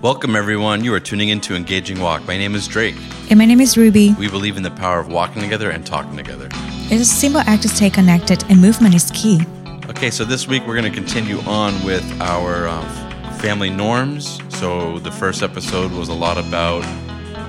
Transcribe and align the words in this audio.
Welcome, 0.00 0.36
everyone. 0.36 0.84
You 0.84 0.94
are 0.94 1.00
tuning 1.00 1.28
into 1.28 1.56
Engaging 1.56 1.98
Walk. 1.98 2.24
My 2.24 2.38
name 2.38 2.54
is 2.54 2.68
Drake. 2.68 2.94
And 3.30 3.36
my 3.36 3.44
name 3.44 3.60
is 3.60 3.74
Rubie. 3.74 4.16
We 4.16 4.28
believe 4.28 4.56
in 4.56 4.62
the 4.62 4.70
power 4.70 5.00
of 5.00 5.08
walking 5.08 5.42
together 5.42 5.70
and 5.70 5.84
talking 5.84 6.16
together. 6.16 6.48
It's 6.52 7.02
a 7.02 7.04
simple 7.04 7.40
act 7.40 7.62
to 7.62 7.68
stay 7.68 7.90
connected, 7.90 8.44
and 8.48 8.60
movement 8.60 8.94
is 8.94 9.10
key. 9.12 9.40
Okay, 9.88 10.12
so 10.12 10.24
this 10.24 10.46
week 10.46 10.64
we're 10.68 10.80
going 10.80 10.88
to 10.90 10.96
continue 10.96 11.40
on 11.40 11.74
with 11.84 12.04
our 12.20 12.68
uh, 12.68 13.38
family 13.38 13.70
norms. 13.70 14.40
So 14.50 15.00
the 15.00 15.10
first 15.10 15.42
episode 15.42 15.90
was 15.90 16.08
a 16.08 16.14
lot 16.14 16.38
about 16.38 16.84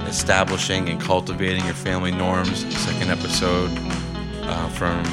establishing 0.08 0.90
and 0.90 1.00
cultivating 1.00 1.64
your 1.66 1.76
family 1.76 2.12
norms. 2.12 2.66
The 2.66 2.72
second 2.72 3.12
episode 3.12 3.70
uh, 4.42 4.70
from 4.70 5.04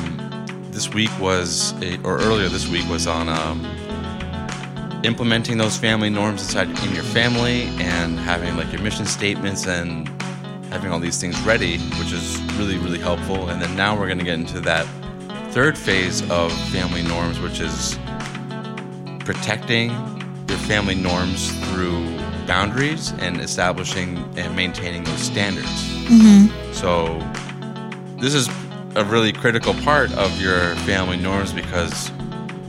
this 0.71 0.95
week 0.95 1.11
was, 1.21 1.75
a, 1.83 2.01
or 2.03 2.17
earlier 2.17 2.49
this 2.49 2.67
week, 2.67 2.89
was 2.89 3.07
on 3.07 3.29
um, 3.29 3.63
implementing 5.07 5.57
those 5.57 5.77
family 5.77 6.11
norms 6.11 6.43
inside 6.43 6.69
in 6.85 6.95
your 6.95 7.05
family 7.05 7.63
and 7.79 8.19
having 8.19 8.57
like 8.57 8.71
your 8.73 8.83
mission 8.83 9.07
statements 9.07 9.67
and 9.67 10.09
having 10.71 10.91
all 10.91 10.99
these 10.99 11.21
things 11.21 11.41
ready, 11.43 11.79
which 11.79 12.13
is 12.13 12.41
really, 12.55 12.77
really 12.77 12.99
helpful. 12.99 13.49
And 13.49 13.63
then 13.63 13.77
now 13.77 13.97
we're 13.97 14.07
going 14.07 14.19
to 14.19 14.25
get 14.25 14.35
into 14.35 14.61
that 14.63 14.85
third 15.53 15.79
phase 15.79 16.29
of 16.29 16.53
family 16.71 17.03
norms, 17.03 17.39
which 17.39 17.61
is 17.61 17.97
protecting 19.21 19.91
your 20.49 20.59
family 20.59 20.97
norms 20.97 21.53
through 21.69 22.05
boundaries 22.47 23.13
and 23.21 23.41
establishing 23.41 24.19
and 24.37 24.57
maintaining 24.57 25.05
those 25.05 25.21
standards. 25.21 25.67
Mm-hmm. 26.09 26.73
So, 26.73 27.19
this 28.21 28.35
is 28.35 28.49
a 28.97 29.05
really 29.05 29.33
critical 29.33 29.75
part 29.75 30.13
of 30.15 30.41
your 30.41 30.75
family 30.77 31.17
norms 31.17 31.53
because, 31.53 32.11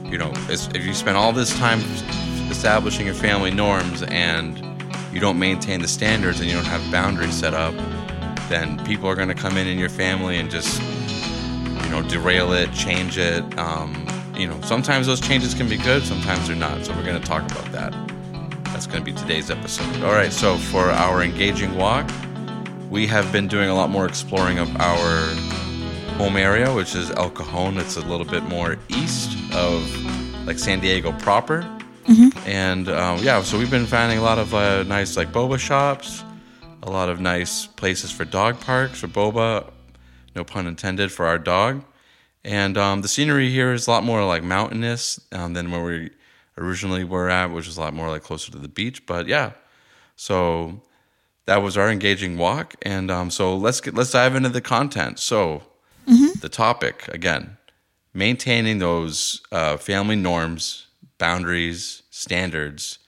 you 0.06 0.17
know, 0.20 0.31
if 0.50 0.86
you 0.86 0.94
spend 0.94 1.17
all 1.17 1.31
this 1.31 1.58
time 1.58 1.80
establishing 2.57 3.05
your 3.05 3.13
family 3.13 3.52
norms 3.52 4.02
and 4.02 4.57
you 5.13 5.20
don't 5.20 5.38
maintain 5.38 5.79
the 5.79 5.88
standards 5.88 6.39
and 6.39 6.50
you 6.50 6.55
don't 6.55 6.66
have 6.66 6.81
boundaries 6.91 7.36
set 7.36 7.53
up, 7.53 7.75
then 8.49 8.83
people 8.83 9.08
are 9.08 9.14
going 9.14 9.27
to 9.27 9.36
come 9.36 9.58
in 9.58 9.67
in 9.67 9.77
your 9.77 9.89
family 9.89 10.39
and 10.39 10.49
just, 10.49 10.81
you 10.81 11.89
know, 11.91 12.02
derail 12.09 12.53
it, 12.53 12.73
change 12.73 13.19
it. 13.19 13.44
Um, 13.59 14.08
you 14.36 14.47
know, 14.47 14.59
sometimes 14.61 15.05
those 15.05 15.22
changes 15.22 15.53
can 15.53 15.69
be 15.69 15.77
good, 15.77 16.02
sometimes 16.02 16.47
they're 16.47 16.55
not. 16.55 16.83
So 16.83 16.95
we're 16.95 17.05
going 17.05 17.22
to 17.22 17.27
talk 17.27 17.44
about 17.52 17.72
that. 17.73 17.94
That's 18.66 18.88
going 18.88 19.05
to 19.05 19.05
be 19.05 19.16
today's 19.16 19.52
episode. 19.52 20.03
All 20.03 20.14
right, 20.14 20.33
so 20.33 20.58
for 20.58 20.89
our 20.89 21.21
engaging 21.21 21.75
walk, 21.75 22.09
we 22.89 23.05
have 23.05 23.31
been 23.31 23.47
doing 23.47 23.69
a 23.69 23.75
lot 23.75 23.92
more 23.92 24.08
exploring 24.08 24.58
of 24.58 24.75
our 24.77 25.27
home 26.16 26.36
area, 26.36 26.73
which 26.73 26.95
is 26.95 27.11
El 27.11 27.30
Cajon. 27.30 27.77
It's 27.77 27.97
a 27.97 28.02
little 28.02 28.25
bit 28.25 28.42
more 28.45 28.80
east 28.89 29.38
of 29.53 30.47
like 30.47 30.58
San 30.58 30.80
Diego 30.80 31.11
proper. 31.19 31.77
Mm-hmm. 32.08 32.47
And 32.47 32.89
um, 32.89 33.19
yeah, 33.22 33.41
so 33.41 33.58
we've 33.58 33.72
been 33.72 33.86
finding 33.86 34.17
a 34.17 34.22
lot 34.22 34.39
of 34.39 34.53
uh, 34.53 34.83
nice 34.83 35.17
like 35.17 35.31
boba 35.31 35.59
shops, 35.59 36.23
a 36.83 36.89
lot 36.89 37.09
of 37.09 37.19
nice 37.19 37.67
places 37.67 38.11
for 38.11 38.25
dog 38.25 38.59
parks 38.61 38.99
for 38.99 39.08
boba, 39.08 39.69
no 40.36 40.44
pun 40.44 40.67
intended, 40.67 41.11
for 41.11 41.25
our 41.25 41.38
dog. 41.38 41.83
And 42.44 42.77
um, 42.77 43.02
the 43.02 43.08
scenery 43.09 43.49
here 43.49 43.73
is 43.73 43.88
a 43.88 43.91
lot 43.91 44.03
more 44.03 44.23
like 44.25 44.44
mountainous 44.44 45.19
um, 45.33 45.53
than 45.53 45.69
where 45.72 45.83
we 45.83 46.11
originally 46.58 47.03
were 47.03 47.30
at, 47.30 47.47
which 47.52 47.67
is 47.67 47.77
a 47.77 47.81
lot 47.81 47.94
more 47.94 48.09
like 48.09 48.23
closer 48.23 48.52
to 48.53 48.58
the 48.58 48.69
beach. 48.69 49.05
But 49.05 49.27
yeah, 49.27 49.52
so 50.16 50.81
that 51.45 51.61
was 51.61 51.77
our 51.77 51.92
engaging 51.92 52.38
walk. 52.38 52.75
And 52.83 53.11
um, 53.11 53.31
so 53.31 53.55
let's 53.58 53.81
get 53.81 53.95
let's 53.95 54.11
dive 54.11 54.36
into 54.36 54.49
the 54.49 54.61
content. 54.61 55.19
So 55.19 55.64
Mm-hmm. 56.08 56.39
the 56.39 56.47
topic 56.47 57.05
again, 57.09 57.58
maintaining 58.14 58.80
those 58.80 59.42
uh, 59.52 59.75
family 59.75 60.16
norms, 60.16 60.86
boundaries, 61.18 62.04
standards, 62.10 63.00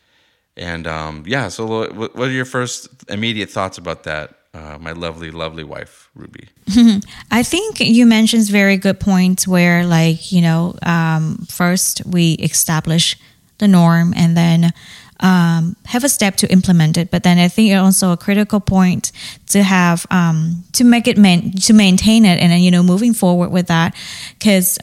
and 0.58 0.88
um, 0.88 1.24
yeah. 1.26 1.48
So 1.48 1.66
what 1.94 2.16
are 2.18 2.32
your 2.32 2.46
first 2.46 2.90
immediate 3.10 3.50
thoughts 3.50 3.78
about 3.78 4.04
that? 4.04 4.36
Uh, 4.54 4.78
my 4.80 4.92
lovely, 4.94 5.30
lovely 5.30 5.64
wife, 5.64 6.10
Rubie. 6.18 6.50
I 7.32 7.44
think 7.44 7.80
you 7.80 8.06
mentioned 8.08 8.50
very 8.50 8.78
good 8.78 9.00
points 9.00 9.48
where, 9.48 9.86
like, 9.86 10.32
you 10.32 10.42
know, 10.42 10.76
um, 10.82 11.46
first 11.48 12.02
we 12.06 12.34
establish 12.34 13.16
the 13.60 13.68
norm 13.68 14.14
and 14.16 14.36
then 14.36 14.74
um, 15.20 15.76
have 15.86 16.04
a 16.04 16.10
step 16.10 16.36
to 16.38 16.52
implement 16.52 16.98
it. 16.98 17.12
But 17.12 17.24
then 17.24 17.38
I 17.38 17.48
think 17.48 17.72
it's 17.72 17.80
also 17.80 18.12
a 18.12 18.18
critical 18.18 18.60
point 18.60 19.12
to 19.48 19.62
have 19.64 20.06
um, 20.10 20.64
to 20.74 20.84
make 20.84 21.08
it 21.08 21.18
man- 21.18 21.52
to 21.52 21.74
maintain 21.74 22.26
it 22.26 22.40
and 22.42 22.52
then 22.52 22.62
you 22.62 22.72
know 22.72 22.84
moving 22.84 23.14
forward 23.14 23.50
with 23.50 23.68
that 23.68 23.96
because 24.38 24.80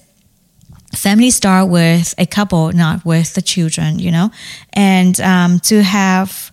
family 0.97 1.31
start 1.31 1.69
with 1.69 2.15
a 2.19 2.27
couple, 2.27 2.73
not 2.73 3.05
with 3.05 3.35
the 3.35 3.43
children, 3.43 3.99
you 3.99 4.11
know, 4.11 4.31
and 4.73 5.21
um, 5.21 5.61
to 5.61 5.83
have 5.83 6.53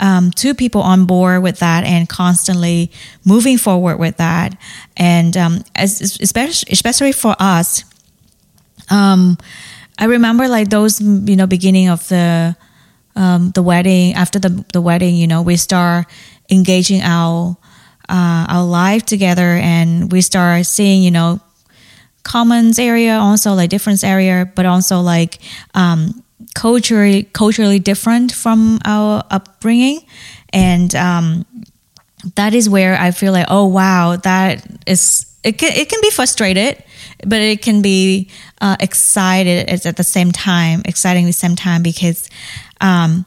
um, 0.00 0.30
two 0.32 0.54
people 0.54 0.82
on 0.82 1.06
board 1.06 1.42
with 1.42 1.60
that 1.60 1.84
and 1.84 2.08
constantly 2.08 2.90
moving 3.24 3.58
forward 3.58 3.98
with 3.98 4.16
that, 4.18 4.56
and 4.96 5.36
um, 5.36 5.64
as, 5.74 6.18
especially 6.20 6.72
especially 6.72 7.12
for 7.12 7.34
us, 7.38 7.84
um, 8.90 9.38
I 9.98 10.06
remember 10.06 10.48
like 10.48 10.70
those 10.70 11.00
you 11.00 11.36
know 11.36 11.46
beginning 11.46 11.88
of 11.88 12.06
the 12.08 12.56
um, 13.16 13.50
the 13.52 13.62
wedding 13.62 14.14
after 14.14 14.38
the 14.38 14.64
the 14.72 14.80
wedding, 14.80 15.14
you 15.16 15.26
know, 15.26 15.42
we 15.42 15.56
start 15.56 16.06
engaging 16.50 17.00
our 17.02 17.56
uh, 18.08 18.46
our 18.48 18.64
life 18.64 19.04
together, 19.06 19.56
and 19.62 20.10
we 20.12 20.20
start 20.20 20.66
seeing 20.66 21.02
you 21.02 21.10
know 21.10 21.40
commons 22.24 22.78
area, 22.78 23.16
also 23.16 23.54
like 23.54 23.70
difference 23.70 24.02
area, 24.02 24.50
but 24.54 24.66
also 24.66 25.00
like 25.00 25.38
um, 25.74 26.22
culturally 26.54 27.24
culturally 27.32 27.78
different 27.78 28.32
from 28.32 28.78
our 28.84 29.22
upbringing, 29.30 30.00
and 30.52 30.94
um, 30.94 31.46
that 32.36 32.54
is 32.54 32.68
where 32.68 32.98
I 32.98 33.10
feel 33.10 33.32
like, 33.32 33.46
oh 33.48 33.66
wow, 33.66 34.16
that 34.16 34.66
is 34.86 35.26
it. 35.44 35.58
Can, 35.58 35.72
it 35.72 35.88
can 35.88 36.00
be 36.00 36.10
frustrated, 36.10 36.82
but 37.26 37.40
it 37.40 37.62
can 37.62 37.82
be 37.82 38.30
uh, 38.60 38.76
excited 38.80 39.68
at, 39.68 39.86
at 39.86 39.96
the 39.96 40.04
same 40.04 40.32
time, 40.32 40.82
exciting 40.84 41.24
at 41.24 41.28
the 41.28 41.32
same 41.32 41.56
time 41.56 41.82
because 41.82 42.28
um, 42.80 43.26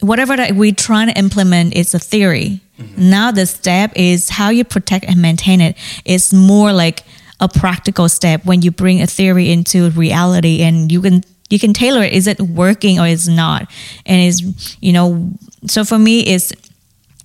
whatever 0.00 0.36
that 0.36 0.54
we 0.54 0.72
trying 0.72 1.08
to 1.08 1.18
implement 1.18 1.74
is 1.74 1.94
a 1.94 1.98
theory. 1.98 2.60
Now 2.96 3.32
the 3.32 3.44
step 3.44 3.92
is 3.96 4.28
how 4.28 4.50
you 4.50 4.62
protect 4.62 5.04
and 5.04 5.20
maintain 5.20 5.60
it. 5.60 5.76
It's 6.04 6.32
more 6.32 6.72
like 6.72 7.02
a 7.40 7.48
practical 7.48 8.08
step 8.08 8.44
when 8.44 8.62
you 8.62 8.70
bring 8.70 9.00
a 9.00 9.06
theory 9.06 9.50
into 9.50 9.90
reality 9.90 10.62
and 10.62 10.90
you 10.90 11.00
can 11.00 11.22
you 11.50 11.58
can 11.58 11.72
tailor 11.72 12.02
it. 12.02 12.12
Is 12.12 12.26
it 12.26 12.40
working 12.40 13.00
or 13.00 13.06
is 13.06 13.28
not? 13.28 13.70
And 14.06 14.22
is 14.22 14.76
you 14.80 14.92
know 14.92 15.30
so 15.66 15.84
for 15.84 15.98
me 15.98 16.20
is 16.20 16.52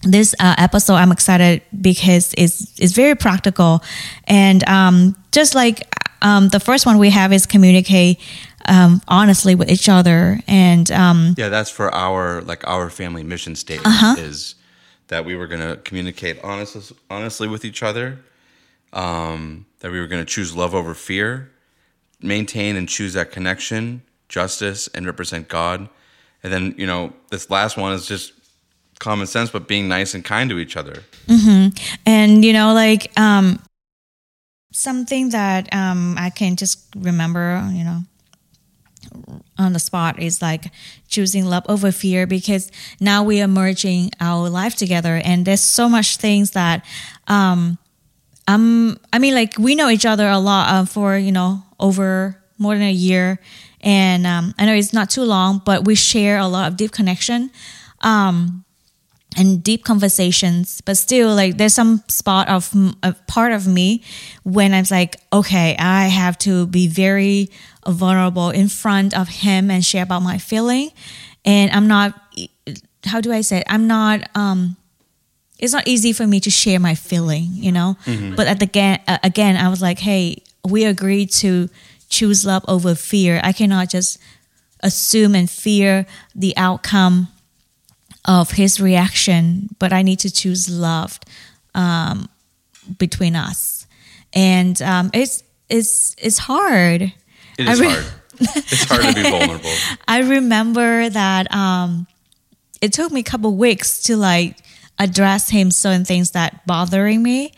this 0.04 0.36
uh, 0.40 0.56
episode 0.58 0.96
I'm 0.96 1.12
excited 1.12 1.62
because 1.82 2.34
it's 2.38 2.80
it's 2.80 2.94
very 2.94 3.16
practical 3.16 3.84
and 4.26 4.68
um, 4.68 5.16
just 5.32 5.56
like 5.56 5.88
um, 6.22 6.50
the 6.50 6.60
first 6.60 6.86
one 6.86 6.98
we 6.98 7.10
have 7.10 7.34
is 7.34 7.46
communicate 7.46 8.20
um, 8.66 9.02
honestly 9.08 9.56
with 9.56 9.70
each 9.70 9.90
other 9.90 10.40
and 10.48 10.90
um, 10.92 11.36
Yeah, 11.38 11.50
that's 11.50 11.70
for 11.70 11.94
our 11.94 12.42
like 12.42 12.66
our 12.68 12.90
family 12.90 13.24
mission 13.24 13.56
statement 13.56 14.20
is 14.20 14.56
that 15.08 15.26
we 15.26 15.36
were 15.36 15.48
going 15.48 15.62
to 15.62 15.78
communicate 15.84 16.40
honest, 16.44 16.94
honestly 17.10 17.48
with 17.48 17.66
each 17.66 17.84
other. 17.84 18.20
Um, 18.94 19.66
that 19.84 19.92
we 19.92 20.00
were 20.00 20.08
going 20.08 20.26
to 20.26 20.26
choose 20.26 20.56
love 20.56 20.74
over 20.74 20.94
fear, 20.94 21.52
maintain 22.22 22.78
and 22.78 22.88
choose 22.88 23.14
that 23.14 23.32
connection, 23.32 24.02
justice, 24.30 24.88
and 24.88 25.06
represent 25.06 25.50
God. 25.50 25.90
And 26.42 26.52
then 26.52 26.74
you 26.78 26.88
know 26.88 27.14
this 27.30 27.50
last 27.50 27.78
one 27.78 27.92
is 27.94 28.08
just 28.08 28.32
common 29.00 29.28
sense, 29.28 29.52
but 29.52 29.68
being 29.68 29.90
nice 29.90 30.16
and 30.16 30.24
kind 30.24 30.50
to 30.50 30.58
each 30.58 30.78
other. 30.78 31.04
and 32.06 32.44
you 32.46 32.54
know 32.54 32.74
like 32.74 33.12
um 33.20 33.62
something 34.74 35.30
that 35.30 35.74
um 35.74 36.16
i 36.18 36.30
can 36.30 36.56
just 36.56 36.88
remember 36.98 37.64
you 37.72 37.84
know 37.84 38.00
on 39.58 39.74
the 39.74 39.80
spot 39.80 40.20
is 40.20 40.42
like 40.42 40.66
choosing 41.08 41.46
love 41.46 41.64
over 41.70 41.92
fear 41.92 42.26
because 42.26 42.72
now 43.00 43.24
we 43.24 43.40
are 43.42 43.48
merging 43.48 44.10
our 44.20 44.50
life 44.50 44.76
together 44.76 45.22
and 45.24 45.46
there's 45.46 45.62
so 45.62 45.88
much 45.88 46.18
things 46.18 46.52
that 46.52 46.84
um 47.28 47.78
um 48.48 48.98
i 49.12 49.20
mean 49.20 49.34
like 49.34 49.58
we 49.58 49.76
know 49.76 49.90
each 49.90 50.06
other 50.06 50.28
a 50.28 50.40
lot 50.40 50.70
uh, 50.70 50.86
for 50.86 51.18
you 51.18 51.32
know 51.32 51.64
over 51.80 52.38
more 52.58 52.76
than 52.76 52.84
a 52.84 52.92
year. 52.92 53.40
And 53.82 54.26
um 54.26 54.54
i 54.58 54.66
know 54.66 54.74
it's 54.74 54.94
not 54.94 55.10
too 55.10 55.24
long 55.24 55.62
but 55.66 55.86
we 55.86 55.96
share 55.96 56.38
a 56.38 56.48
lot 56.48 56.72
of 56.72 56.78
deep 56.78 56.92
connection 56.92 57.52
um 58.02 58.64
and 59.36 59.64
deep 59.64 59.84
conversations. 59.84 60.82
But 60.82 60.96
still 60.96 61.34
like 61.34 61.58
there's 61.58 61.74
some 61.74 62.04
spot 62.08 62.50
of 62.50 62.72
a 63.02 63.14
part 63.28 63.52
of 63.52 63.66
me 63.68 64.04
when 64.44 64.74
i'm 64.74 64.86
like 64.92 65.18
okay 65.32 65.76
i 65.80 66.08
have 66.08 66.38
to 66.40 66.68
be 66.68 66.88
very 66.88 67.50
vulnerable 67.88 68.52
in 68.52 68.70
front 68.70 69.18
of 69.18 69.28
him 69.28 69.72
and 69.72 69.84
share 69.84 70.04
about 70.04 70.22
my 70.22 70.38
feeling. 70.38 70.92
And 71.46 71.72
i'm 71.72 71.88
not 71.88 72.14
how 73.06 73.20
do 73.22 73.34
i 73.34 73.42
say 73.42 73.58
it? 73.58 73.66
I'm 73.68 73.88
not 73.88 74.30
um 74.36 74.78
it's 75.64 75.74
not 75.74 75.88
easy 75.88 76.12
for 76.14 76.28
me 76.28 76.40
to 76.40 76.50
share 76.50 76.80
my 76.80 76.96
feeling 76.96 77.48
you 77.54 77.72
know 77.72 77.96
but 78.36 78.48
at 78.48 78.60
the 78.60 78.66
again 78.66 79.00
uh, 79.08 79.18
again 79.24 79.56
i 79.58 79.70
was 79.70 79.82
like 79.82 80.00
hey 80.00 80.42
we 80.68 80.84
agreed 80.84 81.30
to 81.32 81.70
choose 82.10 82.46
love 82.46 82.64
over 82.68 82.96
fear 82.96 83.40
i 83.44 83.52
cannot 83.54 83.90
just 83.90 84.20
assume 84.82 85.34
and 85.36 85.50
fear 85.50 86.06
the 86.36 86.54
outcome 86.58 87.30
of 88.26 88.52
his 88.52 88.80
reaction, 88.80 89.70
but 89.80 89.92
I 89.92 90.02
need 90.02 90.20
to 90.20 90.32
choose 90.32 90.70
love 90.70 91.20
um, 91.76 92.30
between 92.98 93.36
us, 93.36 93.86
and 94.34 94.80
um, 94.82 95.10
it's 95.14 95.44
it's 95.70 96.16
it's 96.18 96.38
hard. 96.38 97.02
It 97.58 97.68
is 97.68 97.82
re- 97.82 97.90
hard. 97.90 98.06
it's 98.40 98.84
hard 98.86 99.04
to 99.04 99.14
be 99.14 99.24
vulnerable. 99.30 99.70
I 100.08 100.22
remember 100.22 101.10
that 101.10 101.54
um, 101.54 102.08
it 102.82 102.94
took 102.94 103.12
me 103.12 103.20
a 103.22 103.24
couple 103.24 103.56
weeks 103.56 104.04
to 104.04 104.16
like 104.16 104.58
address 105.00 105.50
him 105.50 105.72
certain 105.72 106.06
things 106.06 106.32
that 106.32 106.66
bothering 106.66 107.22
me, 107.22 107.54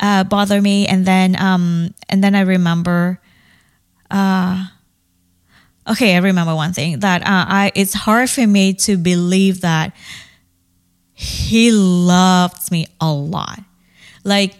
uh, 0.00 0.24
bother 0.24 0.60
me, 0.60 0.86
and 0.86 1.06
then 1.06 1.40
um, 1.40 1.94
and 2.08 2.22
then 2.22 2.34
I 2.34 2.42
remember. 2.42 3.20
Uh, 4.10 4.66
okay, 5.88 6.14
I 6.14 6.18
remember 6.18 6.54
one 6.54 6.72
thing 6.72 7.00
that 7.00 7.22
uh, 7.22 7.46
I 7.48 7.72
it's 7.74 7.94
hard 7.94 8.30
for 8.30 8.46
me 8.46 8.74
to 8.74 8.96
believe 8.96 9.62
that 9.62 9.94
he 11.14 11.70
loves 11.70 12.70
me 12.70 12.86
a 13.00 13.10
lot. 13.12 13.60
Like 14.24 14.54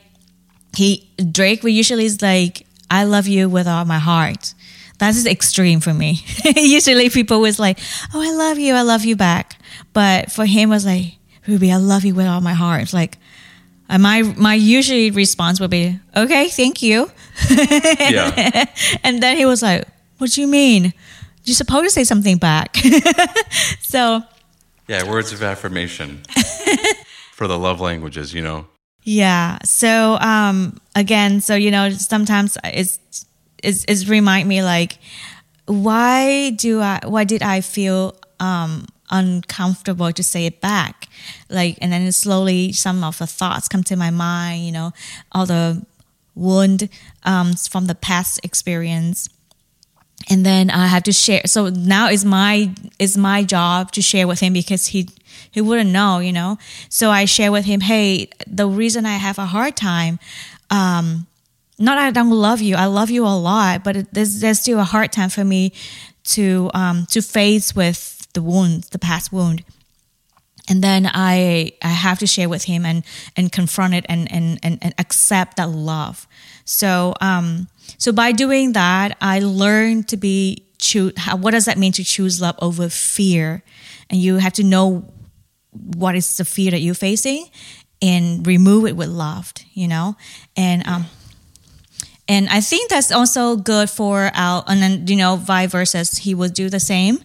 he 0.77 1.11
Drake 1.31 1.63
we 1.63 1.73
usually 1.73 2.05
is 2.05 2.23
like, 2.23 2.67
I 2.91 3.05
love 3.05 3.27
you 3.27 3.49
with 3.49 3.67
all 3.67 3.85
my 3.85 3.99
heart. 3.99 4.55
That 4.99 5.11
is 5.11 5.27
extreme 5.27 5.81
for 5.81 5.93
me. 5.93 6.21
usually 6.57 7.11
people 7.11 7.41
was 7.41 7.59
like, 7.59 7.79
Oh, 8.15 8.23
I 8.23 8.33
love 8.33 8.59
you, 8.59 8.75
I 8.75 8.83
love 8.83 9.05
you 9.05 9.17
back. 9.17 9.57
But 9.93 10.31
for 10.31 10.47
him 10.47 10.71
was 10.71 10.87
like, 10.87 11.15
Rubie, 11.47 11.73
I 11.73 11.77
love 11.77 12.05
you 12.05 12.15
with 12.15 12.27
all 12.27 12.41
my 12.41 12.55
heart. 12.55 12.83
It's 12.83 12.95
like 12.95 13.19
and 13.89 14.03
my 14.03 14.23
my 14.23 14.55
usually 14.55 15.11
response 15.11 15.61
would 15.61 15.71
be, 15.71 15.99
Okay, 16.17 16.49
thank 16.49 16.83
you. 16.83 17.11
Yeah. 17.51 18.65
And 19.05 19.23
then 19.23 19.37
he 19.37 19.45
was 19.45 19.63
like, 19.63 19.87
What 20.19 20.31
do 20.31 20.41
you 20.41 20.47
mean? 20.47 20.95
You're 21.45 21.55
supposed 21.55 21.85
to 21.85 21.91
say 21.91 22.05
something 22.05 22.39
back. 22.39 22.77
so 23.83 24.23
Yeah, 24.89 25.09
words 25.11 25.33
of 25.33 25.43
affirmation 25.43 26.23
for 27.33 27.47
the 27.47 27.59
love 27.59 27.81
languages, 27.81 28.33
you 28.33 28.41
know. 28.41 28.67
Yeah. 29.03 29.59
So 29.65 30.17
um 30.21 30.79
again, 30.97 31.41
so 31.41 31.55
you 31.55 31.71
know, 31.71 31.91
sometimes 31.91 32.57
it's 32.65 32.99
it's, 33.63 33.85
it's 33.89 34.09
remind 34.09 34.49
me 34.49 34.63
like 34.63 34.99
why 35.67 36.51
do 36.51 36.81
I 36.81 37.01
why 37.05 37.25
did 37.25 37.43
I 37.43 37.61
feel 37.61 38.17
um 38.41 38.87
uncomfortable 39.13 40.11
to 40.13 40.23
say 40.23 40.47
it 40.47 40.61
back? 40.61 41.09
Like 41.49 41.79
and 41.81 41.93
then 41.93 42.11
slowly 42.11 42.73
some 42.73 43.05
of 43.05 43.19
the 43.19 43.27
thoughts 43.29 43.69
come 43.69 43.85
to 43.85 43.97
my 43.97 44.11
mind, 44.11 44.65
you 44.67 44.73
know, 44.73 44.93
all 45.31 45.47
the 45.47 45.87
wound 46.35 46.89
um 47.25 47.53
from 47.55 47.87
the 47.87 47.95
past 47.95 48.41
experience 48.43 49.29
and 50.31 50.45
then 50.47 50.71
I 50.71 50.87
have 50.87 51.03
to 51.05 51.13
share. 51.13 51.43
So 51.47 51.69
now 51.69 52.09
is 52.09 52.25
my 52.25 52.71
is 52.99 53.17
my 53.17 53.45
job 53.45 53.93
to 53.93 54.03
share 54.03 54.27
with 54.27 54.41
him 54.41 54.53
because 54.53 54.87
he 54.87 55.09
he 55.51 55.61
wouldn't 55.61 55.91
know, 55.91 56.19
you 56.19 56.33
know. 56.33 56.59
So 56.89 57.11
I 57.11 57.25
share 57.25 57.53
with 57.53 57.65
him, 57.65 57.81
hey, 57.81 58.29
the 58.47 58.67
reason 58.67 59.07
I 59.07 59.17
have 59.17 59.39
a 59.39 59.47
hard 59.47 59.77
time, 59.77 60.19
um, 60.71 61.27
not 61.79 61.99
I 61.99 62.11
don't 62.11 62.31
love 62.31 62.61
you, 62.61 62.77
I 62.77 62.87
love 62.87 63.11
you 63.11 63.27
a 63.27 63.37
lot, 63.37 63.85
but 63.85 64.13
there's 64.13 64.41
there's 64.41 64.61
still 64.61 64.79
a 64.79 64.85
hard 64.85 65.13
time 65.13 65.31
for 65.31 65.45
me 65.45 65.73
to 66.25 66.71
um 66.75 67.07
to 67.11 67.21
face 67.21 67.75
with 67.75 68.22
the 68.33 68.43
wound, 68.43 68.85
the 68.85 68.99
past 68.99 69.33
wound. 69.33 69.65
And 70.69 70.83
then 70.83 71.11
I 71.13 71.73
I 71.83 71.89
have 71.89 72.19
to 72.21 72.27
share 72.27 72.49
with 72.49 72.65
him 72.65 72.87
and 72.87 73.03
and 73.37 73.51
confront 73.51 73.95
it 73.95 74.07
and 74.09 74.31
and 74.31 74.59
and, 74.63 74.79
and 74.81 74.95
accept 74.99 75.57
that 75.57 75.69
love. 75.69 76.27
So 76.65 77.15
um 77.21 77.69
so 77.99 78.13
by 78.13 78.33
doing 78.33 78.73
that, 78.73 79.17
I 79.21 79.41
learned 79.41 80.09
to 80.09 80.17
be 80.17 80.67
choose. 80.79 81.13
What 81.35 81.53
does 81.53 81.65
that 81.65 81.79
mean 81.79 81.93
to 81.93 82.05
choose 82.05 82.41
love 82.41 82.57
over 82.61 82.89
fear? 82.89 83.63
And 84.11 84.21
you 84.21 84.37
have 84.37 84.53
to 84.55 84.63
know 84.63 85.05
what 85.73 86.15
is 86.15 86.37
the 86.37 86.45
fear 86.45 86.71
that 86.71 86.81
you're 86.81 86.95
facing, 86.95 87.49
and 88.01 88.47
remove 88.47 88.87
it 88.87 88.97
with 88.97 89.09
love. 89.09 89.53
You 89.73 89.89
know, 89.89 90.17
and 90.57 90.87
um, 90.87 91.07
and 92.29 92.49
I 92.49 92.61
think 92.61 92.91
that's 92.91 93.11
also 93.11 93.57
good 93.57 93.91
for 93.91 94.31
our. 94.35 94.65
And 94.67 94.83
then 94.83 95.07
you 95.07 95.17
know, 95.17 95.37
vice 95.37 95.71
versa, 95.71 96.05
he 96.21 96.35
will 96.35 96.51
do 96.51 96.69
the 96.69 96.81
same. 96.81 97.19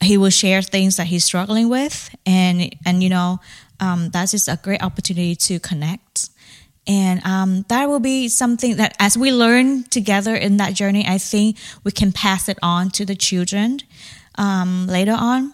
He 0.00 0.16
will 0.16 0.30
share 0.30 0.62
things 0.62 0.96
that 0.96 1.08
he's 1.08 1.24
struggling 1.24 1.68
with, 1.68 2.14
and 2.24 2.74
and 2.86 3.02
you 3.02 3.08
know, 3.08 3.40
um, 3.80 4.10
that's 4.10 4.32
just 4.32 4.48
a 4.48 4.58
great 4.62 4.82
opportunity 4.82 5.34
to 5.34 5.58
connect 5.58 6.30
and 6.88 7.24
um, 7.26 7.66
that 7.68 7.86
will 7.86 8.00
be 8.00 8.28
something 8.28 8.76
that, 8.76 8.96
as 8.98 9.16
we 9.16 9.30
learn 9.30 9.84
together 9.84 10.34
in 10.34 10.56
that 10.56 10.72
journey, 10.72 11.04
I 11.06 11.18
think 11.18 11.58
we 11.84 11.92
can 11.92 12.12
pass 12.12 12.48
it 12.48 12.58
on 12.62 12.88
to 12.92 13.04
the 13.04 13.14
children 13.14 13.80
um, 14.36 14.86
later 14.86 15.14
on. 15.14 15.52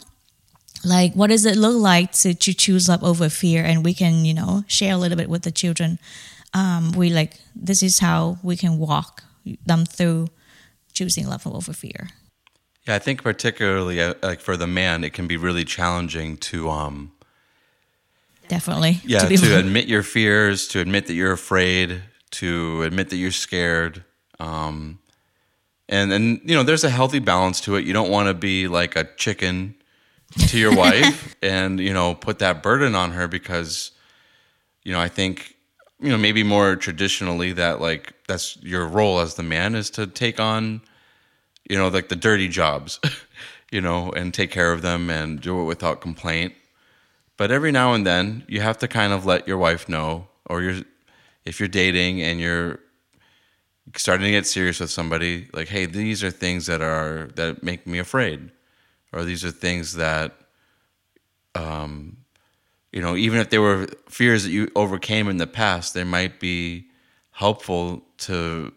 Like, 0.85 1.14
what 1.14 1.31
does 1.31 1.44
it 1.44 1.56
look 1.56 1.75
like 1.75 2.12
to, 2.12 2.35
to 2.35 2.55
choose 2.55 2.88
love 2.88 3.02
over 3.02 3.29
fear? 3.29 3.64
And 3.64 3.85
we 3.85 3.94
can, 3.94 4.25
you 4.25 4.32
know, 4.32 4.62
share 4.69 4.94
a 4.94 4.96
little 4.96 5.19
bit 5.19 5.29
with 5.29 5.43
the 5.43 5.50
children. 5.50 5.99
Um, 6.52 6.93
we 6.93 7.11
like, 7.11 7.32
this 7.56 7.82
is 7.82 7.99
how 7.99 8.38
we 8.44 8.56
can 8.56 8.79
walk 8.79 9.25
them 9.67 9.87
through 9.87 10.29
choosing 10.93 11.26
love 11.26 11.49
over 11.49 11.73
fear. 11.73 12.11
Yeah, 12.86 12.96
I 12.96 12.98
think 12.98 13.22
particularly 13.22 14.00
uh, 14.00 14.14
like 14.22 14.40
for 14.40 14.56
the 14.56 14.66
man, 14.66 15.04
it 15.04 15.12
can 15.12 15.26
be 15.26 15.36
really 15.36 15.64
challenging 15.64 16.36
to 16.38 16.69
um, 16.70 17.12
definitely. 18.48 19.00
Yeah, 19.04 19.20
to, 19.20 19.36
to, 19.36 19.58
admit 19.58 19.86
your 19.86 20.02
fears, 20.02 20.69
to 20.69 20.81
admit 20.81 21.06
that 21.06 21.14
you're 21.14 21.32
afraid, 21.32 22.02
to 22.32 22.82
admit 22.82 23.08
that 23.10 23.16
you're 23.16 23.31
scared. 23.31 24.04
Um, 24.38 24.98
and 25.88 26.12
and 26.12 26.40
you 26.44 26.54
know, 26.54 26.62
there's 26.62 26.84
a 26.84 26.90
healthy 26.90 27.20
balance 27.20 27.60
to 27.62 27.76
it. 27.76 27.84
You 27.84 27.92
don't 27.94 28.10
want 28.10 28.28
to 28.28 28.34
be 28.34 28.69
like 28.69 28.96
a 28.96 29.04
chicken 29.16 29.75
to 30.48 30.58
your 30.58 30.75
wife 30.76 31.36
and 31.42 31.81
you 31.81 31.92
know 31.92 32.14
put 32.14 32.38
that 32.40 32.62
burden 32.62 32.94
on 32.94 33.12
her 33.12 33.28
because 33.28 33.92
you 34.82 34.92
know 34.92 35.00
I 35.00 35.08
think 35.08 35.56
you 36.00 36.10
know 36.10 36.19
maybe 36.19 36.42
more 36.42 36.76
traditionally 36.76 37.52
that 37.52 37.81
like 37.81 38.14
that's 38.26 38.58
your 38.62 38.86
role 38.86 39.20
as 39.20 39.34
the 39.34 39.42
man 39.42 39.75
is 39.75 39.90
to 39.90 40.06
take 40.06 40.40
on 40.40 40.82
you 41.69 41.76
know 41.76 41.88
like 41.88 42.08
the 42.08 42.16
dirty 42.16 42.49
jobs 42.49 43.00
you 43.70 43.81
know 43.81 44.11
and 44.12 44.32
take 44.32 44.50
care 44.50 44.72
of 44.72 44.82
them 44.82 45.11
and 45.11 45.40
do 45.40 45.61
it 45.61 45.64
without 45.64 46.00
complaint. 46.00 46.55
But 47.37 47.50
every 47.50 47.72
now 47.72 47.94
and 47.94 48.06
then, 48.06 48.44
you 48.46 48.61
have 48.61 48.78
to 48.78 48.88
kind 48.88 49.12
of 49.12 49.26
let 49.26 49.49
your 49.49 49.58
wife 49.58 49.88
know, 49.88 50.28
or 50.46 50.62
you're, 50.62 50.82
if 51.44 51.58
you're 51.58 51.69
dating 51.69 52.22
and 52.22 52.38
you're 52.38 52.78
starting 53.96 54.25
to 54.26 54.31
get 54.31 54.46
serious 54.46 54.78
with 54.78 54.90
somebody, 54.90 55.49
like, 55.52 55.69
hey, 55.69 55.87
these 55.87 56.22
are 56.22 56.31
things 56.31 56.66
that 56.66 56.81
are 56.81 57.28
that 57.34 57.62
make 57.62 57.87
me 57.87 57.99
afraid, 57.99 58.50
or 59.12 59.25
these 59.25 59.44
are 59.44 59.50
things 59.50 59.94
that, 59.94 60.37
um, 61.56 62.19
you 62.93 63.03
know, 63.03 63.17
even 63.17 63.41
if 63.41 63.50
they 63.50 63.58
were 63.58 63.88
fears 64.08 64.44
that 64.44 64.50
you 64.50 64.70
overcame 64.77 65.29
in 65.29 65.38
the 65.38 65.46
past, 65.48 65.94
they 65.94 66.05
might 66.05 66.38
be 66.38 66.86
helpful 67.32 68.05
to 68.19 68.72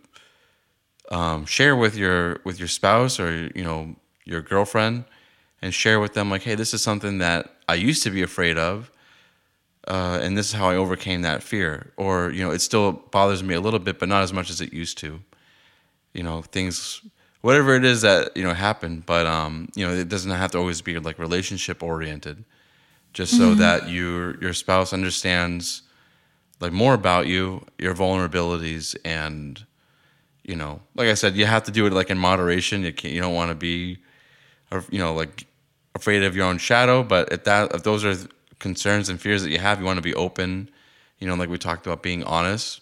um, 1.10 1.46
share 1.46 1.76
with 1.76 1.96
your 1.96 2.40
with 2.44 2.60
your 2.60 2.68
spouse 2.68 3.20
or 3.20 3.50
you 3.56 3.64
know 3.64 3.96
your 4.26 4.42
girlfriend 4.42 5.06
and 5.62 5.74
share 5.74 6.00
with 6.00 6.14
them 6.14 6.30
like, 6.30 6.44
hey, 6.44 6.56
this 6.56 6.74
is 6.74 6.82
something 6.82 7.18
that 7.20 7.54
I 7.68 7.76
used 7.76 8.04
to 8.04 8.12
be 8.12 8.22
afraid 8.22 8.58
of, 8.58 8.92
uh, 9.88 10.20
and 10.22 10.38
this 10.38 10.48
is 10.48 10.54
how 10.54 10.70
I 10.70 10.76
overcame 10.76 11.22
that 11.22 11.44
fear. 11.44 11.94
Or 11.98 12.30
you 12.32 12.44
know, 12.44 12.52
it 12.52 12.60
still 12.60 12.92
bothers 12.92 13.44
me 13.44 13.56
a 13.56 13.62
little 13.62 13.80
bit, 13.80 14.00
but 14.00 14.10
not 14.10 14.24
as 14.24 14.34
much 14.34 14.50
as 14.50 14.62
it 14.62 14.74
used 14.74 14.98
to. 15.00 15.22
You 16.14 16.24
know, 16.24 16.42
things, 16.42 17.02
whatever 17.42 17.76
it 17.76 17.86
is 17.86 18.02
that 18.02 18.36
you 18.36 18.44
know 18.44 18.54
happened, 18.54 19.06
but 19.06 19.26
um, 19.26 19.70
you 19.76 19.86
know, 19.88 19.94
it 19.94 20.10
doesn't 20.10 20.32
have 20.32 20.52
to 20.52 20.58
always 20.58 20.82
be 20.82 21.00
like 21.00 21.20
relationship 21.20 21.82
oriented. 21.82 22.44
Just 23.14 23.38
so 23.38 23.52
mm-hmm. 23.52 23.60
that 23.60 23.90
your 23.90 24.40
your 24.42 24.54
spouse 24.54 24.94
understands 24.94 25.84
like 26.60 26.72
more 26.72 26.94
about 26.94 27.28
you, 27.28 27.66
your 27.78 27.94
vulnerabilities, 27.94 28.96
and 29.06 29.66
you 30.48 30.56
know, 30.56 30.80
like 30.96 31.10
I 31.10 31.14
said, 31.14 31.36
you 31.36 31.46
have 31.46 31.64
to 31.64 31.72
do 31.72 31.86
it 31.86 31.94
like 31.94 32.10
in 32.10 32.18
moderation. 32.18 32.82
You 32.82 32.94
can't, 32.94 33.14
you 33.14 33.22
don't 33.22 33.36
want 33.36 33.50
to 33.50 33.56
be, 33.56 33.98
you 34.90 34.98
know, 34.98 35.14
like 35.14 35.46
afraid 35.94 36.24
of 36.24 36.36
your 36.36 36.46
own 36.46 36.58
shadow. 36.58 37.04
But 37.04 37.32
if 37.32 37.44
that 37.44 37.76
if 37.76 37.84
those 37.84 38.06
are 38.06 38.16
concerns 38.58 39.10
and 39.10 39.22
fears 39.22 39.44
that 39.44 39.52
you 39.52 39.60
have, 39.60 39.80
you 39.80 39.86
want 39.86 39.98
to 39.98 40.02
be 40.02 40.16
open. 40.16 40.70
You 41.20 41.28
know, 41.28 41.36
like 41.36 41.50
we 41.50 41.58
talked 41.58 41.86
about, 41.86 42.02
being 42.02 42.24
honest. 42.24 42.80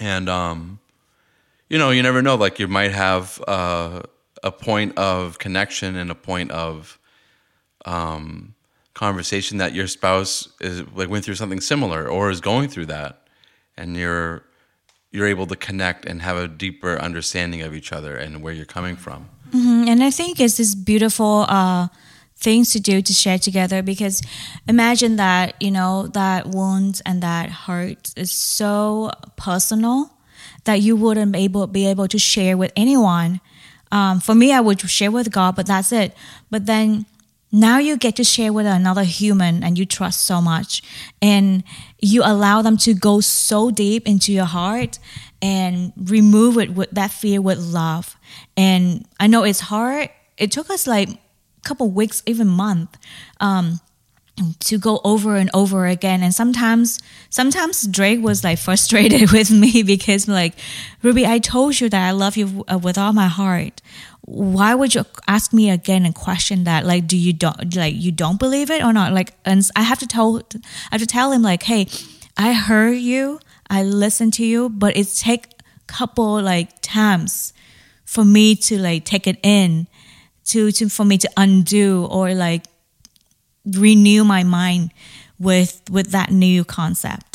And 0.00 0.28
um, 0.28 0.78
you 1.68 1.78
know, 1.78 1.90
you 1.90 2.02
never 2.02 2.22
know. 2.22 2.36
Like 2.36 2.60
you 2.60 2.68
might 2.68 2.92
have 2.92 3.42
uh, 3.48 4.02
a 4.44 4.52
point 4.52 4.96
of 4.96 5.40
connection 5.40 5.96
and 5.96 6.12
a 6.12 6.14
point 6.14 6.52
of 6.52 6.96
um, 7.86 8.54
conversation 8.94 9.58
that 9.58 9.74
your 9.74 9.88
spouse 9.88 10.48
is 10.60 10.82
like 10.94 11.10
went 11.10 11.24
through 11.24 11.34
something 11.34 11.60
similar 11.60 12.08
or 12.08 12.30
is 12.30 12.40
going 12.40 12.68
through 12.68 12.86
that, 12.86 13.26
and 13.76 13.96
you're 13.96 14.44
you're 15.12 15.26
able 15.26 15.46
to 15.46 15.56
connect 15.56 16.06
and 16.06 16.22
have 16.22 16.36
a 16.36 16.48
deeper 16.48 16.98
understanding 16.98 17.62
of 17.62 17.74
each 17.74 17.92
other 17.92 18.16
and 18.16 18.42
where 18.42 18.52
you're 18.52 18.64
coming 18.64 18.96
from. 18.96 19.28
Mm-hmm. 19.50 19.88
And 19.88 20.02
I 20.02 20.10
think 20.10 20.40
it's 20.40 20.56
this 20.56 20.74
beautiful 20.74 21.44
uh, 21.48 21.88
things 22.36 22.72
to 22.72 22.80
do 22.80 23.02
to 23.02 23.12
share 23.12 23.38
together 23.38 23.82
because 23.82 24.22
imagine 24.66 25.16
that 25.16 25.54
you 25.60 25.70
know 25.70 26.06
that 26.08 26.46
wound 26.46 27.02
and 27.04 27.22
that 27.22 27.50
hurt 27.50 28.12
is 28.16 28.32
so 28.32 29.10
personal 29.36 30.10
that 30.64 30.80
you 30.80 30.96
wouldn't 30.96 31.32
be 31.32 31.44
able 31.44 31.66
be 31.66 31.86
able 31.86 32.08
to 32.08 32.18
share 32.18 32.56
with 32.56 32.72
anyone. 32.74 33.40
Um, 33.90 34.20
for 34.20 34.34
me, 34.34 34.54
I 34.54 34.60
would 34.60 34.80
share 34.80 35.10
with 35.10 35.30
God, 35.30 35.54
but 35.54 35.66
that's 35.66 35.92
it. 35.92 36.14
But 36.50 36.64
then 36.64 37.04
now 37.52 37.76
you 37.76 37.98
get 37.98 38.16
to 38.16 38.24
share 38.24 38.50
with 38.50 38.64
another 38.64 39.04
human 39.04 39.62
and 39.62 39.78
you 39.78 39.84
trust 39.84 40.24
so 40.24 40.40
much. 40.40 40.82
And 41.20 41.62
you 42.00 42.22
allow 42.24 42.62
them 42.62 42.78
to 42.78 42.94
go 42.94 43.20
so 43.20 43.70
deep 43.70 44.08
into 44.08 44.32
your 44.32 44.46
heart 44.46 44.98
and 45.42 45.92
remove 45.96 46.56
it 46.56 46.70
with 46.70 46.90
that 46.92 47.10
fear 47.10 47.42
with 47.42 47.58
love. 47.58 48.16
And 48.56 49.06
i 49.20 49.26
know 49.26 49.44
it's 49.44 49.60
hard. 49.60 50.08
It 50.38 50.50
took 50.50 50.70
us 50.70 50.86
like 50.86 51.10
a 51.10 51.18
couple 51.62 51.90
weeks 51.90 52.22
even 52.26 52.48
month 52.48 52.96
um, 53.38 53.80
to 54.60 54.78
go 54.78 55.00
over 55.04 55.36
and 55.36 55.50
over 55.52 55.86
again. 55.86 56.22
And 56.22 56.34
sometimes 56.34 57.00
sometimes 57.28 57.86
drake 57.86 58.22
was 58.22 58.42
like 58.42 58.58
frustrated 58.58 59.30
with 59.32 59.50
me 59.50 59.82
because 59.82 60.26
like 60.26 60.54
rubie 61.02 61.26
i 61.26 61.38
told 61.38 61.80
you 61.80 61.88
that 61.88 62.06
i 62.06 62.10
love 62.10 62.36
you 62.36 62.64
uh, 62.72 62.78
with 62.78 62.96
all 62.96 63.12
my 63.12 63.28
heart 63.28 63.80
why 64.24 64.74
would 64.74 64.94
you 64.94 65.04
ask 65.26 65.52
me 65.52 65.68
again 65.70 66.06
and 66.06 66.14
question 66.14 66.64
that 66.64 66.86
like 66.86 67.06
do 67.06 67.16
you 67.16 67.32
don't 67.32 67.74
like 67.74 67.94
you 67.94 68.12
don't 68.12 68.38
believe 68.38 68.70
it 68.70 68.82
or 68.82 68.92
not? 68.92 69.12
Like 69.12 69.34
and 69.44 69.68
i 69.74 69.82
have 69.82 69.98
to 69.98 70.06
tell 70.06 70.40
i 70.54 70.58
have 70.92 71.00
to 71.00 71.06
tell 71.06 71.32
him 71.32 71.42
like 71.42 71.64
hey 71.64 71.88
i 72.36 72.52
heard 72.52 72.96
you 72.96 73.40
i 73.68 73.82
listened 73.82 74.32
to 74.34 74.44
you 74.46 74.68
but 74.68 74.96
it 74.96 75.08
take 75.08 75.46
couple 75.88 76.40
like 76.40 76.80
times 76.80 77.52
for 78.04 78.24
me 78.24 78.54
to 78.54 78.78
like 78.78 79.04
take 79.04 79.26
it 79.26 79.38
in 79.42 79.86
to, 80.44 80.72
to 80.72 80.88
for 80.88 81.04
me 81.04 81.18
to 81.18 81.28
undo 81.36 82.06
or 82.10 82.34
like 82.34 82.64
renew 83.64 84.24
my 84.24 84.42
mind 84.42 84.92
with 85.38 85.82
with 85.90 86.10
that 86.12 86.30
new 86.30 86.64
concept 86.64 87.31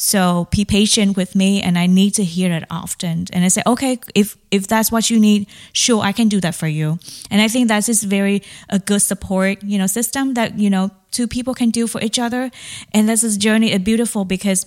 so 0.00 0.46
be 0.52 0.64
patient 0.64 1.16
with 1.16 1.34
me 1.34 1.60
and 1.60 1.76
I 1.76 1.86
need 1.86 2.14
to 2.14 2.24
hear 2.24 2.52
it 2.52 2.62
often. 2.70 3.26
And 3.32 3.44
I 3.44 3.48
say, 3.48 3.62
okay, 3.66 3.98
if 4.14 4.36
if 4.52 4.68
that's 4.68 4.92
what 4.92 5.10
you 5.10 5.18
need, 5.18 5.48
sure, 5.72 6.00
I 6.04 6.12
can 6.12 6.28
do 6.28 6.40
that 6.40 6.54
for 6.54 6.68
you. 6.68 7.00
And 7.32 7.42
I 7.42 7.48
think 7.48 7.66
that's 7.66 7.86
just 7.86 8.04
very 8.04 8.44
a 8.68 8.78
good 8.78 9.02
support, 9.02 9.60
you 9.64 9.76
know, 9.76 9.88
system 9.88 10.34
that, 10.34 10.56
you 10.56 10.70
know, 10.70 10.92
two 11.10 11.26
people 11.26 11.52
can 11.52 11.70
do 11.70 11.88
for 11.88 12.00
each 12.00 12.20
other. 12.20 12.52
And 12.94 13.08
this 13.08 13.24
is 13.24 13.36
journey 13.36 13.72
is 13.72 13.80
beautiful 13.80 14.24
because 14.24 14.66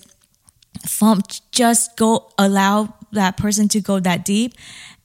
from 0.86 1.22
just 1.50 1.96
go 1.96 2.30
allow 2.36 2.92
that 3.12 3.38
person 3.38 3.68
to 3.68 3.80
go 3.80 4.00
that 4.00 4.26
deep 4.26 4.52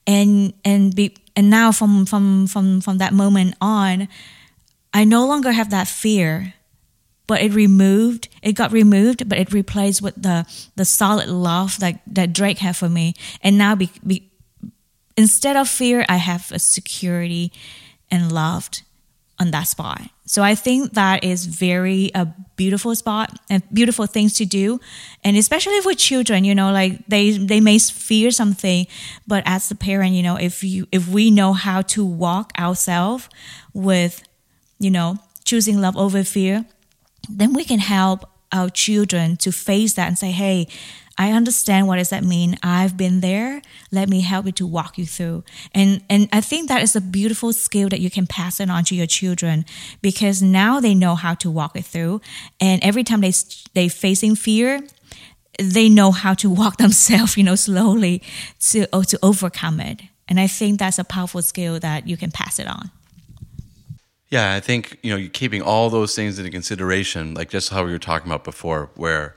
and 0.06 0.52
and 0.62 0.94
be 0.94 1.16
and 1.36 1.48
now 1.48 1.72
from 1.72 2.04
from 2.04 2.46
from 2.46 2.82
from 2.82 2.98
that 2.98 3.14
moment 3.14 3.54
on, 3.62 4.08
I 4.92 5.04
no 5.04 5.26
longer 5.26 5.52
have 5.52 5.70
that 5.70 5.88
fear 5.88 6.52
but 7.28 7.40
it 7.42 7.52
removed 7.52 8.28
it 8.42 8.54
got 8.54 8.72
removed 8.72 9.28
but 9.28 9.38
it 9.38 9.52
replaced 9.52 10.02
with 10.02 10.20
the 10.20 10.44
the 10.74 10.84
solid 10.84 11.28
love 11.28 11.78
that 11.78 12.00
that 12.08 12.32
drake 12.32 12.58
had 12.58 12.76
for 12.76 12.88
me. 12.88 13.14
And 13.42 13.56
now 13.56 13.76
be, 13.76 13.90
be, 14.04 14.28
instead 15.16 15.56
of 15.56 15.68
fear 15.68 16.04
i 16.08 16.16
have 16.16 16.50
a 16.50 16.58
security 16.58 17.52
and 18.10 18.32
loved 18.32 18.82
on 19.40 19.52
that 19.52 19.68
spot. 19.68 20.02
So 20.24 20.42
i 20.42 20.56
think 20.56 20.94
that 20.94 21.22
is 21.22 21.46
very 21.46 22.10
a 22.14 22.26
beautiful 22.56 22.94
spot 22.96 23.38
and 23.48 23.62
beautiful 23.72 24.06
things 24.06 24.34
to 24.34 24.44
do. 24.44 24.80
And 25.22 25.36
especially 25.36 25.80
for 25.82 25.94
children 25.94 26.44
you 26.44 26.54
know 26.54 26.72
like 26.72 27.06
they 27.06 27.36
they 27.36 27.60
may 27.60 27.78
fear 27.78 28.30
something 28.30 28.86
but 29.26 29.42
as 29.46 29.68
the 29.68 29.76
parent 29.76 30.14
you 30.14 30.22
know 30.22 30.36
if 30.36 30.64
you 30.64 30.88
if 30.90 31.06
we 31.08 31.30
know 31.30 31.52
how 31.52 31.82
to 31.94 32.04
walk 32.04 32.52
ourselves 32.58 33.28
with 33.74 34.22
you 34.80 34.90
know 34.90 35.18
choosing 35.44 35.80
love 35.80 35.96
over 35.96 36.24
fear 36.24 36.66
then 37.28 37.52
we 37.52 37.64
can 37.64 37.78
help 37.78 38.28
our 38.52 38.70
children 38.70 39.36
to 39.36 39.52
face 39.52 39.94
that 39.94 40.08
and 40.08 40.18
say, 40.18 40.30
hey, 40.30 40.68
I 41.20 41.32
understand 41.32 41.88
what 41.88 41.96
does 41.96 42.10
that 42.10 42.22
mean. 42.22 42.56
I've 42.62 42.96
been 42.96 43.20
there. 43.20 43.60
Let 43.90 44.08
me 44.08 44.20
help 44.20 44.46
you 44.46 44.52
to 44.52 44.66
walk 44.66 44.98
you 44.98 45.04
through. 45.04 45.42
And 45.74 46.00
and 46.08 46.28
I 46.32 46.40
think 46.40 46.68
that 46.68 46.80
is 46.80 46.94
a 46.94 47.00
beautiful 47.00 47.52
skill 47.52 47.88
that 47.88 48.00
you 48.00 48.08
can 48.08 48.26
pass 48.28 48.60
it 48.60 48.70
on 48.70 48.84
to 48.84 48.94
your 48.94 49.06
children 49.06 49.64
because 50.00 50.40
now 50.40 50.78
they 50.78 50.94
know 50.94 51.16
how 51.16 51.34
to 51.34 51.50
walk 51.50 51.74
it 51.74 51.84
through. 51.84 52.20
And 52.60 52.82
every 52.84 53.02
time 53.02 53.20
they 53.20 53.32
they 53.74 53.88
facing 53.88 54.36
fear, 54.36 54.80
they 55.58 55.88
know 55.88 56.12
how 56.12 56.34
to 56.34 56.48
walk 56.60 56.76
themselves, 56.76 57.36
you 57.36 57.42
know, 57.42 57.56
slowly 57.56 58.22
to 58.70 58.86
to 58.86 59.18
overcome 59.20 59.80
it. 59.80 60.00
And 60.28 60.38
I 60.38 60.46
think 60.46 60.78
that's 60.78 61.00
a 61.00 61.04
powerful 61.04 61.42
skill 61.42 61.80
that 61.80 62.06
you 62.06 62.16
can 62.16 62.30
pass 62.30 62.60
it 62.60 62.68
on. 62.68 62.90
Yeah, 64.30 64.54
I 64.54 64.60
think 64.60 64.98
you 65.02 65.16
know 65.16 65.28
keeping 65.32 65.62
all 65.62 65.88
those 65.88 66.14
things 66.14 66.38
into 66.38 66.50
consideration, 66.50 67.34
like 67.34 67.48
just 67.48 67.70
how 67.70 67.84
we 67.84 67.92
were 67.92 67.98
talking 67.98 68.30
about 68.30 68.44
before, 68.44 68.90
where 68.94 69.36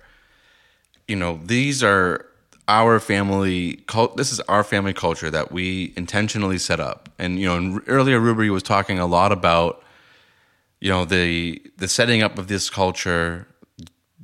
you 1.08 1.16
know 1.16 1.40
these 1.46 1.82
are 1.82 2.26
our 2.68 3.00
family. 3.00 3.84
This 4.16 4.34
is 4.34 4.40
our 4.42 4.64
family 4.64 4.94
culture 4.94 5.30
that 5.32 5.52
we 5.52 5.94
intentionally 5.96 6.58
set 6.58 6.80
up, 6.82 7.10
and 7.18 7.40
you 7.40 7.48
know 7.48 7.80
earlier 7.88 8.20
Rubie 8.20 8.50
was 8.52 8.64
talking 8.64 9.00
a 9.00 9.06
lot 9.06 9.32
about 9.32 9.82
you 10.82 10.90
know 10.90 11.06
the 11.06 11.62
the 11.78 11.88
setting 11.88 12.22
up 12.22 12.38
of 12.38 12.48
this 12.48 12.70
culture, 12.70 13.48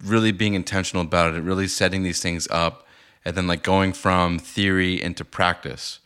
really 0.04 0.34
being 0.34 0.54
intentional 0.54 1.04
about 1.06 1.34
it, 1.34 1.42
really 1.44 1.68
setting 1.70 2.04
these 2.04 2.22
things 2.22 2.46
up, 2.52 2.86
and 3.24 3.38
then 3.38 3.48
like 3.48 3.64
going 3.64 3.94
from 3.94 4.38
theory 4.38 5.02
into 5.02 5.24
practice, 5.24 6.00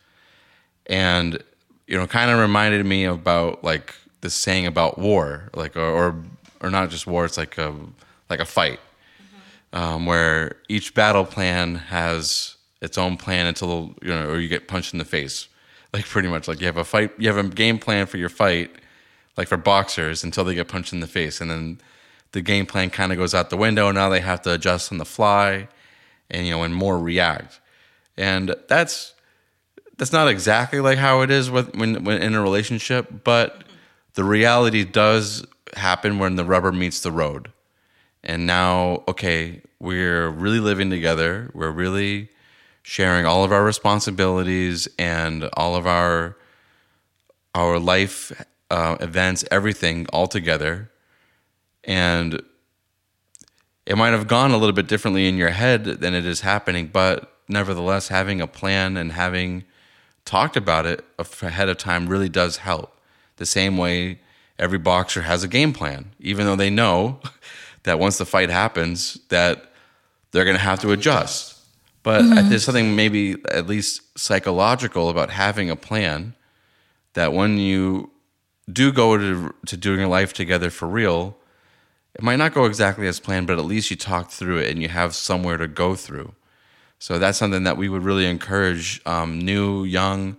and 0.86 1.42
you 1.88 1.98
know 1.98 2.06
kind 2.06 2.30
of 2.30 2.38
reminded 2.38 2.86
me 2.86 3.04
about 3.04 3.64
like 3.64 3.94
this 4.22 4.34
saying 4.34 4.66
about 4.66 4.98
war, 4.98 5.50
like 5.54 5.76
or 5.76 5.90
or, 5.90 6.16
or 6.62 6.70
not 6.70 6.90
just 6.90 7.06
war. 7.06 7.26
It's 7.26 7.36
like 7.36 7.58
a 7.58 7.74
like 8.30 8.40
a 8.40 8.46
fight, 8.46 8.80
mm-hmm. 8.80 9.78
um, 9.78 10.06
where 10.06 10.56
each 10.68 10.94
battle 10.94 11.26
plan 11.26 11.74
has 11.74 12.56
its 12.80 12.96
own 12.96 13.16
plan 13.18 13.46
until 13.46 13.94
you 14.00 14.08
know, 14.08 14.30
or 14.30 14.40
you 14.40 14.48
get 14.48 14.66
punched 14.66 14.94
in 14.94 14.98
the 14.98 15.04
face. 15.04 15.48
Like 15.92 16.06
pretty 16.06 16.28
much, 16.28 16.48
like 16.48 16.60
you 16.60 16.66
have 16.66 16.78
a 16.78 16.84
fight, 16.84 17.12
you 17.18 17.28
have 17.28 17.36
a 17.36 17.46
game 17.46 17.78
plan 17.78 18.06
for 18.06 18.16
your 18.16 18.30
fight, 18.30 18.70
like 19.36 19.46
for 19.46 19.58
boxers 19.58 20.24
until 20.24 20.44
they 20.44 20.54
get 20.54 20.66
punched 20.66 20.94
in 20.94 21.00
the 21.00 21.06
face, 21.06 21.40
and 21.40 21.50
then 21.50 21.80
the 22.32 22.40
game 22.40 22.64
plan 22.64 22.88
kind 22.88 23.12
of 23.12 23.18
goes 23.18 23.34
out 23.34 23.50
the 23.50 23.58
window. 23.58 23.90
Now 23.90 24.08
they 24.08 24.20
have 24.20 24.40
to 24.42 24.54
adjust 24.54 24.90
on 24.90 24.96
the 24.96 25.04
fly, 25.04 25.68
and 26.30 26.46
you 26.46 26.52
know, 26.52 26.62
and 26.62 26.74
more 26.74 26.98
react, 26.98 27.60
and 28.16 28.54
that's 28.68 29.12
that's 29.98 30.12
not 30.12 30.28
exactly 30.28 30.80
like 30.80 30.96
how 30.96 31.20
it 31.20 31.30
is 31.30 31.50
with 31.50 31.76
when, 31.76 32.04
when 32.04 32.22
in 32.22 32.34
a 32.34 32.40
relationship, 32.40 33.22
but 33.24 33.64
the 34.14 34.24
reality 34.24 34.84
does 34.84 35.44
happen 35.74 36.18
when 36.18 36.36
the 36.36 36.44
rubber 36.44 36.72
meets 36.72 37.00
the 37.00 37.12
road. 37.12 37.50
And 38.22 38.46
now, 38.46 39.02
okay, 39.08 39.62
we're 39.80 40.28
really 40.28 40.60
living 40.60 40.90
together. 40.90 41.50
We're 41.54 41.70
really 41.70 42.28
sharing 42.82 43.26
all 43.26 43.44
of 43.44 43.52
our 43.52 43.64
responsibilities 43.64 44.88
and 44.98 45.48
all 45.54 45.76
of 45.76 45.86
our 45.86 46.36
our 47.54 47.78
life 47.78 48.32
uh, 48.70 48.96
events, 49.00 49.44
everything 49.50 50.06
all 50.12 50.26
together. 50.26 50.90
And 51.84 52.40
it 53.84 53.98
might 53.98 54.10
have 54.10 54.26
gone 54.26 54.52
a 54.52 54.56
little 54.56 54.72
bit 54.72 54.86
differently 54.86 55.28
in 55.28 55.36
your 55.36 55.50
head 55.50 55.84
than 55.84 56.14
it 56.14 56.24
is 56.24 56.40
happening, 56.40 56.86
but 56.86 57.36
nevertheless, 57.48 58.08
having 58.08 58.40
a 58.40 58.46
plan 58.46 58.96
and 58.96 59.12
having 59.12 59.64
talked 60.24 60.56
about 60.56 60.86
it 60.86 61.04
ahead 61.42 61.68
of 61.68 61.76
time 61.76 62.06
really 62.08 62.30
does 62.30 62.58
help 62.58 62.96
the 63.42 63.46
same 63.46 63.76
way 63.76 64.20
every 64.56 64.78
boxer 64.78 65.22
has 65.22 65.42
a 65.42 65.48
game 65.48 65.72
plan, 65.72 66.12
even 66.20 66.46
though 66.46 66.54
they 66.54 66.70
know 66.70 67.18
that 67.82 67.98
once 67.98 68.16
the 68.16 68.24
fight 68.24 68.50
happens, 68.50 69.18
that 69.30 69.72
they're 70.30 70.44
going 70.44 70.56
to 70.56 70.62
have 70.62 70.78
to 70.78 70.92
adjust. 70.92 71.58
But 72.04 72.22
mm-hmm. 72.22 72.48
there's 72.48 72.62
something 72.62 72.94
maybe 72.94 73.34
at 73.50 73.66
least 73.66 74.16
psychological 74.16 75.08
about 75.08 75.30
having 75.30 75.70
a 75.70 75.74
plan 75.74 76.36
that 77.14 77.32
when 77.32 77.58
you 77.58 78.12
do 78.72 78.92
go 78.92 79.18
to, 79.18 79.52
to 79.66 79.76
doing 79.76 80.02
a 80.02 80.08
life 80.08 80.32
together 80.32 80.70
for 80.70 80.86
real, 80.86 81.36
it 82.14 82.22
might 82.22 82.36
not 82.36 82.54
go 82.54 82.66
exactly 82.66 83.08
as 83.08 83.18
planned, 83.18 83.48
but 83.48 83.58
at 83.58 83.64
least 83.64 83.90
you 83.90 83.96
talk 83.96 84.30
through 84.30 84.58
it 84.58 84.70
and 84.70 84.80
you 84.80 84.88
have 84.88 85.16
somewhere 85.16 85.56
to 85.56 85.66
go 85.66 85.96
through. 85.96 86.32
So 87.00 87.18
that's 87.18 87.38
something 87.38 87.64
that 87.64 87.76
we 87.76 87.88
would 87.88 88.04
really 88.04 88.26
encourage 88.26 89.02
um, 89.04 89.40
new, 89.40 89.82
young, 89.82 90.36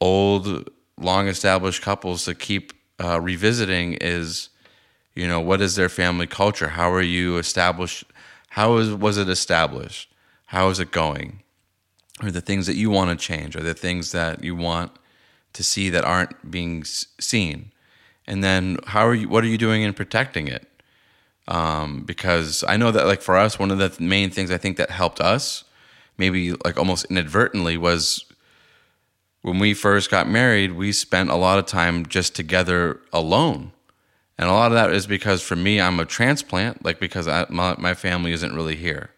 old, 0.00 0.70
long 0.98 1.28
established 1.28 1.82
couples 1.82 2.24
to 2.24 2.34
keep 2.34 2.72
uh, 3.02 3.20
revisiting 3.20 3.94
is, 3.94 4.48
you 5.14 5.26
know, 5.26 5.40
what 5.40 5.60
is 5.60 5.76
their 5.76 5.88
family 5.88 6.26
culture? 6.26 6.68
How 6.68 6.90
are 6.92 7.02
you 7.02 7.38
established? 7.38 8.04
How 8.50 8.76
is, 8.76 8.92
was 8.94 9.18
it 9.18 9.28
established? 9.28 10.12
How 10.46 10.68
is 10.68 10.78
it 10.78 10.90
going? 10.90 11.42
Are 12.20 12.30
the 12.30 12.40
things 12.40 12.66
that 12.66 12.76
you 12.76 12.90
want 12.90 13.10
to 13.10 13.26
change? 13.26 13.56
Are 13.56 13.62
the 13.62 13.74
things 13.74 14.12
that 14.12 14.44
you 14.44 14.54
want 14.54 14.92
to 15.52 15.64
see 15.64 15.90
that 15.90 16.04
aren't 16.04 16.50
being 16.50 16.84
seen? 16.84 17.72
And 18.26 18.42
then 18.42 18.78
how 18.86 19.06
are 19.06 19.14
you? 19.14 19.28
What 19.28 19.44
are 19.44 19.48
you 19.48 19.58
doing 19.58 19.82
in 19.82 19.92
protecting 19.92 20.48
it? 20.48 20.66
Um, 21.48 22.04
because 22.04 22.64
I 22.66 22.76
know 22.76 22.90
that, 22.90 23.06
like 23.06 23.20
for 23.20 23.36
us, 23.36 23.58
one 23.58 23.70
of 23.70 23.78
the 23.78 23.94
main 24.02 24.30
things 24.30 24.50
I 24.50 24.58
think 24.58 24.76
that 24.78 24.90
helped 24.90 25.20
us, 25.20 25.64
maybe 26.16 26.52
like 26.64 26.78
almost 26.78 27.06
inadvertently, 27.06 27.76
was 27.76 28.24
when 29.44 29.58
we 29.58 29.74
first 29.74 30.10
got 30.10 30.26
married, 30.26 30.72
we 30.72 30.90
spent 30.90 31.28
a 31.28 31.34
lot 31.34 31.58
of 31.58 31.66
time 31.66 32.06
just 32.06 32.34
together 32.34 33.02
alone. 33.12 33.72
And 34.38 34.48
a 34.48 34.52
lot 34.54 34.72
of 34.72 34.72
that 34.72 34.90
is 34.90 35.06
because 35.06 35.42
for 35.42 35.54
me, 35.54 35.82
I'm 35.82 36.00
a 36.00 36.06
transplant, 36.06 36.82
like 36.82 36.98
because 36.98 37.28
I, 37.28 37.44
my, 37.50 37.76
my 37.78 37.92
family 37.92 38.32
isn't 38.32 38.54
really 38.54 38.74
here, 38.74 39.10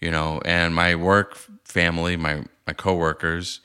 you 0.00 0.10
know, 0.10 0.42
and 0.44 0.74
my 0.74 0.96
work 0.96 1.38
family, 1.62 2.16
my, 2.16 2.42
my 2.66 2.72
coworkers, 2.72 3.60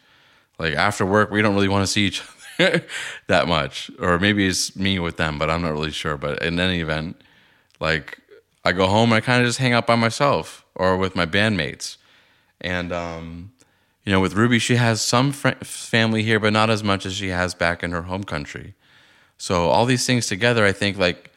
like 0.59 0.75
after 0.75 1.03
work, 1.03 1.31
we 1.31 1.41
don't 1.41 1.55
really 1.55 1.67
want 1.67 1.81
to 1.81 1.91
see 1.91 2.05
each 2.05 2.21
other. 2.59 2.85
that 3.25 3.47
much, 3.47 3.89
or 3.97 4.19
maybe 4.19 4.45
it's 4.45 4.75
me 4.75 4.99
with 4.99 5.17
them, 5.17 5.39
but 5.39 5.49
I'm 5.49 5.63
not 5.63 5.71
really 5.71 5.89
sure. 5.89 6.15
But 6.15 6.43
in 6.43 6.59
any 6.59 6.81
event, 6.81 7.19
like 7.79 8.19
I 8.63 8.71
go 8.71 8.85
home 8.85 9.11
and 9.11 9.15
I 9.15 9.21
kind 9.21 9.41
of 9.41 9.47
just 9.47 9.57
hang 9.57 9.73
out 9.73 9.87
by 9.87 9.95
myself 9.95 10.63
or 10.75 10.95
with 10.95 11.15
my 11.15 11.25
bandmates, 11.25 11.97
and 12.59 12.93
um, 12.93 13.51
you 14.03 14.11
know, 14.11 14.19
with 14.19 14.33
Rubie, 14.33 14.59
she 14.59 14.75
has 14.75 15.01
some 15.01 15.31
fr- 15.31 15.49
family 15.63 16.23
here, 16.23 16.39
but 16.39 16.53
not 16.53 16.69
as 16.69 16.83
much 16.83 17.05
as 17.05 17.13
she 17.13 17.29
has 17.29 17.53
back 17.53 17.83
in 17.83 17.91
her 17.91 18.03
home 18.03 18.23
country. 18.23 18.73
So 19.37 19.69
all 19.69 19.85
these 19.85 20.05
things 20.05 20.27
together, 20.27 20.65
I 20.65 20.71
think, 20.71 20.97
like 20.97 21.31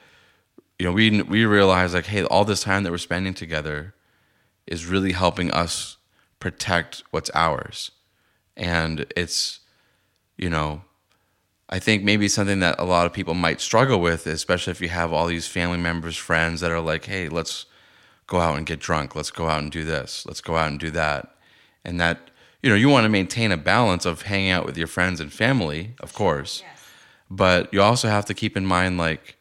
you 0.78 0.86
know, 0.86 0.92
we 0.92 1.22
we 1.22 1.44
realize 1.44 1.94
like, 1.94 2.06
hey, 2.06 2.24
all 2.24 2.44
this 2.44 2.62
time 2.62 2.82
that 2.82 2.90
we're 2.90 2.98
spending 2.98 3.34
together 3.34 3.94
is 4.66 4.86
really 4.86 5.12
helping 5.12 5.50
us 5.50 5.96
protect 6.40 7.02
what's 7.10 7.30
ours, 7.34 7.90
and 8.56 9.06
it's 9.16 9.60
you 10.36 10.50
know 10.50 10.82
I 11.68 11.78
think 11.78 12.04
maybe 12.04 12.28
something 12.28 12.60
that 12.60 12.78
a 12.78 12.84
lot 12.84 13.06
of 13.06 13.12
people 13.12 13.34
might 13.34 13.60
struggle 13.60 14.00
with, 14.00 14.26
especially 14.26 14.70
if 14.72 14.80
you 14.80 14.90
have 14.90 15.12
all 15.12 15.26
these 15.26 15.46
family 15.46 15.78
members, 15.78 16.16
friends 16.16 16.60
that 16.60 16.70
are 16.70 16.80
like, 16.80 17.06
hey, 17.06 17.28
let's 17.28 17.66
go 18.26 18.38
out 18.38 18.56
and 18.56 18.66
get 18.66 18.80
drunk. 18.80 19.16
Let's 19.16 19.30
go 19.30 19.48
out 19.48 19.62
and 19.62 19.72
do 19.72 19.84
this. 19.84 20.26
Let's 20.26 20.40
go 20.40 20.56
out 20.56 20.68
and 20.68 20.78
do 20.78 20.90
that. 20.90 21.34
And 21.84 21.98
that, 22.00 22.30
you 22.64 22.70
know, 22.70 22.76
you 22.76 22.88
want 22.88 23.04
to 23.04 23.10
maintain 23.10 23.52
a 23.52 23.58
balance 23.58 24.06
of 24.06 24.22
hanging 24.22 24.50
out 24.50 24.64
with 24.64 24.78
your 24.78 24.86
friends 24.86 25.20
and 25.20 25.30
family, 25.30 25.92
of 26.00 26.14
course. 26.14 26.62
Yes. 26.64 26.80
But 27.28 27.74
you 27.74 27.82
also 27.82 28.08
have 28.08 28.24
to 28.24 28.32
keep 28.32 28.56
in 28.56 28.64
mind, 28.64 28.96
like, 28.96 29.36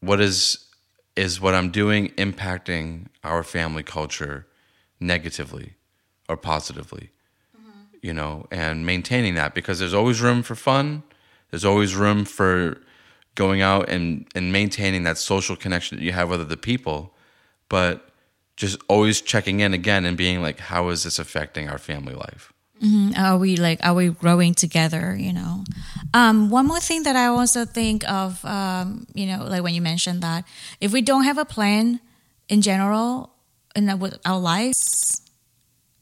what 0.00 0.18
is 0.18 0.64
is 1.14 1.38
what 1.38 1.54
I'm 1.54 1.70
doing 1.70 2.08
impacting 2.16 3.08
our 3.22 3.42
family 3.42 3.82
culture 3.82 4.46
negatively 5.00 5.74
or 6.30 6.38
positively? 6.38 7.10
Mm-hmm. 7.54 7.80
you 8.00 8.14
know, 8.14 8.46
and 8.50 8.86
maintaining 8.86 9.34
that 9.34 9.54
because 9.54 9.78
there's 9.78 9.92
always 9.92 10.22
room 10.22 10.42
for 10.42 10.54
fun. 10.54 11.02
There's 11.50 11.66
always 11.66 11.94
room 11.94 12.24
for 12.24 12.80
going 13.34 13.60
out 13.60 13.90
and, 13.90 14.26
and 14.34 14.50
maintaining 14.50 15.02
that 15.02 15.18
social 15.18 15.56
connection 15.56 15.98
that 15.98 16.04
you 16.04 16.12
have 16.12 16.30
with 16.30 16.40
other 16.40 16.56
people. 16.56 17.14
But 17.68 18.11
just 18.56 18.80
always 18.88 19.20
checking 19.20 19.60
in 19.60 19.74
again 19.74 20.04
and 20.04 20.16
being 20.16 20.42
like, 20.42 20.58
how 20.60 20.88
is 20.88 21.04
this 21.04 21.18
affecting 21.18 21.68
our 21.68 21.78
family 21.78 22.14
life? 22.14 22.52
Mm-hmm. 22.82 23.12
Are 23.16 23.38
we 23.38 23.56
like, 23.56 23.78
are 23.84 23.94
we 23.94 24.08
growing 24.08 24.54
together? 24.54 25.16
You 25.16 25.32
know, 25.32 25.64
um, 26.14 26.50
one 26.50 26.66
more 26.66 26.80
thing 26.80 27.04
that 27.04 27.14
I 27.14 27.26
also 27.26 27.64
think 27.64 28.08
of, 28.10 28.44
um, 28.44 29.06
you 29.14 29.26
know, 29.26 29.44
like 29.44 29.62
when 29.62 29.74
you 29.74 29.80
mentioned 29.80 30.22
that 30.22 30.44
if 30.80 30.92
we 30.92 31.00
don't 31.00 31.24
have 31.24 31.38
a 31.38 31.44
plan 31.44 32.00
in 32.48 32.60
general 32.60 33.30
in 33.76 33.88
our 33.88 34.38
lives, 34.38 35.22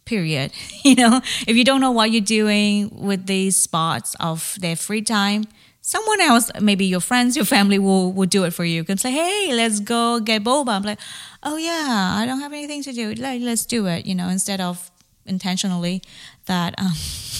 period. 0.04 0.52
You 0.82 0.94
know, 0.94 1.20
if 1.46 1.56
you 1.56 1.64
don't 1.64 1.82
know 1.82 1.90
what 1.90 2.10
you're 2.10 2.22
doing 2.22 2.90
with 2.90 3.26
these 3.26 3.56
spots 3.58 4.16
of 4.18 4.56
their 4.60 4.74
free 4.74 5.02
time, 5.02 5.44
someone 5.82 6.20
else, 6.20 6.50
maybe 6.60 6.84
your 6.84 7.00
friends, 7.00 7.36
your 7.36 7.44
family 7.44 7.78
will, 7.78 8.12
will 8.12 8.26
do 8.26 8.44
it 8.44 8.52
for 8.52 8.64
you. 8.64 8.76
You 8.76 8.84
can 8.84 8.98
say, 8.98 9.10
hey, 9.10 9.52
let's 9.54 9.80
go 9.80 10.20
get 10.20 10.44
boba. 10.44 10.70
I'm 10.70 10.82
like, 10.82 11.00
oh 11.42 11.56
yeah, 11.56 12.16
I 12.18 12.26
don't 12.26 12.40
have 12.40 12.52
anything 12.52 12.82
to 12.84 12.92
do. 12.92 13.14
Like, 13.14 13.40
let's 13.42 13.66
do 13.66 13.86
it, 13.86 14.06
you 14.06 14.14
know, 14.14 14.28
instead 14.28 14.60
of 14.60 14.90
intentionally 15.26 16.02
that 16.46 16.74
um, 16.78 16.92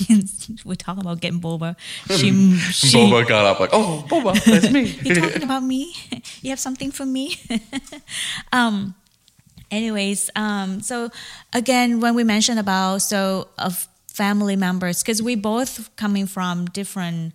we 0.65 0.77
talk 0.77 0.99
about 0.99 1.21
getting 1.21 1.41
boba. 1.41 1.77
She, 2.09 2.31
she 2.73 2.97
boba 2.97 3.27
got 3.27 3.45
up 3.45 3.61
like, 3.61 3.71
oh, 3.73 4.05
boba, 4.09 4.43
that's 4.45 4.71
me. 4.71 4.85
You're 5.03 5.17
talking 5.17 5.43
about 5.43 5.63
me. 5.63 5.95
You 6.41 6.51
have 6.51 6.61
something 6.61 6.91
for 6.91 7.07
me. 7.07 7.37
um, 8.53 8.95
anyways 9.71 10.31
um, 10.35 10.81
so 10.81 11.11
again 11.53 12.01
when 12.01 12.15
we 12.15 12.25
mentioned 12.25 12.59
about 12.59 12.99
so 12.99 13.47
of 13.57 13.87
family 14.09 14.57
members 14.57 15.03
because 15.03 15.23
we 15.23 15.37
both 15.37 15.95
coming 15.97 16.27
from 16.27 16.67
different 16.67 17.33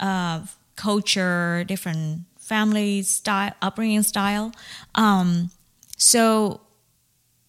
uh, 0.00 0.40
culture 0.76 1.64
different 1.64 2.22
family 2.38 3.02
style 3.02 3.52
upbringing 3.62 4.02
style. 4.02 4.52
Um, 4.94 5.50
so 5.96 6.60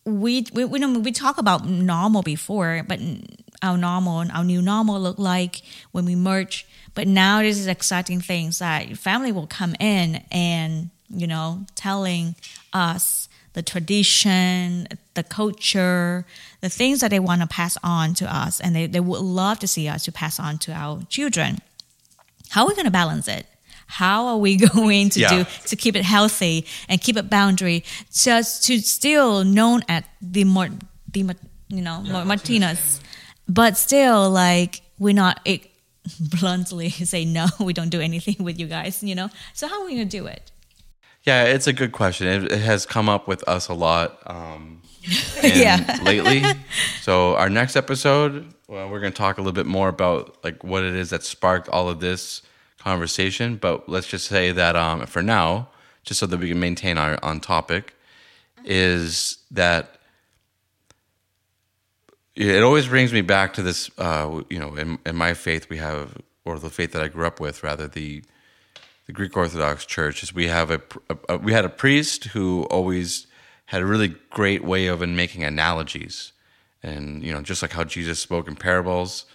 we 0.06 0.46
we 0.54 0.66
we, 0.66 0.86
we 0.98 1.12
talk 1.12 1.38
about 1.38 1.68
normal 1.68 2.22
before 2.22 2.84
but 2.88 3.00
our 3.62 3.78
normal 3.78 4.20
and 4.20 4.32
our 4.32 4.44
new 4.44 4.62
normal 4.62 5.00
look 5.00 5.20
like 5.20 5.62
when 5.92 6.06
we 6.06 6.16
merge. 6.16 6.68
But 6.94 7.08
now 7.08 7.42
this 7.42 7.58
is 7.58 7.68
exciting 7.68 8.20
things 8.20 8.60
that 8.60 8.98
family 8.98 9.32
will 9.32 9.48
come 9.48 9.76
in 9.80 10.24
and 10.32 10.90
you 11.10 11.28
know 11.28 11.66
telling 11.76 12.36
us 12.74 13.30
the 13.54 13.62
tradition, 13.62 14.88
the 15.14 15.24
culture, 15.24 16.26
the 16.62 16.70
things 16.70 17.02
that 17.02 17.12
they 17.12 17.20
want 17.20 17.42
to 17.42 17.48
pass 17.48 17.78
on 17.84 18.14
to 18.14 18.34
us, 18.34 18.62
and 18.62 18.76
they, 18.76 18.88
they 18.88 19.00
would 19.00 19.20
love 19.22 19.60
to 19.60 19.68
see 19.68 19.88
us 19.90 20.06
to 20.06 20.12
pass 20.12 20.40
on 20.40 20.58
to 20.60 20.72
our 20.72 21.04
children. 21.10 21.60
How 22.52 22.64
are 22.64 22.68
we 22.68 22.76
going 22.76 22.86
to 22.86 22.92
balance 22.92 23.30
it? 23.30 23.46
How 23.88 24.26
are 24.28 24.38
we 24.38 24.58
going 24.74 25.10
to 25.12 25.20
yeah. 25.22 25.30
do 25.30 25.46
to 25.68 25.76
keep 25.78 25.96
it 25.96 26.04
healthy 26.04 26.66
and 26.90 27.00
keep 27.00 27.16
it 27.16 27.30
boundary, 27.30 27.86
just 28.14 28.66
to 28.66 28.80
still 28.80 29.46
known 29.46 29.84
at 29.88 30.04
the 30.22 30.44
more 30.44 30.68
the 31.14 31.36
you 31.70 31.82
know 31.82 32.02
yeah, 32.04 32.24
Martinez, 32.26 33.00
but 33.48 33.78
still 33.78 34.30
like 34.30 34.82
we're 35.00 35.14
not 35.14 35.40
it, 35.46 35.72
bluntly 36.20 36.90
say 37.14 37.24
no, 37.24 37.48
we 37.60 37.72
don't 37.72 37.90
do 37.90 38.02
anything 38.02 38.36
with 38.44 38.60
you 38.60 38.68
guys, 38.68 39.02
you 39.02 39.16
know. 39.16 39.30
So 39.54 39.68
how 39.68 39.82
are 39.82 39.86
we 39.86 39.96
going 39.96 40.10
to 40.10 40.18
do 40.18 40.28
it? 40.28 40.52
Yeah, 41.24 41.44
it's 41.44 41.68
a 41.68 41.74
good 41.74 41.94
question. 41.94 42.28
It, 42.28 42.52
it 42.52 42.62
has 42.62 42.86
come 42.86 43.08
up 43.08 43.28
with 43.30 43.48
us 43.48 43.70
a 43.70 43.74
lot 43.74 44.20
um, 44.26 44.82
yeah. 45.42 46.00
lately. 46.04 46.44
So 47.02 47.36
our 47.36 47.50
next 47.50 47.76
episode, 47.76 48.54
well, 48.72 48.90
we're 48.90 49.02
going 49.02 49.12
to 49.12 49.18
talk 49.18 49.38
a 49.38 49.42
little 49.42 49.52
bit 49.52 49.66
more 49.66 49.90
about 49.90 50.42
like 50.46 50.64
what 50.64 50.82
it 50.82 50.96
is 50.96 51.10
that 51.10 51.24
sparked 51.24 51.68
all 51.68 51.90
of 51.90 52.00
this 52.00 52.42
conversation. 52.80 53.58
But 53.58 53.90
let's 53.90 54.08
just 54.08 54.28
say 54.28 54.54
that 54.54 54.78
um, 54.78 55.06
for 55.08 55.22
now, 55.22 55.68
just 56.04 56.22
so 56.22 56.26
that 56.26 56.40
we 56.40 56.48
can 56.48 56.60
maintain 56.60 56.98
our 56.98 57.20
on 57.22 57.42
topic, 57.42 57.94
is 58.64 59.40
that 59.52 59.98
it 62.34 62.64
always 62.64 62.88
brings 62.88 63.12
me 63.12 63.20
back 63.20 63.54
to 63.56 63.62
this. 63.62 63.92
Uh, 63.98 64.42
you 64.50 64.58
know, 64.58 64.74
in, 64.76 64.98
in 65.06 65.18
my 65.18 65.34
faith, 65.34 65.70
we 65.70 65.76
have, 65.78 66.18
or 66.46 66.58
the 66.58 66.70
faith 66.70 66.94
that 66.94 67.04
I 67.04 67.10
grew 67.10 67.28
up 67.28 67.42
with, 67.42 67.64
rather 67.64 67.90
the 67.90 68.24
the 69.06 69.12
Greek 69.12 69.36
Orthodox 69.36 69.86
Church 69.86 70.24
is 70.24 70.34
we 70.34 70.48
have 70.48 70.72
a, 70.72 70.82
a, 71.10 71.18
a, 71.28 71.38
we 71.38 71.52
had 71.52 71.66
a 71.66 71.70
priest 71.70 72.26
who 72.26 72.64
always 72.72 73.28
had 73.66 73.82
a 73.82 73.86
really 73.86 74.16
great 74.30 74.64
way 74.64 74.88
of 74.88 75.02
in 75.02 75.14
making 75.14 75.44
analogies, 75.44 76.32
and 76.84 77.24
you 77.24 77.34
know 77.34 77.41
just 77.41 77.62
like 77.62 77.72
how 77.72 77.84
Jesus 77.84 78.20
spoke 78.20 78.48
in 78.48 78.56
parables, 78.56 79.26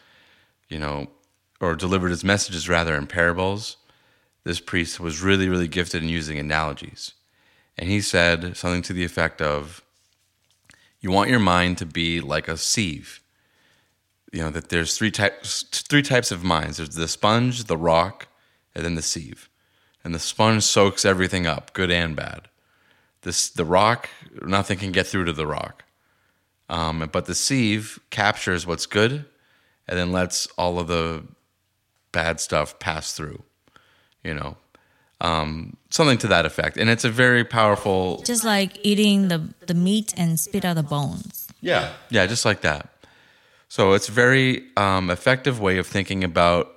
you 0.69 0.79
know, 0.79 1.09
or 1.61 1.75
delivered 1.75 2.11
his 2.11 2.25
messages 2.25 2.69
rather 2.69 2.95
in 2.95 3.07
parables. 3.07 3.77
This 4.45 4.61
priest 4.61 5.01
was 5.01 5.23
really 5.23 5.49
really 5.49 5.69
gifted 5.69 6.03
in 6.03 6.09
using 6.09 6.39
analogies, 6.39 7.15
and 7.77 7.89
he 7.89 8.01
said 8.01 8.57
something 8.57 8.83
to 8.83 8.93
the 8.93 9.05
effect 9.05 9.41
of, 9.43 9.83
"You 11.01 11.11
want 11.11 11.31
your 11.31 11.41
mind 11.41 11.79
to 11.79 11.87
be 11.87 12.21
like 12.21 12.49
a 12.49 12.57
sieve." 12.57 13.21
You 14.33 14.41
know 14.41 14.51
that 14.51 14.69
there's 14.69 14.97
three 14.97 15.11
types 15.11 15.65
three 15.73 16.03
types 16.03 16.31
of 16.31 16.45
minds. 16.45 16.77
There's 16.77 16.95
the 16.95 17.09
sponge, 17.09 17.65
the 17.65 17.77
rock, 17.77 18.29
and 18.75 18.85
then 18.85 18.95
the 18.95 19.03
sieve 19.03 19.49
and 20.07 20.15
the 20.15 20.21
sponge 20.21 20.63
soaks 20.63 21.05
everything 21.05 21.49
up, 21.49 21.73
good 21.73 21.91
and 21.91 22.15
bad. 22.15 22.43
This 23.23 23.49
the 23.49 23.65
rock, 23.65 24.09
nothing 24.41 24.79
can 24.79 24.93
get 24.93 25.09
through 25.09 25.25
to 25.25 25.33
the 25.33 25.49
rock. 25.49 25.83
Um, 26.69 27.09
but 27.13 27.27
the 27.27 27.35
sieve 27.35 28.01
captures 28.11 28.67
what's 28.67 28.87
good 28.87 29.25
and 29.89 29.99
then 29.99 30.13
lets 30.13 30.47
all 30.59 30.79
of 30.79 30.89
the 30.89 31.25
bad 32.13 32.41
stuff 32.41 32.79
pass 32.79 33.13
through. 33.13 33.43
You 34.25 34.35
know, 34.35 34.57
um, 35.21 35.77
something 35.91 36.19
to 36.19 36.29
that 36.29 36.45
effect. 36.45 36.77
And 36.77 36.91
it's 36.91 37.05
a 37.05 37.11
very 37.11 37.45
powerful. 37.45 38.23
Just 38.23 38.45
like 38.45 38.79
eating 38.83 39.29
the, 39.29 39.55
the 39.67 39.75
meat 39.75 40.13
and 40.17 40.39
spit 40.39 40.65
out 40.65 40.75
the 40.75 40.83
bones. 40.83 41.49
Yeah, 41.61 41.93
yeah, 42.11 42.27
just 42.27 42.45
like 42.45 42.63
that. 42.63 42.89
So 43.69 43.93
it's 43.93 44.09
a 44.09 44.13
very 44.13 44.65
um, 44.77 45.11
effective 45.11 45.61
way 45.61 45.79
of 45.79 45.87
thinking 45.87 46.25
about, 46.25 46.73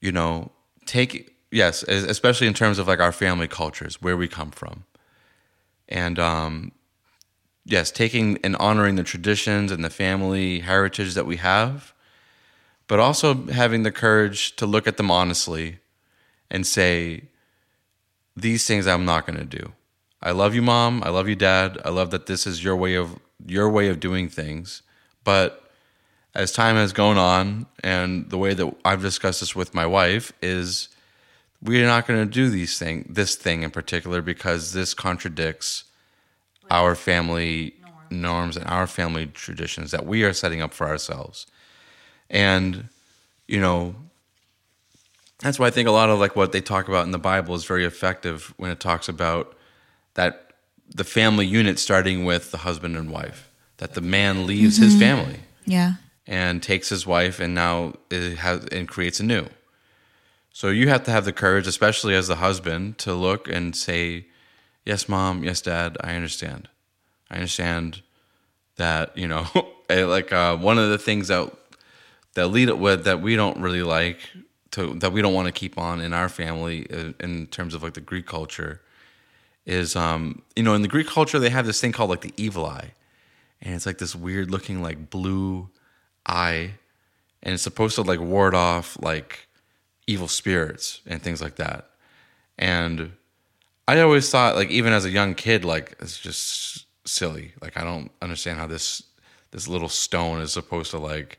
you 0.00 0.12
know, 0.12 0.50
take 0.86 1.34
yes, 1.50 1.82
especially 1.84 2.46
in 2.46 2.54
terms 2.54 2.78
of 2.78 2.88
like 2.88 3.00
our 3.00 3.12
family 3.12 3.48
cultures, 3.48 4.00
where 4.02 4.16
we 4.16 4.28
come 4.28 4.50
from, 4.50 4.84
and 5.88 6.18
um, 6.18 6.72
yes, 7.64 7.90
taking 7.90 8.38
and 8.44 8.56
honoring 8.56 8.96
the 8.96 9.04
traditions 9.04 9.70
and 9.70 9.84
the 9.84 9.90
family 9.90 10.60
heritage 10.60 11.14
that 11.14 11.26
we 11.26 11.36
have, 11.36 11.92
but 12.86 12.98
also 12.98 13.46
having 13.48 13.82
the 13.82 13.92
courage 13.92 14.56
to 14.56 14.66
look 14.66 14.86
at 14.86 14.96
them 14.96 15.10
honestly 15.10 15.78
and 16.50 16.66
say, 16.66 17.22
these 18.36 18.66
things 18.66 18.86
I'm 18.86 19.04
not 19.04 19.26
going 19.26 19.38
to 19.38 19.44
do. 19.44 19.72
I 20.22 20.30
love 20.30 20.54
you, 20.54 20.62
mom. 20.62 21.02
I 21.04 21.10
love 21.10 21.28
you, 21.28 21.36
dad. 21.36 21.78
I 21.84 21.90
love 21.90 22.10
that 22.10 22.26
this 22.26 22.46
is 22.46 22.62
your 22.62 22.76
way 22.76 22.94
of 22.94 23.18
your 23.44 23.68
way 23.68 23.88
of 23.88 23.98
doing 23.98 24.28
things, 24.28 24.82
but 25.24 25.70
as 26.34 26.52
time 26.52 26.76
has 26.76 26.92
gone 26.92 27.18
on 27.18 27.66
and 27.82 28.30
the 28.30 28.38
way 28.38 28.54
that 28.54 28.74
I've 28.84 29.02
discussed 29.02 29.40
this 29.40 29.56
with 29.56 29.74
my 29.74 29.84
wife 29.84 30.32
is 30.40 30.88
we're 31.60 31.86
not 31.86 32.06
going 32.06 32.20
to 32.20 32.30
do 32.32 32.48
these 32.48 32.78
thing 32.78 33.06
this 33.08 33.34
thing 33.34 33.62
in 33.62 33.70
particular 33.70 34.22
because 34.22 34.72
this 34.72 34.94
contradicts 34.94 35.84
our 36.70 36.94
family 36.94 37.74
norms 38.10 38.56
and 38.56 38.66
our 38.66 38.86
family 38.86 39.26
traditions 39.26 39.90
that 39.90 40.06
we 40.06 40.22
are 40.22 40.32
setting 40.32 40.60
up 40.60 40.74
for 40.74 40.86
ourselves 40.86 41.46
and 42.28 42.88
you 43.48 43.60
know 43.60 43.94
that's 45.42 45.58
why 45.58 45.66
I 45.66 45.70
think 45.70 45.88
a 45.88 45.92
lot 45.92 46.08
of 46.08 46.20
like 46.20 46.36
what 46.36 46.52
they 46.52 46.60
talk 46.60 46.88
about 46.88 47.04
in 47.04 47.10
the 47.10 47.18
Bible 47.18 47.54
is 47.54 47.64
very 47.64 47.84
effective 47.84 48.54
when 48.58 48.70
it 48.70 48.78
talks 48.78 49.08
about 49.08 49.56
that 50.14 50.52
the 50.94 51.04
family 51.04 51.46
unit 51.46 51.78
starting 51.78 52.24
with 52.24 52.52
the 52.52 52.58
husband 52.58 52.96
and 52.96 53.10
wife, 53.10 53.50
that 53.78 53.94
the 53.94 54.00
man 54.00 54.46
leaves 54.46 54.76
his 54.76 54.92
mm-hmm. 54.92 55.00
family 55.00 55.40
Yeah. 55.64 55.94
and 56.26 56.62
takes 56.62 56.88
his 56.90 57.06
wife 57.06 57.40
and 57.40 57.54
now 57.54 57.94
it 58.10 58.36
has 58.38 58.66
and 58.66 58.86
creates 58.86 59.18
a 59.18 59.24
new. 59.24 59.48
So 60.52 60.68
you 60.68 60.88
have 60.90 61.02
to 61.04 61.10
have 61.10 61.24
the 61.24 61.32
courage, 61.32 61.66
especially 61.66 62.14
as 62.14 62.28
the 62.28 62.36
husband, 62.36 62.98
to 62.98 63.14
look 63.14 63.48
and 63.48 63.74
say, 63.74 64.26
"Yes, 64.84 65.08
mom. 65.08 65.44
Yes, 65.44 65.60
dad. 65.60 65.96
I 66.00 66.14
understand. 66.14 66.68
I 67.30 67.36
understand 67.36 68.02
that 68.76 69.16
you 69.16 69.28
know, 69.28 69.46
eh, 69.88 70.04
like 70.04 70.32
uh, 70.32 70.56
one 70.56 70.78
of 70.78 70.90
the 70.90 70.98
things 70.98 71.28
that 71.28 71.52
that 72.34 72.48
lead 72.48 72.68
it 72.68 72.78
with 72.78 73.04
that 73.04 73.20
we 73.20 73.36
don't 73.36 73.58
really 73.58 73.82
like 73.82 74.18
to 74.72 74.94
that 74.94 75.12
we 75.12 75.22
don't 75.22 75.34
want 75.34 75.46
to 75.46 75.52
keep 75.52 75.78
on 75.78 76.00
in 76.00 76.12
our 76.12 76.28
family 76.28 76.86
uh, 76.90 77.12
in 77.20 77.46
terms 77.46 77.74
of 77.74 77.82
like 77.82 77.94
the 77.94 78.00
Greek 78.00 78.26
culture 78.26 78.80
is 79.64 79.94
um 79.94 80.42
you 80.56 80.62
know 80.62 80.74
in 80.74 80.82
the 80.82 80.88
Greek 80.88 81.06
culture 81.06 81.38
they 81.38 81.50
have 81.50 81.66
this 81.66 81.80
thing 81.80 81.92
called 81.92 82.10
like 82.10 82.22
the 82.22 82.34
evil 82.36 82.66
eye 82.66 82.92
and 83.60 83.74
it's 83.74 83.86
like 83.86 83.98
this 83.98 84.16
weird 84.16 84.50
looking 84.50 84.82
like 84.82 85.10
blue 85.10 85.68
eye 86.26 86.72
and 87.42 87.54
it's 87.54 87.62
supposed 87.62 87.94
to 87.94 88.02
like 88.02 88.20
ward 88.20 88.54
off 88.54 88.96
like 89.00 89.46
evil 90.06 90.28
spirits 90.28 91.00
and 91.06 91.22
things 91.22 91.40
like 91.40 91.56
that 91.56 91.90
and 92.58 93.12
i 93.88 94.00
always 94.00 94.28
thought 94.30 94.56
like 94.56 94.70
even 94.70 94.92
as 94.92 95.04
a 95.04 95.10
young 95.10 95.34
kid 95.34 95.64
like 95.64 95.96
it's 96.00 96.18
just 96.18 96.86
silly 97.06 97.52
like 97.60 97.76
i 97.76 97.84
don't 97.84 98.10
understand 98.20 98.58
how 98.58 98.66
this 98.66 99.02
this 99.50 99.68
little 99.68 99.88
stone 99.88 100.40
is 100.40 100.52
supposed 100.52 100.90
to 100.90 100.98
like 100.98 101.38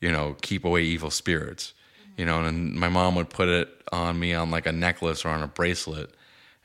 you 0.00 0.10
know 0.10 0.36
keep 0.42 0.64
away 0.64 0.82
evil 0.82 1.10
spirits 1.10 1.72
mm-hmm. 2.02 2.20
you 2.20 2.26
know 2.26 2.44
and 2.44 2.74
my 2.74 2.88
mom 2.88 3.14
would 3.14 3.30
put 3.30 3.48
it 3.48 3.68
on 3.92 4.18
me 4.18 4.34
on 4.34 4.50
like 4.50 4.66
a 4.66 4.72
necklace 4.72 5.24
or 5.24 5.28
on 5.28 5.42
a 5.42 5.48
bracelet 5.48 6.14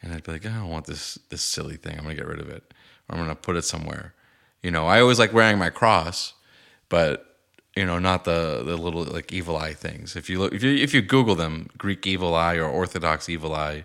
and 0.06 0.13
I'd 0.13 0.23
be 0.23 0.34
like, 0.34 0.45
I 0.45 0.49
don't 0.49 0.69
want 0.69 0.86
this 0.86 1.17
this 1.30 1.41
silly 1.41 1.78
thing. 1.78 1.97
I'm 1.97 2.04
gonna 2.04 2.15
get 2.15 2.28
rid 2.28 2.39
of 2.39 2.49
it, 2.49 2.63
or 3.10 3.15
I'm 3.15 3.23
gonna 3.23 3.36
put 3.36 3.56
it 3.56 3.63
somewhere. 3.63 4.13
You 4.62 4.71
know, 4.71 4.86
I 4.86 5.01
always 5.01 5.19
like 5.19 5.34
wearing 5.34 5.58
my 5.58 5.71
cross, 5.71 6.34
but 6.89 7.38
you 7.75 7.86
know, 7.86 7.97
not 7.97 8.23
the 8.23 8.63
the 8.63 8.78
little 8.78 9.04
like 9.04 9.34
evil 9.34 9.58
eye 9.58 9.73
things. 9.73 10.15
If 10.15 10.30
you 10.30 10.39
look, 10.39 10.54
if 10.54 10.63
you 10.63 10.75
if 10.75 10.93
you 10.93 11.01
Google 11.01 11.36
them, 11.36 11.69
Greek 11.78 12.06
evil 12.06 12.36
eye 12.36 12.56
or 12.56 12.65
Orthodox 12.65 13.28
evil 13.28 13.54
eye, 13.56 13.84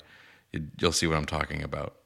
you'll 0.78 0.92
see 0.92 1.06
what 1.06 1.16
I'm 1.16 1.26
talking 1.26 1.62
about. 1.62 1.96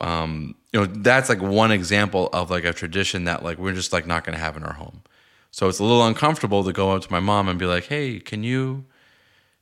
Um, 0.00 0.54
you 0.72 0.80
know, 0.80 0.86
that's 0.86 1.28
like 1.28 1.42
one 1.42 1.72
example 1.72 2.28
of 2.32 2.50
like 2.50 2.64
a 2.64 2.72
tradition 2.72 3.24
that 3.24 3.42
like 3.42 3.58
we're 3.58 3.74
just 3.74 3.92
like 3.92 4.06
not 4.06 4.24
gonna 4.24 4.38
have 4.38 4.56
in 4.56 4.62
our 4.62 4.74
home. 4.74 5.02
So 5.50 5.68
it's 5.68 5.78
a 5.78 5.84
little 5.84 6.06
uncomfortable 6.06 6.62
to 6.64 6.72
go 6.72 6.92
up 6.92 7.02
to 7.02 7.12
my 7.12 7.20
mom 7.20 7.48
and 7.48 7.58
be 7.58 7.66
like, 7.66 7.86
Hey, 7.86 8.20
can 8.20 8.44
you, 8.44 8.84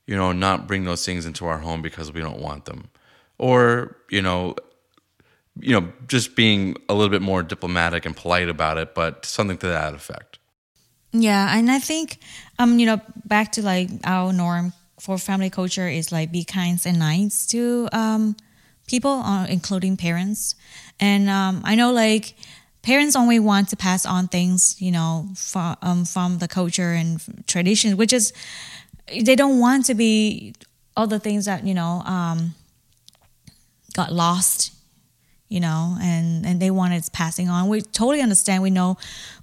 you 0.06 0.16
know, 0.16 0.32
not 0.32 0.66
bring 0.66 0.84
those 0.84 1.06
things 1.06 1.24
into 1.24 1.46
our 1.46 1.58
home 1.58 1.80
because 1.80 2.12
we 2.12 2.20
don't 2.20 2.40
want 2.40 2.66
them 2.66 2.90
or 3.38 3.96
you 4.10 4.22
know 4.22 4.54
you 5.60 5.78
know 5.78 5.92
just 6.08 6.36
being 6.36 6.76
a 6.88 6.94
little 6.94 7.10
bit 7.10 7.22
more 7.22 7.42
diplomatic 7.42 8.06
and 8.06 8.16
polite 8.16 8.48
about 8.48 8.78
it 8.78 8.94
but 8.94 9.24
something 9.24 9.58
to 9.58 9.66
that 9.66 9.94
effect 9.94 10.38
Yeah, 11.12 11.56
and 11.56 11.70
I 11.70 11.78
think 11.78 12.18
um, 12.58 12.78
you 12.78 12.86
know, 12.86 13.00
back 13.24 13.52
to 13.52 13.62
like 13.62 13.88
our 14.04 14.32
norm 14.32 14.72
for 15.00 15.18
family 15.18 15.50
culture 15.50 15.88
is 15.88 16.10
like 16.10 16.32
be 16.32 16.44
kind 16.44 16.80
and 16.86 16.98
nice 16.98 17.46
to 17.46 17.88
um 17.92 18.36
people, 18.86 19.10
uh, 19.10 19.46
including 19.46 19.96
parents. 19.96 20.54
And 21.00 21.28
um, 21.28 21.60
I 21.64 21.74
know 21.74 21.92
like 21.92 22.34
parents 22.82 23.16
only 23.16 23.38
want 23.38 23.68
to 23.70 23.76
pass 23.76 24.06
on 24.06 24.28
things, 24.28 24.76
you 24.80 24.92
know, 24.92 25.28
from 25.34 25.76
um, 25.82 26.04
from 26.04 26.38
the 26.38 26.48
culture 26.48 26.92
and 26.92 27.20
tradition, 27.46 27.96
which 27.96 28.12
is 28.12 28.32
they 29.08 29.36
don't 29.36 29.58
want 29.58 29.86
to 29.86 29.94
be 29.94 30.54
all 30.96 31.06
the 31.06 31.20
things 31.20 31.44
that 31.44 31.64
you 31.64 31.74
know 31.74 32.02
um, 32.06 32.54
got 33.94 34.12
lost 34.12 34.72
you 35.48 35.60
know, 35.60 35.96
and 36.00 36.44
and 36.44 36.60
they 36.60 36.72
wanted 36.72 37.04
passing 37.12 37.48
on. 37.48 37.68
We 37.68 37.80
totally 37.80 38.20
understand. 38.20 38.64
We 38.64 38.70
know, 38.70 38.98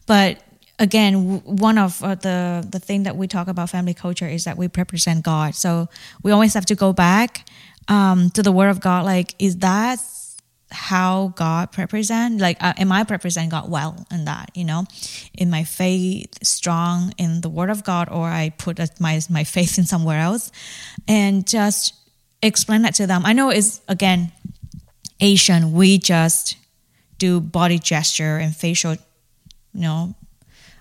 but 0.05 0.37
again, 0.79 1.41
one 1.43 1.77
of 1.77 2.03
uh, 2.03 2.15
the 2.15 2.67
the 2.69 2.79
thing 2.79 3.03
that 3.03 3.15
we 3.15 3.27
talk 3.27 3.47
about 3.47 3.69
family 3.69 3.93
culture 3.93 4.27
is 4.27 4.43
that 4.45 4.57
we 4.57 4.69
represent 4.75 5.23
God. 5.23 5.55
So 5.55 5.89
we 6.23 6.31
always 6.31 6.53
have 6.53 6.65
to 6.67 6.75
go 6.75 6.93
back 6.93 7.47
um, 7.87 8.29
to 8.31 8.43
the 8.43 8.51
Word 8.51 8.69
of 8.69 8.79
God. 8.79 9.05
Like, 9.05 9.35
is 9.39 9.57
that 9.57 9.99
how 10.71 11.33
God 11.35 11.77
represent? 11.77 12.41
Like, 12.41 12.61
uh, 12.61 12.73
am 12.77 12.91
I 12.91 13.05
represent 13.07 13.51
God 13.51 13.69
well 13.69 14.05
in 14.11 14.25
that? 14.25 14.51
You 14.55 14.65
know, 14.65 14.85
in 15.33 15.49
my 15.49 15.63
faith 15.63 16.37
strong 16.43 17.13
in 17.17 17.41
the 17.41 17.49
Word 17.49 17.69
of 17.69 17.83
God, 17.83 18.09
or 18.09 18.27
I 18.27 18.49
put 18.57 18.79
my 18.99 19.21
my 19.29 19.43
faith 19.43 19.77
in 19.77 19.85
somewhere 19.85 20.19
else, 20.19 20.51
and 21.07 21.47
just 21.47 21.93
explain 22.41 22.81
that 22.81 22.95
to 22.95 23.07
them. 23.07 23.25
I 23.25 23.33
know 23.33 23.49
it's 23.49 23.81
again 23.87 24.31
Asian, 25.19 25.71
we 25.71 25.97
just 25.97 26.57
do 27.17 27.39
body 27.39 27.79
gesture 27.79 28.37
and 28.37 28.53
facial, 28.55 28.93
you 29.73 29.81
know, 29.81 30.15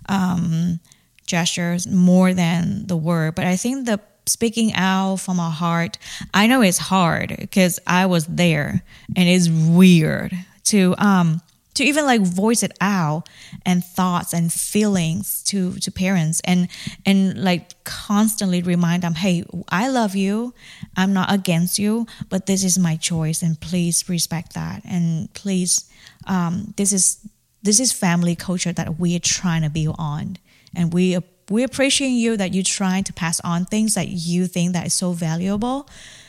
um, 0.08 0.80
gestures 1.26 1.86
more 1.86 2.34
than 2.34 2.86
the 2.86 2.96
word. 2.96 3.34
But 3.34 3.46
I 3.46 3.56
think 3.56 3.86
the 3.86 4.00
speaking 4.26 4.72
out 4.74 5.16
from 5.16 5.40
our 5.40 5.50
heart, 5.50 5.98
I 6.32 6.46
know 6.46 6.62
it's 6.62 6.78
hard 6.78 7.34
because 7.38 7.80
I 7.86 8.06
was 8.06 8.26
there 8.26 8.82
and 9.16 9.28
it's 9.28 9.48
weird 9.48 10.32
to 10.64 10.94
um 10.98 11.40
to 11.74 11.84
even 11.84 12.04
like 12.04 12.20
voice 12.20 12.62
it 12.62 12.72
out 12.80 13.28
and 13.64 13.84
thoughts 13.84 14.32
and 14.32 14.52
feelings 14.52 15.42
to 15.44 15.72
to 15.74 15.90
parents 15.90 16.40
and 16.44 16.68
and 17.06 17.42
like 17.42 17.82
constantly 17.84 18.62
remind 18.62 19.02
them 19.02 19.14
hey 19.14 19.42
i 19.70 19.88
love 19.88 20.14
you 20.14 20.54
i'm 20.96 21.12
not 21.12 21.32
against 21.32 21.78
you 21.78 22.06
but 22.28 22.46
this 22.46 22.62
is 22.62 22.78
my 22.78 22.96
choice 22.96 23.42
and 23.42 23.60
please 23.60 24.08
respect 24.08 24.54
that 24.54 24.82
and 24.84 25.32
please 25.34 25.90
um, 26.26 26.72
this 26.76 26.92
is 26.92 27.18
this 27.62 27.80
is 27.80 27.92
family 27.92 28.34
culture 28.34 28.72
that 28.72 28.98
we're 28.98 29.20
trying 29.20 29.62
to 29.62 29.70
build 29.70 29.96
on. 29.98 30.36
And 30.74 30.92
we 30.92 31.18
we 31.50 31.62
appreciate 31.62 32.08
you 32.08 32.36
that 32.36 32.54
you're 32.54 32.64
trying 32.64 33.04
to 33.04 33.12
pass 33.12 33.40
on 33.40 33.64
things 33.66 33.94
that 33.94 34.08
you 34.08 34.46
think 34.46 34.72
that 34.72 34.86
is 34.86 34.94
so 34.94 35.12
valuable 35.12 35.88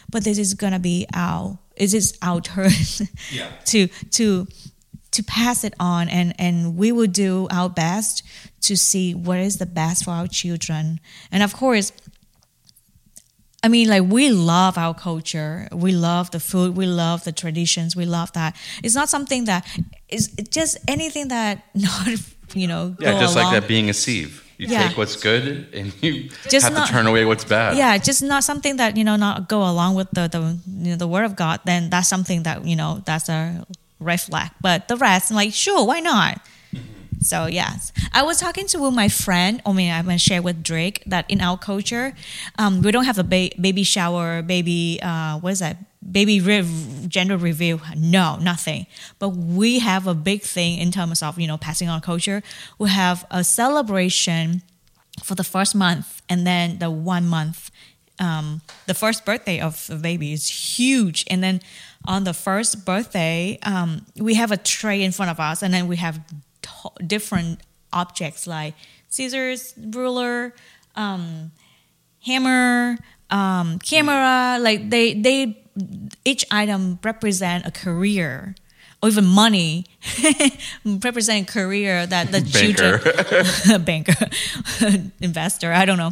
but 0.10 0.24
this 0.24 0.38
is 0.38 0.54
gonna 0.54 0.80
be 0.80 1.08
our 1.14 1.58
it 1.76 1.94
is 1.94 2.18
our 2.22 2.40
turn 2.40 2.72
Yeah. 3.32 3.50
to 3.66 3.88
to 4.12 4.48
to 5.12 5.24
pass 5.24 5.64
it 5.64 5.74
on. 5.80 6.10
And 6.10 6.34
and 6.40 6.78
we 6.78 6.92
will 6.92 7.08
do 7.08 7.48
our 7.52 7.70
best 7.70 8.24
to 8.62 8.76
see 8.78 9.14
what 9.14 9.40
is 9.40 9.58
the 9.58 9.66
best 9.66 10.06
for 10.06 10.12
our 10.12 10.28
children. 10.28 11.00
And 11.32 11.44
of 11.44 11.54
course 11.54 11.92
I 13.64 13.70
mean, 13.70 13.88
like 13.88 14.04
we 14.04 14.30
love 14.30 14.78
our 14.78 14.94
culture. 14.94 15.68
We 15.72 15.94
love 15.94 16.32
the 16.32 16.40
food. 16.40 16.76
We 16.76 16.86
love 16.86 17.24
the 17.24 17.32
traditions. 17.32 17.96
We 17.96 18.06
love 18.06 18.32
that. 18.34 18.56
It's 18.84 18.94
not 18.96 19.10
something 19.10 19.46
that 19.46 19.66
is 20.10 20.34
it's 20.38 20.50
just 20.50 20.78
anything 20.88 21.30
that 21.30 21.64
not 21.74 22.08
you 22.54 22.68
know. 22.68 22.96
yeah 23.00 23.20
just 23.20 23.36
along. 23.36 23.54
like 23.54 23.62
that 23.62 23.68
being 23.68 23.90
a 23.90 23.94
sieve 23.94 24.42
you 24.58 24.68
Yeah. 24.68 24.88
take 24.88 24.98
what's 24.98 25.16
good 25.16 25.68
and 25.74 25.92
you 26.04 26.30
Just 26.50 26.66
have 26.66 26.74
not- 26.74 26.86
to 26.88 26.94
turn 26.94 27.08
away 27.08 27.26
what's 27.26 27.44
bad 27.44 27.76
yeah 27.76 27.98
just 27.98 28.22
not 28.22 28.44
something 28.44 28.78
that 28.78 28.96
you 28.96 29.04
know 29.04 29.16
not 29.16 29.48
go 29.50 29.62
along 29.68 29.96
with 29.96 30.12
the 30.12 30.28
the 30.28 30.42
you 30.84 30.92
know, 30.92 30.96
the 30.96 31.08
word 31.08 31.26
of 31.26 31.36
god 31.36 31.62
then 31.66 31.90
that's 31.90 32.08
something 32.08 32.44
that 32.44 32.64
you 32.64 32.76
know 32.76 33.02
that's 33.06 33.28
a 33.30 33.66
red 34.00 34.22
flag 34.22 34.52
but 34.62 34.88
the 34.88 34.98
rest 34.98 35.32
I'm 35.32 35.38
like 35.38 35.54
sure 35.54 35.84
why 35.88 36.00
not 36.02 36.38
mm-hmm. 36.72 37.22
so 37.22 37.48
yes 37.48 37.92
i 38.14 38.22
was 38.24 38.40
talking 38.40 38.68
to 38.68 38.92
my 38.92 39.08
friend 39.10 39.62
i 39.66 39.72
mean 39.72 39.92
i'm 39.92 40.06
gonna 40.06 40.18
share 40.18 40.42
with 40.42 40.64
drake 40.64 41.02
that 41.06 41.30
in 41.30 41.42
our 41.42 41.58
culture 41.58 42.14
um, 42.60 42.82
we 42.82 42.92
don't 42.92 43.06
have 43.06 43.18
a 43.18 43.24
ba- 43.24 43.52
baby 43.60 43.84
shower 43.84 44.42
baby 44.42 45.00
uh, 45.02 45.38
what 45.40 45.52
is 45.52 45.60
that? 45.60 45.78
Baby 46.12 46.42
re- 46.42 46.68
gender 47.08 47.38
reveal 47.38 47.80
no 47.98 48.36
nothing. 48.38 48.88
But 49.20 49.30
we 49.30 49.80
have 49.80 50.06
a 50.06 50.14
big 50.14 50.42
thing 50.42 50.78
in 50.78 50.92
terms 50.92 51.24
of 51.24 51.40
you 51.40 51.48
know 51.48 51.58
passing 51.58 51.88
on 51.90 52.02
culture. 52.02 52.44
We 52.78 52.90
have 52.90 53.26
a 53.32 53.44
celebration 53.44 54.64
for 55.24 55.36
the 55.36 55.44
first 55.44 55.76
month 55.76 56.22
and 56.28 56.46
then 56.46 56.80
the 56.80 56.90
one 56.92 57.26
month 57.28 57.72
um, 58.20 58.62
the 58.86 58.94
first 58.94 59.26
birthday 59.26 59.60
of 59.60 59.88
the 59.88 59.96
baby 59.96 60.34
is 60.34 60.50
huge. 60.78 61.26
And 61.30 61.44
then 61.44 61.62
on 62.06 62.26
the 62.26 62.34
first 62.34 62.86
birthday 62.86 63.58
um, 63.64 64.06
we 64.18 64.36
have 64.36 64.52
a 64.52 64.58
tray 64.58 65.02
in 65.02 65.12
front 65.12 65.32
of 65.32 65.40
us 65.40 65.64
and 65.64 65.74
then 65.74 65.88
we 65.88 65.98
have 65.98 66.20
t- 66.62 67.06
different 67.08 67.60
objects 67.94 68.48
like 68.48 68.74
scissors 69.10 69.74
ruler 69.78 70.54
um, 70.96 71.52
hammer 72.26 72.98
um, 73.30 73.80
camera 73.80 74.58
like 74.60 74.90
they 74.90 75.14
they 75.14 75.58
each 76.26 76.46
item 76.52 77.00
represent 77.04 77.66
a 77.66 77.72
career 77.72 78.56
or 79.02 79.10
even 79.10 79.26
money 79.26 79.86
represent 80.86 81.48
career 81.48 82.06
that 82.06 82.32
the 82.32 82.42
Banker. 82.54 83.00
children 83.00 83.84
banker 83.86 84.28
investor 85.20 85.74
i 85.74 85.86
don't 85.86 85.98
know 85.98 86.12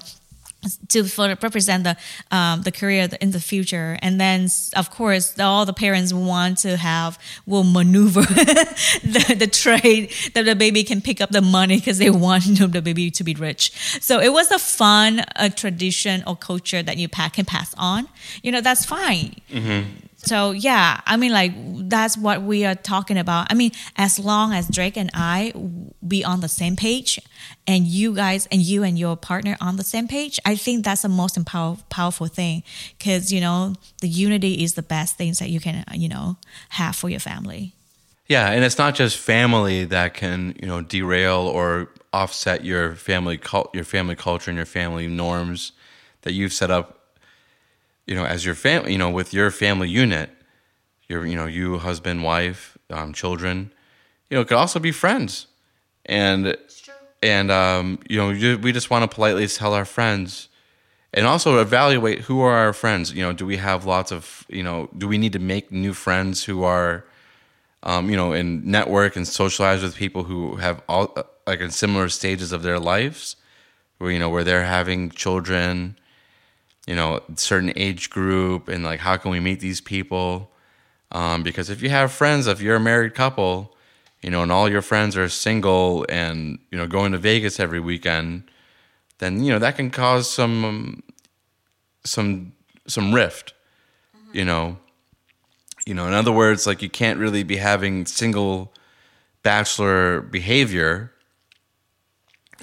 to 0.89 1.03
for, 1.05 1.27
represent 1.27 1.83
the 1.83 1.97
um, 2.29 2.61
the 2.61 2.71
career 2.71 3.09
in 3.19 3.31
the 3.31 3.39
future, 3.39 3.97
and 4.01 4.19
then 4.19 4.47
of 4.75 4.91
course 4.91 5.37
all 5.39 5.65
the 5.65 5.73
parents 5.73 6.13
want 6.13 6.59
to 6.59 6.77
have 6.77 7.17
will 7.45 7.63
maneuver 7.63 8.21
the, 8.23 9.35
the 9.37 9.47
trade 9.47 10.11
that 10.33 10.45
the 10.45 10.55
baby 10.55 10.83
can 10.83 11.01
pick 11.01 11.21
up 11.21 11.31
the 11.31 11.41
money 11.41 11.77
because 11.77 11.97
they 11.97 12.09
want 12.09 12.43
the 12.71 12.81
baby 12.81 13.11
to 13.11 13.23
be 13.23 13.33
rich. 13.33 13.71
So 14.01 14.19
it 14.19 14.31
was 14.31 14.51
a 14.51 14.59
fun 14.59 15.23
a 15.35 15.49
tradition 15.49 16.23
or 16.27 16.35
culture 16.35 16.83
that 16.83 16.97
you 16.97 17.09
pack 17.09 17.33
can 17.33 17.45
pass 17.45 17.73
on. 17.77 18.07
You 18.43 18.51
know 18.51 18.61
that's 18.61 18.85
fine. 18.85 19.35
Mm-hmm. 19.49 19.89
So 20.17 20.51
yeah, 20.51 21.01
I 21.05 21.17
mean 21.17 21.31
like 21.31 21.53
that's 21.89 22.17
what 22.17 22.43
we 22.43 22.65
are 22.65 22.75
talking 22.75 23.17
about. 23.17 23.47
I 23.49 23.55
mean, 23.55 23.71
as 23.97 24.19
long 24.19 24.53
as 24.53 24.67
Drake 24.67 24.97
and 24.97 25.09
I 25.13 25.53
be 26.11 26.23
on 26.23 26.41
the 26.41 26.47
same 26.47 26.75
page 26.75 27.19
and 27.65 27.87
you 27.87 28.13
guys 28.13 28.47
and 28.51 28.61
you 28.61 28.83
and 28.83 28.99
your 28.99 29.15
partner 29.15 29.55
on 29.59 29.77
the 29.77 29.83
same 29.83 30.07
page, 30.07 30.39
I 30.45 30.55
think 30.55 30.85
that's 30.85 31.03
the 31.03 31.09
most 31.09 31.37
empower, 31.37 31.77
powerful 31.89 32.27
thing 32.27 32.63
cuz 32.99 33.31
you 33.33 33.41
know, 33.41 33.73
the 34.01 34.11
unity 34.25 34.63
is 34.63 34.73
the 34.73 34.87
best 34.95 35.17
things 35.17 35.39
that 35.39 35.49
you 35.49 35.59
can, 35.59 35.83
you 35.93 36.09
know, 36.09 36.37
have 36.79 36.95
for 36.95 37.09
your 37.09 37.23
family. 37.31 37.73
Yeah, 38.27 38.51
and 38.53 38.63
it's 38.63 38.77
not 38.77 38.95
just 38.95 39.17
family 39.17 39.85
that 39.85 40.13
can, 40.13 40.55
you 40.61 40.67
know, 40.67 40.81
derail 40.81 41.41
or 41.57 41.89
offset 42.13 42.63
your 42.63 42.95
family 42.95 43.37
cult, 43.37 43.73
your 43.73 43.83
family 43.83 44.15
culture 44.15 44.51
and 44.51 44.57
your 44.57 44.71
family 44.79 45.07
norms 45.07 45.71
that 46.21 46.33
you've 46.33 46.53
set 46.53 46.71
up 46.71 47.01
you 48.11 48.15
know, 48.15 48.25
as 48.25 48.45
your 48.45 48.55
family, 48.55 48.91
you 48.91 48.97
know, 48.97 49.09
with 49.09 49.33
your 49.33 49.51
family 49.51 49.89
unit, 49.89 50.29
your, 51.07 51.25
you 51.25 51.35
know, 51.35 51.45
you, 51.45 51.77
husband, 51.77 52.23
wife, 52.23 52.77
um, 52.89 53.13
children, 53.13 53.71
you 54.29 54.35
know, 54.35 54.41
it 54.41 54.47
could 54.47 54.57
also 54.57 54.79
be 54.79 54.91
friends. 54.91 55.47
And, 56.05 56.57
and, 57.21 57.51
um, 57.51 57.99
you 58.09 58.17
know, 58.17 58.57
we 58.57 58.71
just 58.71 58.89
want 58.89 59.09
to 59.09 59.13
politely 59.13 59.47
tell 59.47 59.73
our 59.73 59.85
friends 59.85 60.49
and 61.13 61.25
also 61.25 61.59
evaluate 61.59 62.21
who 62.21 62.41
are 62.41 62.55
our 62.55 62.73
friends. 62.73 63.13
You 63.13 63.23
know, 63.23 63.33
do 63.33 63.45
we 63.45 63.57
have 63.57 63.85
lots 63.85 64.11
of, 64.11 64.45
you 64.49 64.63
know, 64.63 64.89
do 64.97 65.07
we 65.07 65.17
need 65.17 65.33
to 65.33 65.39
make 65.39 65.71
new 65.71 65.93
friends 65.93 66.43
who 66.45 66.63
are, 66.63 67.05
um, 67.83 68.09
you 68.09 68.15
know, 68.15 68.33
and 68.33 68.65
network 68.65 69.15
and 69.15 69.27
socialize 69.27 69.81
with 69.81 69.95
people 69.95 70.23
who 70.23 70.55
have 70.57 70.81
all 70.87 71.15
like 71.47 71.59
in 71.59 71.71
similar 71.71 72.07
stages 72.09 72.51
of 72.51 72.63
their 72.63 72.79
lives, 72.79 73.35
where 73.97 74.11
you 74.11 74.19
know 74.19 74.29
where 74.29 74.43
they're 74.43 74.65
having 74.65 75.09
children, 75.09 75.97
you 76.87 76.95
know, 76.95 77.21
certain 77.35 77.73
age 77.75 78.09
group 78.09 78.67
and 78.67 78.83
like 78.83 78.99
how 78.99 79.17
can 79.17 79.31
we 79.31 79.39
meet 79.39 79.59
these 79.59 79.81
people? 79.81 80.49
Um, 81.11 81.43
because 81.43 81.69
if 81.69 81.81
you 81.81 81.89
have 81.89 82.11
friends, 82.11 82.47
if 82.47 82.61
you're 82.61 82.77
a 82.77 82.79
married 82.79 83.15
couple, 83.15 83.75
you 84.21 84.29
know, 84.29 84.43
and 84.43 84.51
all 84.51 84.69
your 84.69 84.81
friends 84.81 85.17
are 85.17 85.29
single 85.29 86.05
and 86.09 86.59
you 86.71 86.77
know 86.77 86.87
going 86.87 87.11
to 87.11 87.17
Vegas 87.17 87.59
every 87.59 87.79
weekend, 87.79 88.43
then 89.19 89.43
you 89.43 89.51
know 89.51 89.59
that 89.59 89.75
can 89.75 89.89
cause 89.89 90.29
some 90.29 90.65
um, 90.65 91.03
some 92.03 92.53
some 92.87 93.13
rift. 93.13 93.53
Mm-hmm. 94.15 94.37
You 94.37 94.45
know, 94.45 94.77
you 95.85 95.93
know, 95.93 96.07
in 96.07 96.13
other 96.13 96.31
words, 96.31 96.67
like 96.67 96.81
you 96.81 96.89
can't 96.89 97.19
really 97.19 97.43
be 97.43 97.57
having 97.57 98.05
single 98.05 98.73
bachelor 99.43 100.21
behavior 100.21 101.11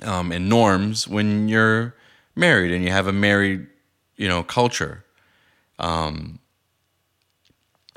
um, 0.03 0.31
and 0.31 0.49
norms 0.49 1.09
when 1.09 1.49
you're 1.49 1.94
married 2.37 2.71
and 2.71 2.85
you 2.85 2.90
have 2.90 3.09
a 3.09 3.12
married 3.12 3.66
you 4.18 4.29
know, 4.29 4.42
culture. 4.42 5.05
Um, 5.79 6.40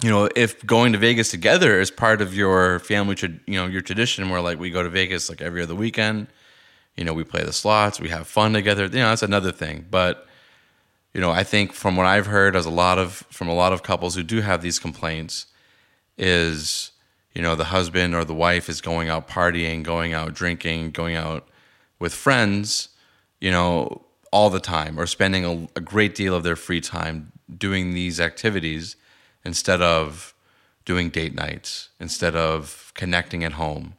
you 0.01 0.09
know, 0.09 0.29
if 0.35 0.65
going 0.65 0.93
to 0.93 0.97
Vegas 0.97 1.29
together 1.29 1.79
is 1.79 1.91
part 1.91 2.21
of 2.21 2.35
your 2.35 2.79
family, 2.79 3.15
you 3.45 3.55
know, 3.55 3.67
your 3.67 3.81
tradition, 3.81 4.29
where 4.29 4.41
like 4.41 4.59
we 4.59 4.71
go 4.71 4.81
to 4.81 4.89
Vegas 4.89 5.29
like 5.29 5.41
every 5.41 5.61
other 5.61 5.75
weekend, 5.75 6.27
you 6.97 7.03
know, 7.03 7.13
we 7.13 7.23
play 7.23 7.43
the 7.43 7.53
slots, 7.53 7.99
we 7.99 8.09
have 8.09 8.27
fun 8.27 8.53
together. 8.53 8.83
You 8.83 8.89
know, 8.89 9.09
that's 9.09 9.23
another 9.23 9.51
thing. 9.51 9.85
But 9.89 10.27
you 11.13 11.21
know, 11.21 11.31
I 11.31 11.43
think 11.43 11.73
from 11.73 11.97
what 11.97 12.05
I've 12.05 12.27
heard, 12.27 12.55
as 12.55 12.65
a 12.65 12.71
lot 12.71 12.97
of 12.97 13.25
from 13.29 13.47
a 13.47 13.53
lot 13.53 13.73
of 13.73 13.83
couples 13.83 14.15
who 14.15 14.23
do 14.23 14.41
have 14.41 14.61
these 14.61 14.79
complaints, 14.79 15.47
is 16.17 16.91
you 17.35 17.41
know 17.41 17.55
the 17.55 17.65
husband 17.65 18.15
or 18.15 18.25
the 18.25 18.33
wife 18.33 18.69
is 18.69 18.81
going 18.81 19.09
out 19.09 19.27
partying, 19.27 19.83
going 19.83 20.13
out 20.13 20.33
drinking, 20.33 20.91
going 20.91 21.15
out 21.15 21.47
with 21.99 22.13
friends, 22.13 22.89
you 23.39 23.51
know, 23.51 24.01
all 24.31 24.49
the 24.49 24.59
time 24.59 24.99
or 24.99 25.05
spending 25.05 25.45
a, 25.45 25.67
a, 25.77 25.81
great 25.81 26.15
deal 26.15 26.33
of 26.33 26.41
their 26.41 26.55
free 26.55 26.81
time 26.81 27.31
doing 27.55 27.93
these 27.93 28.19
activities 28.19 28.95
instead 29.43 29.81
of 29.81 30.33
doing 30.85 31.09
date 31.09 31.33
nights, 31.33 31.89
instead 31.99 32.35
of 32.35 32.91
connecting 32.95 33.43
at 33.43 33.53
home, 33.53 33.95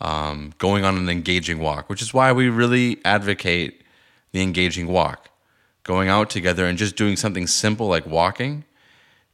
um, 0.00 0.52
going 0.58 0.84
on 0.84 0.96
an 0.96 1.08
engaging 1.08 1.58
walk, 1.58 1.88
which 1.88 2.02
is 2.02 2.12
why 2.12 2.32
we 2.32 2.48
really 2.48 2.98
advocate 3.04 3.82
the 4.32 4.42
engaging 4.42 4.86
walk. 4.86 5.30
Going 5.84 6.08
out 6.08 6.30
together 6.30 6.66
and 6.66 6.76
just 6.76 6.96
doing 6.96 7.16
something 7.16 7.46
simple 7.46 7.86
like 7.86 8.06
walking 8.06 8.64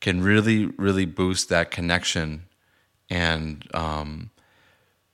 can 0.00 0.22
really, 0.22 0.66
really 0.66 1.06
boost 1.06 1.48
that 1.48 1.70
connection. 1.70 2.44
And, 3.08 3.66
um, 3.74 4.30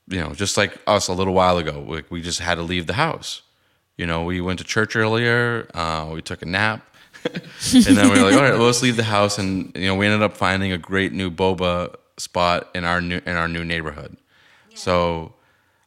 you 0.08 0.20
know, 0.20 0.32
just 0.32 0.56
like 0.56 0.78
us 0.86 1.06
a 1.06 1.12
little 1.12 1.34
while 1.34 1.58
ago, 1.58 1.80
we, 1.80 2.02
we 2.10 2.22
just 2.22 2.40
had 2.40 2.56
to 2.56 2.62
leave 2.62 2.86
the 2.86 2.94
house 2.94 3.42
you 3.98 4.06
know, 4.06 4.22
we 4.22 4.40
went 4.40 4.60
to 4.60 4.64
church 4.64 4.96
earlier. 4.96 5.68
Uh, 5.74 6.08
we 6.12 6.22
took 6.22 6.40
a 6.40 6.46
nap. 6.46 6.80
and 7.74 7.96
then 7.96 8.10
we 8.10 8.18
were 8.18 8.30
like, 8.30 8.34
all 8.34 8.42
right, 8.42 8.52
well, 8.52 8.66
let's 8.66 8.82
leave 8.82 8.96
the 8.96 9.04
house. 9.04 9.38
And 9.38 9.74
you 9.76 9.86
know, 9.86 9.94
we 9.94 10.06
ended 10.06 10.22
up 10.22 10.36
finding 10.36 10.72
a 10.72 10.78
great 10.78 11.12
new 11.12 11.30
boba 11.30 11.94
spot 12.16 12.68
in 12.74 12.84
our 12.84 13.00
new 13.00 13.20
in 13.26 13.36
our 13.36 13.48
new 13.48 13.64
neighborhood. 13.64 14.16
Yeah. 14.70 14.76
So, 14.76 15.34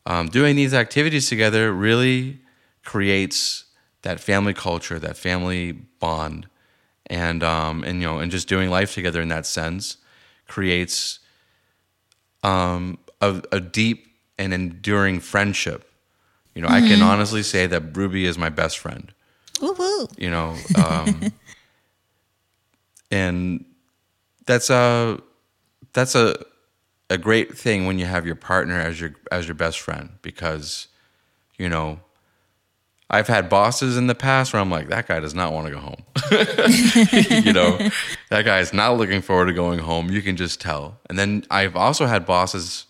um, 0.06 0.30
doing 0.30 0.56
these 0.56 0.74
activities 0.74 1.30
together 1.30 1.72
really 1.72 2.39
creates 2.84 3.65
that 4.02 4.20
family 4.20 4.54
culture, 4.54 5.00
that 5.00 5.17
family 5.17 5.72
bond, 5.72 6.48
and 7.08 7.44
um, 7.44 7.84
and 7.84 8.02
you 8.02 8.08
know, 8.08 8.20
and 8.20 8.32
just 8.32 8.48
doing 8.48 8.70
life 8.70 8.94
together 8.94 9.22
in 9.22 9.30
that 9.30 9.46
sense 9.46 9.98
creates 10.48 11.20
um, 12.44 12.98
a, 13.22 13.41
a 13.52 13.60
deep 13.60 14.08
and 14.38 14.54
enduring 14.54 15.20
friendship 15.20 15.91
you 16.54 16.62
know, 16.62 16.67
mm-hmm. 16.67 16.76
I 16.76 16.88
can 16.88 17.00
mm-hmm. 17.00 17.04
honestly 17.04 17.44
say 17.44 17.65
that 17.67 17.94
Rubie 17.94 18.24
is 18.24 18.38
my 18.38 18.50
best 18.50 18.78
friend. 18.78 19.13
Woo-hoo. 19.62 20.08
You 20.17 20.30
know, 20.30 20.56
um, 20.76 21.21
and 23.12 23.65
that's 24.45 24.69
a 24.69 25.19
that's 25.93 26.15
a 26.15 26.36
a 27.10 27.17
great 27.17 27.58
thing 27.58 27.86
when 27.86 28.00
you 28.00 28.06
have 28.06 28.26
your 28.26 28.36
partner 28.36 28.80
as 28.80 29.00
your 29.00 29.13
as 29.32 29.47
your 29.47 29.56
best 29.56 29.80
friend 29.80 30.10
because 30.21 30.88
you 31.58 31.69
know 31.69 32.00
I've 33.10 33.28
had 33.28 33.50
bosses 33.50 33.97
in 33.97 34.08
the 34.08 34.15
past 34.15 34.54
where 34.54 34.62
I'm 34.62 34.71
like 34.71 34.88
that 34.89 35.08
guy 35.08 35.19
does 35.19 35.36
not 35.36 35.54
want 35.54 35.67
to 35.67 35.74
go 35.74 35.80
home. 35.80 36.04
you 37.45 37.54
know, 37.54 37.78
that 38.30 38.45
guy 38.45 38.60
is 38.60 38.74
not 38.74 38.97
looking 38.97 39.21
forward 39.21 39.47
to 39.47 39.54
going 39.54 39.80
home. 39.80 40.10
You 40.10 40.21
can 40.21 40.38
just 40.38 40.62
tell. 40.62 41.00
And 41.10 41.19
then 41.19 41.45
I've 41.52 41.76
also 41.76 42.06
had 42.06 42.26
bosses 42.26 42.86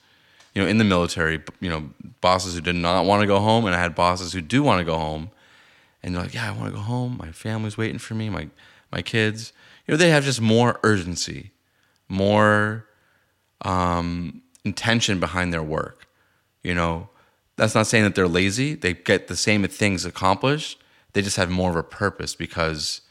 you 0.53 0.62
know, 0.62 0.67
in 0.67 0.77
the 0.77 0.84
military, 0.84 1.41
you 1.60 1.69
know, 1.69 1.89
bosses 2.19 2.55
who 2.55 2.62
did 2.62 2.75
not 2.75 3.05
want 3.05 3.21
to 3.21 3.27
go 3.27 3.39
home, 3.39 3.65
and 3.65 3.73
I 3.73 3.79
had 3.79 3.95
bosses 3.95 4.34
who 4.34 4.41
do 4.41 4.63
want 4.63 4.79
to 4.79 4.86
go 4.86 4.97
home, 4.97 5.29
and 6.03 6.13
they're 6.15 6.23
like, 6.23 6.33
"Yeah, 6.33 6.49
I 6.49 6.57
want 6.57 6.71
to 6.71 6.77
go 6.77 6.83
home. 6.83 7.17
My 7.17 7.31
family's 7.31 7.77
waiting 7.77 7.99
for 7.99 8.13
me. 8.13 8.29
My 8.29 8.49
my 8.91 9.01
kids." 9.01 9.53
You 9.85 9.93
know, 9.93 9.97
they 9.97 10.09
have 10.09 10.23
just 10.23 10.41
more 10.41 10.79
urgency, 10.83 11.51
more 12.07 12.85
um, 13.61 14.41
intention 14.63 15.19
behind 15.19 15.53
their 15.53 15.63
work. 15.63 16.07
You 16.63 16.75
know, 16.75 17.09
that's 17.55 17.75
not 17.75 17.87
saying 17.87 18.03
that 18.03 18.15
they're 18.15 18.27
lazy. 18.27 18.75
They 18.75 18.93
get 18.93 19.27
the 19.27 19.35
same 19.35 19.67
things 19.67 20.05
accomplished. 20.05 20.81
They 21.13 21.21
just 21.21 21.37
have 21.37 21.49
more 21.49 21.69
of 21.69 21.75
a 21.75 21.83
purpose 21.83 22.35
because 22.35 23.01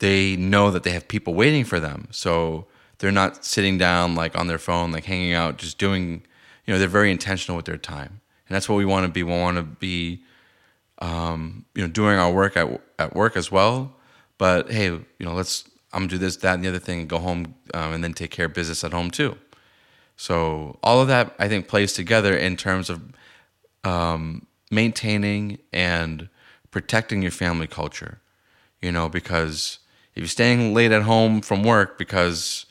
they 0.00 0.36
know 0.36 0.70
that 0.70 0.82
they 0.82 0.90
have 0.90 1.06
people 1.06 1.34
waiting 1.34 1.64
for 1.64 1.78
them. 1.78 2.08
So 2.10 2.66
they're 2.98 3.12
not 3.12 3.44
sitting 3.44 3.78
down 3.78 4.14
like 4.14 4.36
on 4.36 4.46
their 4.46 4.58
phone, 4.58 4.92
like 4.92 5.04
hanging 5.04 5.32
out, 5.32 5.58
just 5.58 5.78
doing 5.78 6.22
you 6.64 6.72
know 6.72 6.78
they're 6.78 6.88
very 6.88 7.10
intentional 7.10 7.56
with 7.56 7.66
their 7.66 7.76
time, 7.76 8.20
and 8.48 8.54
that's 8.54 8.68
what 8.68 8.76
we 8.76 8.84
want 8.84 9.06
to 9.06 9.12
be. 9.12 9.22
We 9.22 9.32
want 9.32 9.56
to 9.56 9.62
be, 9.62 10.22
um, 11.02 11.66
you 11.74 11.82
know, 11.82 11.88
doing 11.88 12.16
our 12.16 12.32
work 12.32 12.56
at 12.56 12.80
at 12.98 13.14
work 13.14 13.36
as 13.36 13.50
well. 13.50 13.94
But 14.38 14.70
hey, 14.70 14.86
you 14.86 15.04
know, 15.20 15.34
let's 15.34 15.68
I'm 15.92 16.02
gonna 16.02 16.10
do 16.10 16.18
this, 16.18 16.36
that, 16.38 16.54
and 16.54 16.64
the 16.64 16.68
other 16.68 16.78
thing, 16.78 17.00
and 17.00 17.08
go 17.08 17.18
home, 17.18 17.54
um, 17.74 17.92
and 17.92 18.04
then 18.04 18.14
take 18.14 18.30
care 18.30 18.46
of 18.46 18.54
business 18.54 18.84
at 18.84 18.92
home 18.92 19.10
too. 19.10 19.36
So 20.16 20.78
all 20.82 21.02
of 21.02 21.08
that 21.08 21.34
I 21.38 21.48
think 21.48 21.68
plays 21.68 21.92
together 21.92 22.36
in 22.36 22.56
terms 22.56 22.88
of 22.88 23.02
um, 23.84 24.46
maintaining 24.70 25.58
and 25.72 26.28
protecting 26.70 27.20
your 27.20 27.32
family 27.32 27.66
culture. 27.66 28.20
You 28.80 28.92
know, 28.92 29.08
because 29.08 29.80
if 30.14 30.20
you're 30.20 30.28
staying 30.28 30.72
late 30.72 30.92
at 30.92 31.02
home 31.02 31.40
from 31.40 31.64
work 31.64 31.98
because 31.98 32.66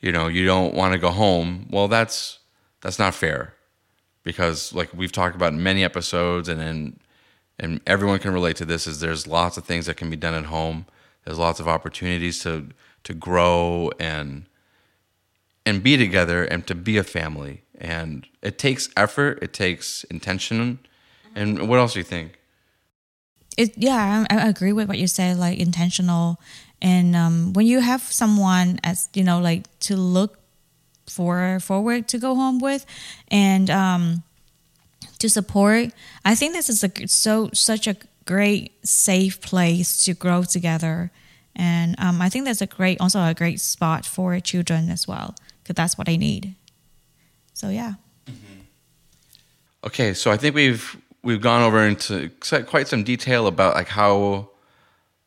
you 0.00 0.12
know 0.12 0.28
you 0.28 0.44
don't 0.44 0.74
want 0.74 0.92
to 0.92 0.98
go 0.98 1.10
home, 1.10 1.66
well, 1.70 1.88
that's 1.88 2.40
that's 2.82 2.98
not 2.98 3.14
fair 3.14 3.54
because 4.22 4.74
like 4.74 4.92
we've 4.94 5.12
talked 5.12 5.34
about 5.34 5.54
in 5.54 5.62
many 5.62 5.82
episodes 5.82 6.48
and 6.50 6.60
and, 6.60 7.00
and 7.58 7.80
everyone 7.86 8.18
can 8.18 8.32
relate 8.32 8.56
to 8.56 8.64
this 8.64 8.86
is 8.86 9.00
there's 9.00 9.26
lots 9.26 9.56
of 9.56 9.64
things 9.64 9.86
that 9.86 9.96
can 9.96 10.10
be 10.10 10.16
done 10.16 10.34
at 10.34 10.46
home. 10.46 10.86
There's 11.24 11.38
lots 11.38 11.60
of 11.60 11.68
opportunities 11.68 12.40
to 12.40 12.68
to 13.04 13.14
grow 13.14 13.90
and 13.98 14.46
and 15.66 15.82
be 15.82 15.96
together 15.96 16.44
and 16.44 16.66
to 16.66 16.74
be 16.74 16.96
a 16.96 17.04
family. 17.04 17.62
And 17.78 18.26
it 18.42 18.58
takes 18.58 18.88
effort 18.96 19.38
it 19.42 19.52
takes 19.52 20.04
intention. 20.04 20.80
And 21.34 21.68
what 21.68 21.78
else 21.78 21.94
do 21.94 22.00
you 22.00 22.04
think? 22.04 22.38
It 23.56 23.76
yeah 23.76 24.24
I, 24.28 24.36
I 24.36 24.48
agree 24.48 24.72
with 24.72 24.88
what 24.88 24.98
you 24.98 25.06
said 25.06 25.36
like 25.36 25.58
intentional. 25.58 26.40
And 26.82 27.16
um, 27.16 27.52
when 27.54 27.66
you 27.66 27.80
have 27.80 28.02
someone 28.02 28.78
as 28.82 29.08
you 29.14 29.22
know 29.22 29.40
like 29.40 29.66
to 29.80 29.96
look 29.96 30.38
for 31.06 31.60
forward 31.60 32.08
to 32.08 32.18
go 32.18 32.34
home 32.34 32.58
with 32.58 32.84
and 33.28 33.70
um, 33.70 34.22
to 35.24 35.30
support. 35.30 35.90
I 36.24 36.34
think 36.34 36.52
this 36.52 36.68
is 36.68 36.84
a 36.84 36.90
so 37.08 37.48
such 37.54 37.86
a 37.86 37.96
great 38.26 38.72
safe 38.86 39.40
place 39.40 40.04
to 40.04 40.12
grow 40.12 40.42
together. 40.44 41.10
And 41.56 41.94
um, 41.98 42.20
i 42.20 42.28
think 42.28 42.44
that's 42.44 42.60
a 42.60 42.66
great 42.66 43.00
also 43.00 43.20
a 43.22 43.32
great 43.32 43.60
spot 43.60 44.04
for 44.04 44.38
children 44.40 44.90
as 44.90 45.06
well 45.08 45.34
because 45.62 45.76
that's 45.76 45.96
what 45.96 46.06
they 46.06 46.18
need. 46.18 46.54
So 47.54 47.68
yeah. 47.68 47.94
Okay, 49.84 50.14
so 50.14 50.30
I 50.30 50.36
think 50.36 50.54
we've 50.54 50.96
we've 51.22 51.40
gone 51.40 51.62
over 51.62 51.80
into 51.86 52.30
quite 52.66 52.88
some 52.88 53.02
detail 53.04 53.46
about 53.46 53.74
like 53.74 53.88
how 53.88 54.50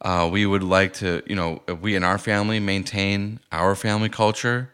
uh, 0.01 0.29
we 0.31 0.45
would 0.45 0.63
like 0.63 0.93
to, 0.93 1.23
you 1.25 1.36
know, 1.36 1.62
we 1.81 1.95
in 1.95 2.03
our 2.03 2.19
family 2.19 2.60
maintain 2.60 3.39
our 3.51 3.75
family 3.75 4.10
culture, 4.10 4.69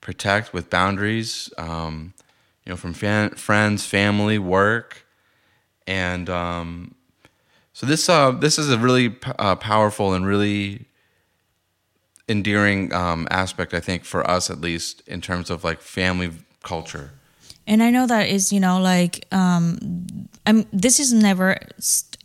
protect 0.00 0.52
with 0.52 0.68
boundaries, 0.68 1.50
um, 1.56 2.12
you 2.68 2.72
know, 2.74 2.76
from 2.76 2.92
fan, 2.92 3.30
friends, 3.30 3.86
family, 3.86 4.38
work, 4.38 5.06
and 5.86 6.28
um, 6.28 6.94
so 7.72 7.86
this 7.86 8.10
uh, 8.10 8.30
this 8.30 8.58
is 8.58 8.70
a 8.70 8.76
really 8.76 9.16
uh, 9.38 9.56
powerful 9.56 10.12
and 10.12 10.26
really 10.26 10.84
endearing 12.28 12.92
um, 12.92 13.26
aspect, 13.30 13.72
I 13.72 13.80
think, 13.80 14.04
for 14.04 14.28
us 14.30 14.50
at 14.50 14.60
least 14.60 15.00
in 15.06 15.22
terms 15.22 15.48
of 15.48 15.64
like 15.64 15.80
family 15.80 16.30
culture. 16.62 17.12
And 17.66 17.82
I 17.82 17.88
know 17.90 18.06
that 18.06 18.28
is 18.28 18.52
you 18.52 18.60
know 18.60 18.78
like 18.82 19.24
um, 19.32 20.28
I'm, 20.44 20.66
this 20.70 21.00
is 21.00 21.10
never 21.10 21.56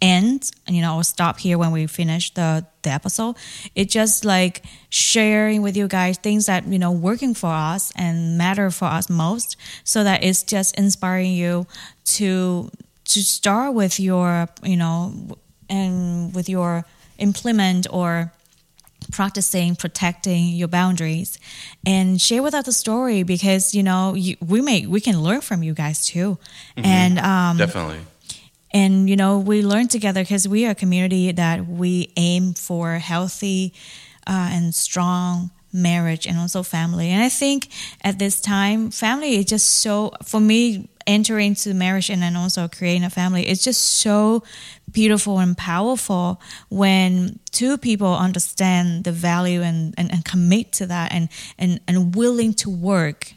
end 0.03 0.51
you 0.67 0.81
know 0.81 0.97
or 0.97 1.03
stop 1.03 1.39
here 1.39 1.57
when 1.57 1.71
we 1.71 1.87
finish 1.87 2.33
the 2.33 2.65
the 2.83 2.89
episode. 2.89 3.35
It's 3.73 3.93
just 3.93 4.25
like 4.25 4.63
sharing 4.89 5.61
with 5.61 5.77
you 5.77 5.87
guys 5.87 6.17
things 6.17 6.45
that 6.45 6.67
you 6.67 6.77
know 6.77 6.91
working 6.91 7.33
for 7.33 7.49
us 7.49 7.91
and 7.95 8.37
matter 8.37 8.69
for 8.69 8.85
us 8.85 9.09
most, 9.09 9.55
so 9.83 10.03
that 10.03 10.23
it's 10.23 10.43
just 10.43 10.77
inspiring 10.77 11.31
you 11.31 11.65
to 12.17 12.69
to 13.05 13.23
start 13.23 13.73
with 13.73 13.99
your 13.99 14.49
you 14.61 14.77
know 14.77 15.13
and 15.69 16.35
with 16.35 16.49
your 16.49 16.85
implement 17.17 17.87
or 17.89 18.31
practicing 19.11 19.75
protecting 19.75 20.47
your 20.47 20.67
boundaries 20.67 21.37
and 21.85 22.21
share 22.21 22.41
with 22.41 22.53
us 22.53 22.65
the 22.65 22.71
story 22.71 23.23
because 23.23 23.75
you 23.75 23.83
know 23.83 24.13
you, 24.13 24.35
we 24.45 24.61
may 24.61 24.85
we 24.85 25.01
can 25.01 25.21
learn 25.21 25.41
from 25.41 25.61
you 25.61 25.73
guys 25.73 26.05
too 26.05 26.37
mm-hmm. 26.77 26.85
and 26.85 27.19
um, 27.19 27.57
definitely 27.57 27.99
and 28.73 29.09
you 29.09 29.15
know 29.15 29.39
we 29.39 29.61
learn 29.61 29.87
together 29.87 30.21
because 30.21 30.47
we 30.47 30.65
are 30.65 30.71
a 30.71 30.75
community 30.75 31.31
that 31.31 31.67
we 31.67 32.11
aim 32.17 32.53
for 32.53 32.93
healthy 32.97 33.73
uh, 34.27 34.49
and 34.51 34.73
strong 34.73 35.51
marriage 35.73 36.27
and 36.27 36.37
also 36.37 36.63
family. 36.63 37.09
And 37.09 37.23
i 37.23 37.29
think 37.29 37.67
at 38.01 38.19
this 38.19 38.39
time 38.39 38.91
family 38.91 39.35
is 39.35 39.45
just 39.45 39.67
so 39.67 40.13
for 40.23 40.39
me 40.39 40.89
entering 41.05 41.47
into 41.47 41.73
marriage 41.73 42.09
and 42.09 42.21
then 42.21 42.35
also 42.35 42.67
creating 42.67 43.03
a 43.03 43.09
family 43.09 43.45
it's 43.45 43.61
just 43.63 43.81
so 43.81 44.41
beautiful 44.89 45.39
and 45.39 45.57
powerful 45.57 46.39
when 46.69 47.39
two 47.51 47.77
people 47.77 48.15
understand 48.15 49.03
the 49.03 49.11
value 49.11 49.61
and, 49.61 49.93
and, 49.97 50.11
and 50.11 50.23
commit 50.23 50.71
to 50.71 50.85
that 50.85 51.11
and, 51.11 51.27
and, 51.57 51.81
and 51.87 52.15
willing 52.15 52.53
to 52.53 52.69
work 52.69 53.33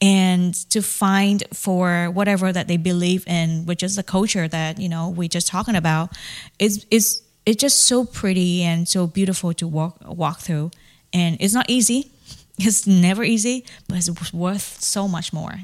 and 0.00 0.54
to 0.70 0.82
find 0.82 1.44
for 1.52 2.10
whatever 2.10 2.52
that 2.52 2.68
they 2.68 2.76
believe 2.76 3.26
in, 3.26 3.66
which 3.66 3.82
is 3.82 3.96
the 3.96 4.02
culture 4.02 4.48
that, 4.48 4.78
you 4.78 4.88
know, 4.88 5.08
we 5.10 5.28
just 5.28 5.46
talking 5.46 5.76
about, 5.76 6.10
is 6.58 6.86
is 6.90 7.22
it's 7.46 7.60
just 7.60 7.84
so 7.84 8.04
pretty 8.04 8.62
and 8.62 8.88
so 8.88 9.06
beautiful 9.06 9.52
to 9.54 9.66
walk 9.66 9.98
walk 10.04 10.40
through. 10.40 10.70
And 11.12 11.36
it's 11.40 11.54
not 11.54 11.68
easy. 11.68 12.12
It's 12.62 12.86
never 12.86 13.24
easy, 13.24 13.64
but 13.88 13.96
it's 13.96 14.34
worth 14.34 14.82
so 14.82 15.08
much 15.08 15.32
more. 15.32 15.60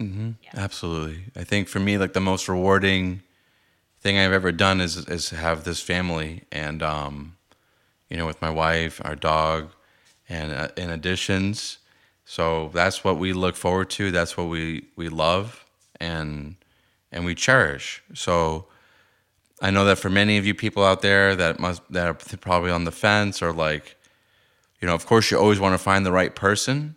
Mm-hmm. 0.00 0.30
Yeah. 0.42 0.50
Absolutely. 0.54 1.26
I 1.36 1.44
think 1.44 1.68
for 1.68 1.78
me, 1.78 1.98
like 1.98 2.14
the 2.14 2.20
most 2.20 2.48
rewarding 2.48 3.22
thing 4.00 4.18
I've 4.18 4.32
ever 4.32 4.50
done 4.50 4.80
is 4.80 4.96
is 5.08 5.30
have 5.30 5.62
this 5.62 5.80
family, 5.80 6.42
and 6.50 6.82
um, 6.82 7.36
you 8.08 8.16
know, 8.16 8.26
with 8.26 8.42
my 8.42 8.50
wife, 8.50 9.00
our 9.04 9.14
dog, 9.14 9.70
and 10.28 10.52
uh, 10.52 10.68
in 10.76 10.90
additions. 10.90 11.78
So 12.24 12.70
that's 12.72 13.04
what 13.04 13.18
we 13.18 13.32
look 13.32 13.56
forward 13.56 13.90
to. 13.90 14.10
That's 14.10 14.36
what 14.36 14.48
we 14.48 14.86
we 14.96 15.08
love 15.08 15.64
and 16.00 16.56
and 17.12 17.24
we 17.24 17.34
cherish. 17.34 18.02
So 18.14 18.66
I 19.60 19.70
know 19.70 19.84
that 19.84 19.98
for 19.98 20.10
many 20.10 20.36
of 20.38 20.46
you 20.46 20.54
people 20.54 20.84
out 20.84 21.02
there 21.02 21.36
that 21.36 21.60
must 21.60 21.82
that 21.90 22.08
are 22.08 22.14
probably 22.38 22.70
on 22.70 22.84
the 22.84 22.92
fence 22.92 23.42
or 23.42 23.52
like, 23.52 23.96
you 24.80 24.88
know, 24.88 24.94
of 24.94 25.06
course 25.06 25.30
you 25.30 25.38
always 25.38 25.60
want 25.60 25.74
to 25.74 25.78
find 25.78 26.04
the 26.04 26.12
right 26.12 26.34
person 26.34 26.96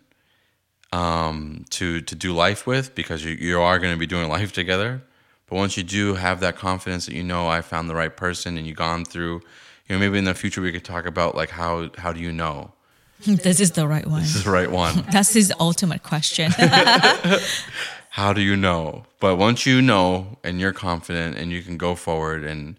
um, 0.92 1.64
to 1.70 2.00
to 2.00 2.14
do 2.14 2.32
life 2.32 2.66
with 2.66 2.94
because 2.94 3.24
you 3.24 3.32
you 3.32 3.60
are 3.60 3.78
going 3.78 3.92
to 3.92 3.98
be 3.98 4.06
doing 4.06 4.28
life 4.38 4.52
together. 4.52 5.02
But 5.46 5.56
once 5.56 5.76
you 5.76 5.82
do 5.82 6.14
have 6.14 6.40
that 6.40 6.56
confidence 6.56 7.06
that 7.06 7.14
you 7.14 7.22
know 7.22 7.48
I 7.48 7.62
found 7.62 7.88
the 7.88 7.94
right 7.94 8.14
person 8.14 8.58
and 8.58 8.66
you've 8.66 8.76
gone 8.76 9.04
through, 9.06 9.40
you 9.88 9.94
know, 9.94 9.98
maybe 9.98 10.18
in 10.18 10.24
the 10.24 10.34
future 10.34 10.60
we 10.60 10.72
could 10.72 10.84
talk 10.84 11.06
about 11.06 11.34
like 11.34 11.50
how 11.50 11.90
how 11.98 12.12
do 12.12 12.20
you 12.20 12.32
know? 12.32 12.72
This 13.24 13.60
is 13.60 13.72
the 13.72 13.86
right 13.86 14.06
one. 14.06 14.20
This 14.22 14.36
is 14.36 14.44
the 14.44 14.50
right 14.50 14.70
one. 14.70 15.04
That's 15.12 15.32
his 15.32 15.52
ultimate 15.58 16.02
question. 16.02 16.52
how 18.10 18.32
do 18.32 18.40
you 18.40 18.56
know? 18.56 19.04
But 19.20 19.36
once 19.36 19.66
you 19.66 19.82
know 19.82 20.38
and 20.44 20.60
you're 20.60 20.72
confident 20.72 21.36
and 21.36 21.50
you 21.50 21.62
can 21.62 21.76
go 21.76 21.94
forward 21.94 22.44
and 22.44 22.78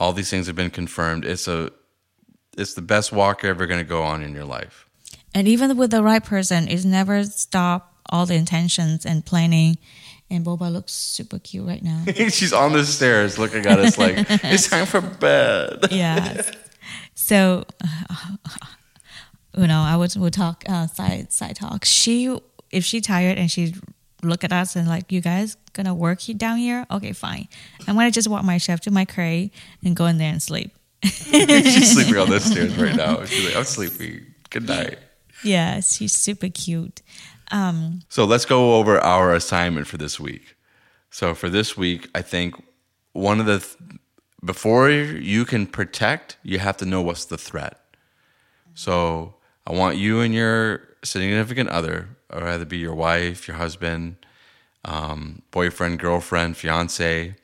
all 0.00 0.12
these 0.12 0.30
things 0.30 0.46
have 0.46 0.56
been 0.56 0.70
confirmed, 0.70 1.24
it's 1.24 1.46
a 1.46 1.70
it's 2.56 2.74
the 2.74 2.82
best 2.82 3.12
walk 3.12 3.42
you're 3.42 3.50
ever 3.50 3.66
going 3.66 3.80
to 3.80 3.88
go 3.88 4.02
on 4.02 4.22
in 4.22 4.34
your 4.34 4.44
life. 4.44 4.86
And 5.34 5.48
even 5.48 5.76
with 5.76 5.90
the 5.90 6.02
right 6.02 6.22
person, 6.22 6.68
it's 6.68 6.84
never 6.84 7.24
stop 7.24 7.94
all 8.10 8.26
the 8.26 8.34
intentions 8.34 9.06
and 9.06 9.24
planning 9.24 9.78
and 10.32 10.46
Boba 10.46 10.72
looks 10.72 10.92
super 10.94 11.38
cute 11.38 11.66
right 11.66 11.82
now. 11.82 12.04
She's 12.30 12.54
on 12.54 12.72
the 12.72 12.86
stairs 12.86 13.38
looking 13.38 13.66
at 13.66 13.78
us 13.78 13.98
like, 13.98 14.16
it's 14.44 14.66
time 14.68 14.86
for 14.86 15.02
bed. 15.02 15.88
yeah. 15.90 16.42
So, 17.14 17.64
you 19.56 19.66
know, 19.66 19.80
I 19.80 19.96
would, 19.96 20.14
would 20.16 20.32
talk 20.32 20.64
uh, 20.68 20.86
side, 20.86 21.32
side 21.32 21.56
talk. 21.56 21.84
She, 21.84 22.36
if 22.70 22.84
she 22.84 23.00
tired 23.00 23.38
and 23.38 23.50
she 23.50 23.74
look 24.22 24.44
at 24.44 24.52
us 24.52 24.76
and 24.76 24.88
like, 24.88 25.10
you 25.12 25.20
guys 25.20 25.56
gonna 25.72 25.94
work 25.94 26.20
down 26.36 26.58
here? 26.58 26.86
Okay, 26.90 27.12
fine. 27.12 27.48
I'm 27.86 27.96
gonna 27.96 28.10
just 28.10 28.28
walk 28.28 28.44
my 28.44 28.58
chef 28.58 28.80
to 28.82 28.90
my 28.90 29.04
crate 29.04 29.52
and 29.84 29.96
go 29.96 30.06
in 30.06 30.18
there 30.18 30.30
and 30.30 30.42
sleep. 30.42 30.72
she's 31.02 31.92
sleeping 31.92 32.16
on 32.16 32.30
the 32.30 32.40
stairs 32.40 32.76
right 32.76 32.94
now. 32.94 33.24
She's 33.24 33.46
like, 33.46 33.56
I'm 33.56 33.64
sleepy. 33.64 34.26
Good 34.50 34.68
night. 34.68 34.98
Yeah, 35.42 35.80
she's 35.80 36.12
super 36.12 36.48
cute. 36.48 37.02
Um, 37.50 38.00
so 38.08 38.24
let's 38.24 38.44
go 38.44 38.76
over 38.76 38.98
our 39.00 39.34
assignment 39.34 39.86
for 39.86 39.96
this 39.96 40.20
week. 40.20 40.56
So 41.10 41.34
for 41.34 41.48
this 41.48 41.76
week, 41.76 42.08
I 42.14 42.22
think 42.22 42.54
one 43.12 43.40
of 43.40 43.46
the 43.46 43.58
th- 43.58 43.98
before 44.44 44.88
you 44.88 45.44
can 45.44 45.66
protect, 45.66 46.38
you 46.42 46.58
have 46.58 46.76
to 46.78 46.86
know 46.86 47.02
what's 47.02 47.26
the 47.26 47.36
threat. 47.36 47.78
So 48.74 49.34
I 49.66 49.72
want 49.72 49.96
you 49.96 50.20
and 50.20 50.34
your 50.34 50.88
significant 51.04 51.68
other, 51.68 52.08
or 52.30 52.46
either 52.48 52.64
be 52.64 52.78
your 52.78 52.94
wife, 52.94 53.46
your 53.46 53.56
husband, 53.56 54.16
um, 54.84 55.42
boyfriend, 55.50 55.98
girlfriend, 55.98 56.56
fiance, 56.56 57.34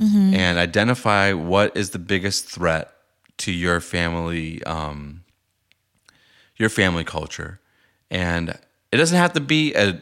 mm-hmm. 0.00 0.34
and 0.34 0.58
identify 0.58 1.32
what 1.32 1.76
is 1.76 1.90
the 1.90 1.98
biggest 1.98 2.46
threat 2.46 2.92
to 3.38 3.52
your 3.52 3.80
family, 3.80 4.62
um, 4.64 5.22
your 6.56 6.68
family 6.68 7.04
culture, 7.04 7.60
and 8.10 8.50
it 8.92 8.96
doesn't 8.96 9.16
have 9.16 9.32
to 9.34 9.40
be 9.40 9.74
a 9.74 10.00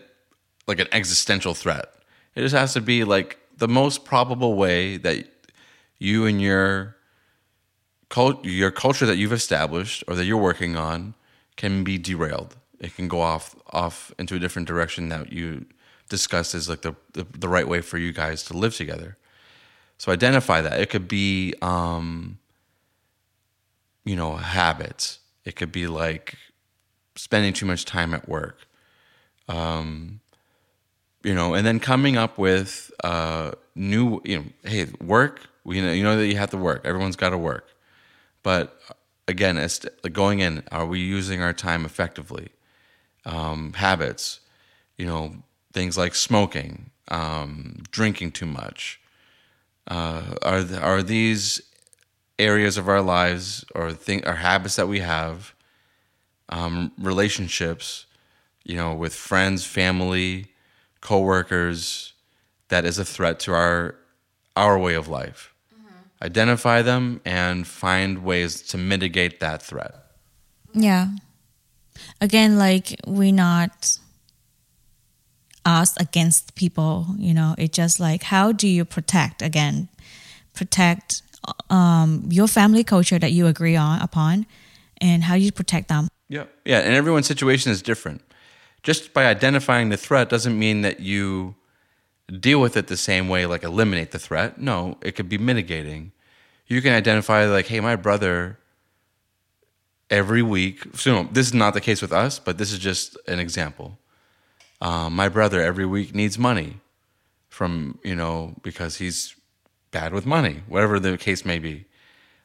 like 0.66 0.80
an 0.80 0.88
existential 0.92 1.54
threat. 1.54 1.86
It 2.34 2.42
just 2.42 2.54
has 2.54 2.74
to 2.74 2.80
be 2.80 3.04
like 3.04 3.38
the 3.56 3.68
most 3.68 4.04
probable 4.04 4.54
way 4.54 4.96
that 4.98 5.26
you 5.98 6.26
and 6.26 6.40
your 6.40 6.96
your 8.42 8.70
culture 8.70 9.04
that 9.04 9.16
you've 9.16 9.34
established 9.34 10.02
or 10.08 10.14
that 10.14 10.24
you're 10.24 10.38
working 10.38 10.76
on 10.76 11.14
can 11.58 11.84
be 11.84 11.98
derailed. 11.98 12.56
It 12.80 12.96
can 12.96 13.06
go 13.08 13.20
off 13.20 13.54
off 13.70 14.14
into 14.18 14.36
a 14.36 14.38
different 14.38 14.66
direction 14.66 15.10
that 15.10 15.30
you 15.30 15.66
discussed 16.08 16.54
as 16.54 16.70
like 16.70 16.80
the, 16.80 16.94
the, 17.12 17.26
the 17.38 17.48
right 17.48 17.68
way 17.68 17.82
for 17.82 17.98
you 17.98 18.14
guys 18.14 18.42
to 18.44 18.56
live 18.56 18.74
together. 18.74 19.18
So 19.98 20.10
identify 20.10 20.62
that. 20.62 20.80
It 20.80 20.88
could 20.88 21.06
be 21.06 21.52
um, 21.60 22.38
you 24.06 24.16
know, 24.16 24.36
habits. 24.36 25.18
It 25.44 25.54
could 25.54 25.72
be 25.72 25.86
like 25.86 26.36
spending 27.14 27.52
too 27.52 27.66
much 27.66 27.84
time 27.84 28.14
at 28.14 28.26
work 28.26 28.68
um, 29.48 30.20
you 31.24 31.34
know, 31.34 31.54
and 31.54 31.66
then 31.66 31.80
coming 31.80 32.16
up 32.16 32.38
with 32.38 32.92
uh, 33.02 33.52
new, 33.74 34.20
you 34.24 34.38
know, 34.38 34.44
hey, 34.64 34.86
work. 35.00 35.48
You 35.64 35.82
know, 35.82 35.92
you 35.92 36.02
know 36.02 36.16
that 36.16 36.26
you 36.26 36.36
have 36.36 36.50
to 36.50 36.56
work. 36.56 36.86
Everyone's 36.86 37.16
got 37.16 37.30
to 37.30 37.38
work, 37.38 37.68
but 38.42 38.80
again, 39.28 39.58
it's 39.58 39.80
going 40.12 40.40
in. 40.40 40.64
Are 40.72 40.86
we 40.86 41.00
using 41.00 41.42
our 41.42 41.54
time 41.54 41.86
effectively? 41.86 42.50
Um, 43.26 43.74
habits, 43.74 44.40
you 44.98 45.06
know, 45.06 45.36
things 45.72 45.98
like 45.98 46.14
smoking, 46.14 46.90
um, 47.08 47.82
drinking 47.92 48.32
too 48.32 48.46
much, 48.46 49.00
Uh, 49.88 50.34
are 50.42 50.62
th- 50.64 50.80
are 50.80 51.02
these 51.02 51.62
areas 52.38 52.76
of 52.78 52.88
our 52.88 53.02
lives 53.02 53.64
or 53.74 53.92
think 53.92 54.26
or 54.26 54.34
habits 54.36 54.76
that 54.76 54.88
we 54.88 55.00
have, 55.00 55.54
um, 56.48 56.92
relationships, 56.98 58.06
you 58.64 58.76
know, 58.76 58.94
with 58.94 59.14
friends, 59.14 59.64
family, 59.66 60.48
coworkers, 61.00 62.14
that 62.68 62.84
is 62.84 62.98
a 62.98 63.04
threat 63.04 63.40
to 63.40 63.52
our 63.54 63.96
our 64.56 64.78
way 64.78 64.94
of 64.94 65.08
life. 65.08 65.54
Identify 66.20 66.82
them 66.82 67.20
and 67.24 67.66
find 67.66 68.24
ways 68.24 68.62
to 68.62 68.78
mitigate 68.78 69.40
that 69.40 69.62
threat. 69.62 69.94
Yeah. 70.74 71.10
Again, 72.20 72.58
like 72.58 72.96
we're 73.06 73.32
not 73.32 73.98
us 75.64 75.96
against 75.98 76.54
people, 76.54 77.06
you 77.18 77.34
know, 77.34 77.54
it's 77.58 77.76
just 77.76 78.00
like 78.00 78.22
how 78.24 78.52
do 78.52 78.66
you 78.66 78.84
protect 78.84 79.42
again, 79.42 79.88
protect 80.54 81.22
um, 81.70 82.24
your 82.30 82.48
family 82.48 82.82
culture 82.82 83.18
that 83.18 83.32
you 83.32 83.46
agree 83.46 83.76
on 83.76 84.00
upon 84.00 84.46
and 85.00 85.22
how 85.22 85.34
you 85.34 85.52
protect 85.52 85.88
them. 85.88 86.08
Yeah. 86.28 86.44
Yeah. 86.64 86.80
And 86.80 86.94
everyone's 86.94 87.26
situation 87.26 87.70
is 87.70 87.82
different. 87.82 88.22
Just 88.82 89.12
by 89.12 89.26
identifying 89.26 89.88
the 89.88 89.96
threat 89.96 90.28
doesn't 90.28 90.58
mean 90.58 90.82
that 90.82 91.00
you 91.00 91.54
deal 92.28 92.60
with 92.60 92.76
it 92.76 92.86
the 92.86 92.96
same 92.96 93.28
way, 93.28 93.46
like 93.46 93.64
eliminate 93.64 94.10
the 94.10 94.18
threat. 94.18 94.60
No, 94.60 94.98
it 95.02 95.12
could 95.12 95.28
be 95.28 95.38
mitigating. 95.38 96.12
You 96.66 96.82
can 96.82 96.92
identify, 96.92 97.46
like, 97.46 97.66
hey, 97.66 97.80
my 97.80 97.96
brother 97.96 98.58
every 100.10 100.42
week. 100.42 100.84
So, 100.94 101.22
no, 101.22 101.28
this 101.32 101.46
is 101.46 101.54
not 101.54 101.74
the 101.74 101.80
case 101.80 102.02
with 102.02 102.12
us, 102.12 102.38
but 102.38 102.58
this 102.58 102.72
is 102.72 102.78
just 102.78 103.16
an 103.26 103.38
example. 103.38 103.98
Um, 104.80 105.14
my 105.14 105.28
brother 105.28 105.60
every 105.60 105.86
week 105.86 106.14
needs 106.14 106.38
money 106.38 106.78
from, 107.48 107.98
you 108.04 108.14
know, 108.14 108.54
because 108.62 108.96
he's 108.96 109.34
bad 109.90 110.12
with 110.12 110.26
money, 110.26 110.62
whatever 110.68 111.00
the 111.00 111.16
case 111.18 111.44
may 111.44 111.58
be. 111.58 111.86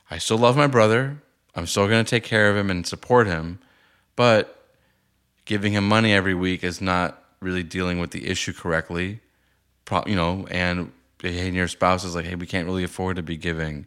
I 0.10 0.18
still 0.18 0.38
love 0.38 0.56
my 0.56 0.68
brother. 0.68 1.22
I'm 1.56 1.68
still 1.68 1.88
going 1.88 2.04
to 2.04 2.10
take 2.10 2.24
care 2.24 2.50
of 2.50 2.58
him 2.58 2.70
and 2.70 2.88
support 2.88 3.28
him, 3.28 3.60
but 4.16 4.70
giving 5.46 5.74
him 5.74 5.88
money 5.88 6.14
every 6.14 6.34
week 6.34 6.64
is 6.64 6.82
not 6.82 7.24
really 7.42 7.64
dealing 7.64 8.00
with 8.00 8.12
the 8.12 8.28
issue 8.28 8.54
correctly. 8.54 9.20
You 10.08 10.16
know, 10.16 10.48
and, 10.50 10.92
and 11.24 11.56
your 11.56 11.68
spouse 11.68 12.04
is 12.04 12.16
like, 12.16 12.26
hey, 12.26 12.36
we 12.36 12.48
can't 12.48 12.66
really 12.66 12.84
afford 12.84 13.18
to 13.18 13.24
be 13.24 13.38
giving 13.38 13.86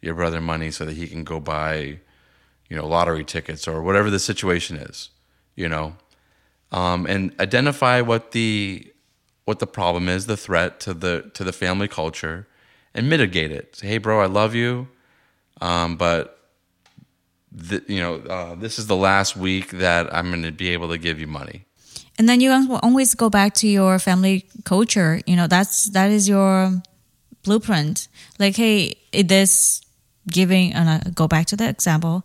your 0.00 0.14
brother 0.14 0.40
money 0.40 0.70
so 0.70 0.84
that 0.84 0.96
he 0.96 1.06
can 1.06 1.24
go 1.24 1.40
buy, 1.40 1.98
you 2.68 2.76
know, 2.76 2.86
lottery 2.86 3.24
tickets 3.24 3.66
or 3.66 3.82
whatever 3.82 4.10
the 4.10 4.18
situation 4.18 4.76
is, 4.76 5.10
you 5.56 5.68
know, 5.68 5.94
um, 6.72 7.06
and 7.06 7.34
identify 7.40 8.00
what 8.00 8.32
the 8.32 8.86
what 9.44 9.58
the 9.58 9.66
problem 9.66 10.08
is, 10.08 10.26
the 10.26 10.36
threat 10.36 10.78
to 10.80 10.94
the 10.94 11.30
to 11.34 11.42
the 11.42 11.52
family 11.52 11.88
culture, 11.88 12.46
and 12.94 13.08
mitigate 13.08 13.50
it. 13.50 13.76
Say, 13.76 13.88
hey, 13.88 13.98
bro, 13.98 14.20
I 14.20 14.26
love 14.26 14.54
you, 14.54 14.88
um, 15.60 15.96
but 15.96 16.38
you 17.88 18.00
know, 18.00 18.16
uh, 18.16 18.54
this 18.54 18.78
is 18.78 18.86
the 18.86 18.96
last 18.96 19.36
week 19.36 19.70
that 19.70 20.14
I'm 20.14 20.30
going 20.30 20.44
to 20.44 20.52
be 20.52 20.70
able 20.70 20.88
to 20.90 20.98
give 20.98 21.18
you 21.18 21.26
money. 21.26 21.64
And 22.18 22.28
then 22.28 22.40
you 22.40 22.50
will 22.50 22.80
always 22.82 23.14
go 23.14 23.30
back 23.30 23.54
to 23.54 23.66
your 23.68 23.98
family 23.98 24.44
culture. 24.64 25.20
You 25.26 25.36
know, 25.36 25.46
that's 25.46 25.90
that 25.90 26.10
is 26.10 26.28
your 26.28 26.82
blueprint. 27.44 28.08
Like, 28.38 28.56
hey, 28.56 28.96
this 29.12 29.80
giving, 30.30 30.72
and 30.74 30.88
I 30.90 31.10
go 31.14 31.26
back 31.28 31.46
to 31.46 31.56
the 31.56 31.68
example. 31.68 32.24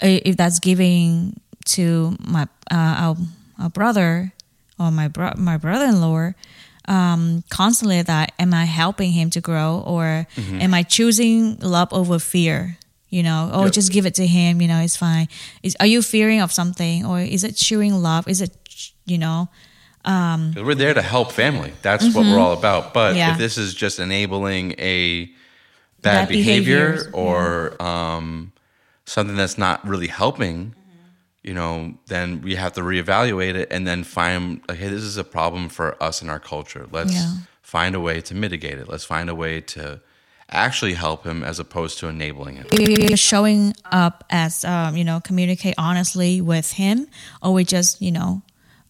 If 0.00 0.36
that's 0.36 0.58
giving 0.58 1.40
to 1.66 2.16
my 2.20 2.42
uh, 2.70 2.74
our, 3.14 3.16
our 3.62 3.70
brother 3.70 4.32
or 4.78 4.90
my 4.90 5.08
bro- 5.08 5.34
my 5.36 5.56
brother-in-law, 5.56 6.32
um, 6.88 7.44
constantly 7.48 8.02
that 8.02 8.32
am 8.38 8.52
I 8.52 8.64
helping 8.64 9.12
him 9.12 9.30
to 9.30 9.40
grow 9.40 9.82
or 9.86 10.26
Mm-hmm. 10.36 10.60
am 10.60 10.74
I 10.74 10.82
choosing 10.82 11.56
love 11.60 11.92
over 11.92 12.18
fear? 12.18 12.78
You 13.08 13.22
know, 13.22 13.50
oh, 13.52 13.64
Yep. 13.64 13.72
just 13.72 13.92
give 13.92 14.04
it 14.06 14.14
to 14.16 14.26
him. 14.26 14.60
You 14.60 14.68
know, 14.68 14.80
it's 14.80 14.96
fine. 14.96 15.28
Is 15.62 15.76
are 15.80 15.86
you 15.86 16.02
fearing 16.02 16.40
of 16.42 16.52
something 16.52 17.06
or 17.06 17.20
is 17.20 17.44
it 17.44 17.56
showing 17.56 17.94
love? 17.94 18.28
Is 18.28 18.40
it 18.42 18.50
you 19.06 19.18
know? 19.18 19.48
'Cause 20.04 20.54
We're 20.62 20.74
there 20.76 20.94
to 20.94 21.02
help 21.02 21.32
family. 21.32 21.72
That's 21.82 22.04
what 22.14 22.24
we're 22.26 22.38
all 22.38 22.52
about. 22.52 22.94
But 22.94 23.10
Mm-hmm. 23.10 23.16
Yeah. 23.18 23.32
if 23.32 23.38
this 23.38 23.58
is 23.58 23.74
just 23.74 23.98
enabling 23.98 24.72
a 24.78 25.26
bad, 25.26 25.32
Bad 26.02 26.28
behavior 26.28 26.86
behaviors, 26.92 27.08
or 27.12 27.82
um, 27.82 28.52
something 29.04 29.36
that's 29.36 29.58
not 29.58 29.84
really 29.86 30.06
helping, 30.06 30.66
Mm-hmm. 30.66 31.08
you 31.42 31.54
know, 31.54 31.94
then 32.06 32.40
we 32.42 32.54
have 32.54 32.72
to 32.74 32.82
reevaluate 32.82 33.54
it 33.56 33.68
and 33.72 33.84
then 33.86 34.04
find, 34.04 34.60
like, 34.68 34.78
hey, 34.78 34.88
this 34.88 35.02
is 35.02 35.16
a 35.16 35.24
problem 35.24 35.68
for 35.68 36.00
us 36.00 36.22
in 36.22 36.30
our 36.30 36.38
culture. 36.40 36.86
Let's 36.92 37.12
Yeah. 37.14 37.32
find 37.62 37.96
a 37.96 38.00
way 38.00 38.20
to 38.20 38.34
mitigate 38.34 38.78
it. 38.78 38.88
Let's 38.88 39.04
find 39.04 39.28
a 39.28 39.34
way 39.34 39.60
to 39.74 40.00
actually 40.48 40.94
help 40.94 41.24
him 41.26 41.42
as 41.42 41.58
opposed 41.58 41.98
to 41.98 42.06
enabling 42.06 42.54
him. 42.56 42.66
we're 42.72 43.16
showing 43.16 43.74
up 43.90 44.22
as 44.30 44.64
um, 44.64 44.96
you 44.96 45.02
know 45.02 45.18
communicate 45.20 45.74
honestly 45.76 46.40
with 46.40 46.70
him 46.74 47.08
or 47.42 47.52
we 47.52 47.64
just 47.64 48.00
you 48.00 48.12
know 48.12 48.42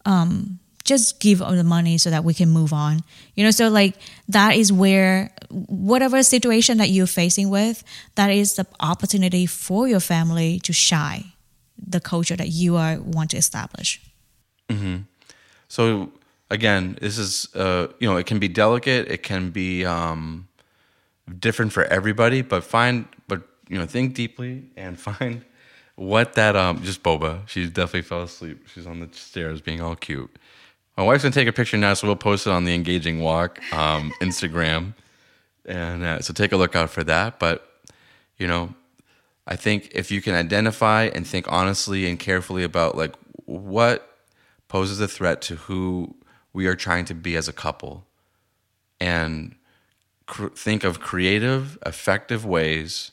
um, 0.06 0.58
just 0.84 1.20
give 1.20 1.40
the 1.40 1.64
money 1.64 1.98
so 1.98 2.08
that 2.10 2.24
we 2.24 2.32
can 2.32 2.48
move 2.48 2.72
on. 2.72 3.02
You 3.34 3.44
know 3.44 3.50
so 3.50 3.68
like 3.68 3.96
that 4.28 4.56
is 4.56 4.72
where 4.72 5.30
whatever 5.50 6.22
situation 6.22 6.78
that 6.78 6.88
you're 6.88 7.06
facing 7.06 7.50
with 7.50 7.84
that 8.14 8.30
is 8.30 8.54
the 8.54 8.66
opportunity 8.80 9.44
for 9.46 9.86
your 9.86 10.00
family 10.00 10.60
to 10.60 10.72
shine 10.72 11.32
the 11.76 12.00
culture 12.00 12.36
that 12.36 12.48
you 12.48 12.76
are 12.76 12.98
want 13.00 13.30
to 13.30 13.36
establish. 13.36 14.00
So 15.68 16.12
again, 16.50 16.96
this 17.00 17.18
is 17.18 17.54
uh, 17.54 17.88
you 17.98 18.08
know 18.08 18.16
it 18.16 18.26
can 18.26 18.38
be 18.38 18.48
delicate, 18.48 19.10
it 19.10 19.22
can 19.22 19.50
be 19.50 19.84
um, 19.84 20.48
different 21.38 21.72
for 21.72 21.84
everybody, 21.84 22.42
but 22.42 22.64
find 22.64 23.06
but 23.28 23.42
you 23.68 23.78
know 23.78 23.86
think 23.86 24.14
deeply 24.14 24.70
and 24.76 24.98
find 25.08 25.44
what 25.96 26.34
that 26.34 26.54
um 26.54 26.82
just 26.82 27.02
Boba. 27.02 27.46
She 27.48 27.66
definitely 27.66 28.02
fell 28.02 28.22
asleep. 28.22 28.68
She's 28.72 28.86
on 28.86 29.00
the 29.00 29.08
stairs 29.12 29.60
being 29.60 29.80
all 29.80 29.96
cute. 29.96 30.30
My 30.96 31.02
wife's 31.02 31.24
gonna 31.24 31.32
take 31.32 31.48
a 31.48 31.52
picture 31.52 31.76
now, 31.76 31.94
so 31.94 32.06
we'll 32.06 32.16
post 32.16 32.46
it 32.46 32.50
on 32.50 32.64
the 32.64 32.74
Engaging 32.74 33.20
Walk 33.20 33.60
um, 33.72 34.12
Instagram, 34.22 34.94
and 35.64 36.04
uh, 36.04 36.20
so 36.20 36.32
take 36.32 36.52
a 36.52 36.56
look 36.56 36.76
out 36.76 36.90
for 36.90 37.02
that. 37.04 37.38
But 37.38 37.68
you 38.38 38.46
know, 38.46 38.74
I 39.46 39.56
think 39.56 39.90
if 39.94 40.10
you 40.10 40.20
can 40.22 40.34
identify 40.34 41.04
and 41.04 41.26
think 41.26 41.50
honestly 41.50 42.08
and 42.08 42.18
carefully 42.18 42.62
about 42.62 42.96
like 42.96 43.14
what 43.46 44.16
poses 44.68 45.00
a 45.00 45.08
threat 45.08 45.40
to 45.42 45.56
who 45.56 46.14
we 46.52 46.66
are 46.66 46.74
trying 46.74 47.04
to 47.06 47.14
be 47.14 47.36
as 47.36 47.48
a 47.48 47.52
couple 47.52 48.04
and 49.00 49.54
cr- 50.26 50.48
think 50.48 50.84
of 50.84 51.00
creative, 51.00 51.78
effective 51.86 52.44
ways 52.44 53.12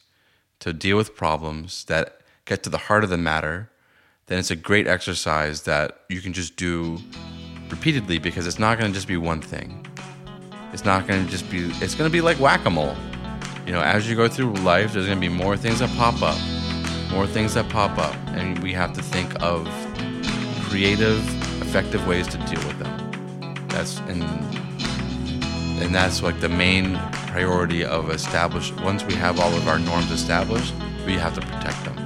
to 0.60 0.74
deal 0.74 0.98
with 0.98 1.16
problems 1.16 1.86
that 1.86 2.22
get 2.46 2.64
to 2.64 2.70
the 2.70 2.78
heart 2.78 3.04
of 3.04 3.10
the 3.10 3.18
matter, 3.18 3.70
then 4.28 4.40
it's 4.40 4.52
a 4.52 4.56
great 4.56 4.88
exercise 4.88 5.64
that 5.64 6.00
you 6.10 6.22
can 6.22 6.34
just 6.34 6.56
do 6.56 7.00
repeatedly 7.70 8.20
because 8.20 8.48
it's 8.48 8.60
not 8.60 8.78
going 8.78 8.92
to 8.92 8.96
just 8.96 9.08
be 9.08 9.18
one 9.18 9.42
thing. 9.42 9.86
It's 10.72 10.86
not 10.86 11.08
going 11.08 11.24
to 11.24 11.32
just 11.32 11.50
be, 11.50 11.72
it's 11.82 11.96
going 11.96 12.10
to 12.10 12.14
be 12.14 12.22
like 12.22 12.40
whack 12.40 12.66
a 12.66 12.70
mole. 12.70 12.96
You 13.66 13.72
know, 13.72 13.82
as 13.82 14.10
you 14.10 14.16
go 14.16 14.28
through 14.28 14.54
life, 14.56 14.94
there's 14.94 15.06
going 15.06 15.20
to 15.20 15.28
be 15.28 15.34
more 15.34 15.56
things 15.56 15.80
that 15.80 15.90
pop 15.92 16.22
up, 16.22 16.38
more 17.12 17.28
things 17.28 17.54
that 17.54 17.70
pop 17.70 17.98
up, 17.98 18.16
and 18.30 18.60
we 18.60 18.74
have 18.74 18.94
to 18.94 19.02
think 19.02 19.42
of 19.42 19.68
creative, 20.64 21.20
effective 21.62 22.06
ways 22.08 22.28
to 22.28 22.38
deal 22.40 22.66
with 22.68 22.80
them. 22.80 23.68
That's 23.70 24.00
and 24.00 24.24
and 25.82 25.94
that's 25.94 26.22
like 26.22 26.40
the 26.40 26.50
main 26.50 26.98
priority 27.28 27.84
of 27.84 28.10
established. 28.10 28.80
Once 28.82 29.04
we 29.04 29.14
have 29.16 29.40
all 29.40 29.54
of 29.54 29.68
our 29.68 29.80
norms 29.80 30.12
established, 30.12 30.74
we 31.06 31.14
have 31.14 31.34
to 31.36 31.42
protect 31.42 31.84
them. 31.86 32.03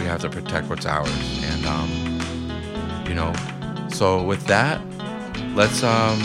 We 0.00 0.06
have 0.06 0.20
to 0.22 0.30
protect 0.30 0.68
what's 0.68 0.86
ours, 0.86 1.10
and 1.44 1.66
um, 1.66 3.04
you 3.06 3.14
know. 3.14 3.32
So 3.90 4.22
with 4.22 4.46
that, 4.46 4.80
let's 5.54 5.82
um, 5.82 6.18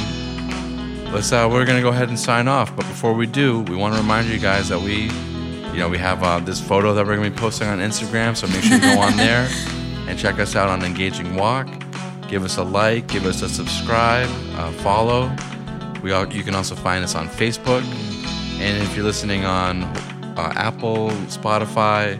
let's 1.11 1.31
uh, 1.31 1.47
we're 1.51 1.65
gonna 1.65 1.81
go 1.81 1.89
ahead 1.89 2.07
and 2.09 2.17
sign 2.17 2.47
off. 2.47 2.75
But 2.75 2.87
before 2.87 3.13
we 3.13 3.27
do, 3.27 3.61
we 3.63 3.75
want 3.75 3.93
to 3.95 4.01
remind 4.01 4.29
you 4.29 4.39
guys 4.39 4.69
that 4.69 4.79
we, 4.79 5.09
you 5.73 5.79
know, 5.79 5.89
we 5.89 5.97
have 5.97 6.23
uh, 6.23 6.39
this 6.39 6.59
photo 6.59 6.93
that 6.93 7.05
we're 7.05 7.17
gonna 7.17 7.29
be 7.29 7.35
posting 7.35 7.67
on 7.67 7.79
Instagram. 7.79 8.35
So 8.37 8.47
make 8.47 8.63
sure 8.63 8.75
you 8.75 8.81
go 8.81 8.99
on 8.99 9.17
there 9.17 9.49
and 10.07 10.17
check 10.17 10.39
us 10.39 10.55
out 10.55 10.69
on 10.69 10.83
Engaging 10.83 11.35
Walk. 11.35 11.67
Give 12.29 12.43
us 12.43 12.57
a 12.57 12.63
like, 12.63 13.07
give 13.07 13.25
us 13.25 13.41
a 13.41 13.49
subscribe, 13.49 14.29
uh, 14.55 14.71
follow. 14.71 15.35
We 16.01 16.11
all, 16.11 16.31
you 16.31 16.43
can 16.43 16.55
also 16.55 16.75
find 16.75 17.03
us 17.03 17.15
on 17.15 17.27
Facebook, 17.27 17.83
and 18.59 18.81
if 18.83 18.95
you're 18.95 19.05
listening 19.05 19.43
on 19.43 19.83
uh, 19.83 20.53
Apple, 20.55 21.09
Spotify, 21.27 22.19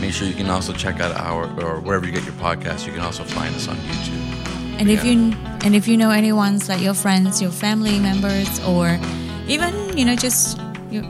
make 0.00 0.12
sure 0.12 0.26
you 0.28 0.34
can 0.34 0.50
also 0.50 0.72
check 0.72 1.00
out 1.00 1.12
our 1.16 1.44
or 1.62 1.80
wherever 1.80 2.06
you 2.06 2.12
get 2.12 2.24
your 2.24 2.34
podcast. 2.34 2.86
You 2.86 2.92
can 2.92 3.02
also 3.02 3.24
find 3.24 3.54
us 3.54 3.68
on 3.68 3.76
YouTube. 3.76 4.22
And 4.80 4.90
if 4.90 5.04
Yeah. 5.04 5.12
you 5.12 5.32
and 5.64 5.74
if 5.74 5.88
you 5.88 5.96
know 5.96 6.10
anyone's 6.10 6.68
like 6.68 6.80
your 6.82 6.94
friends, 6.94 7.40
your 7.40 7.50
family 7.50 7.98
members, 7.98 8.60
or 8.66 8.98
even 9.48 9.72
you 9.96 10.04
know 10.04 10.14
just 10.16 10.58
your, 10.90 11.02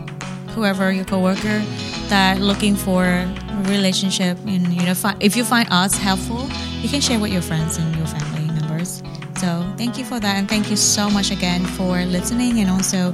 whoever 0.54 0.92
your 0.92 1.04
coworker 1.04 1.62
that 2.08 2.40
looking 2.40 2.76
for 2.76 3.04
a 3.04 3.62
relationship, 3.68 4.38
and 4.46 4.72
you 4.72 4.82
know 4.86 4.94
fi- 4.94 5.16
if 5.20 5.36
you 5.36 5.44
find 5.44 5.68
us 5.72 5.98
helpful, 5.98 6.48
you 6.80 6.88
can 6.88 7.00
share 7.00 7.18
with 7.18 7.32
your 7.32 7.42
friends 7.42 7.76
and 7.78 7.94
your 7.96 8.06
family 8.06 8.46
members. 8.60 9.02
So 9.40 9.66
thank 9.76 9.98
you 9.98 10.04
for 10.04 10.20
that, 10.20 10.36
and 10.36 10.48
thank 10.48 10.70
you 10.70 10.76
so 10.76 11.10
much 11.10 11.30
again 11.32 11.64
for 11.76 11.98
listening, 12.06 12.60
and 12.60 12.70
also 12.70 13.12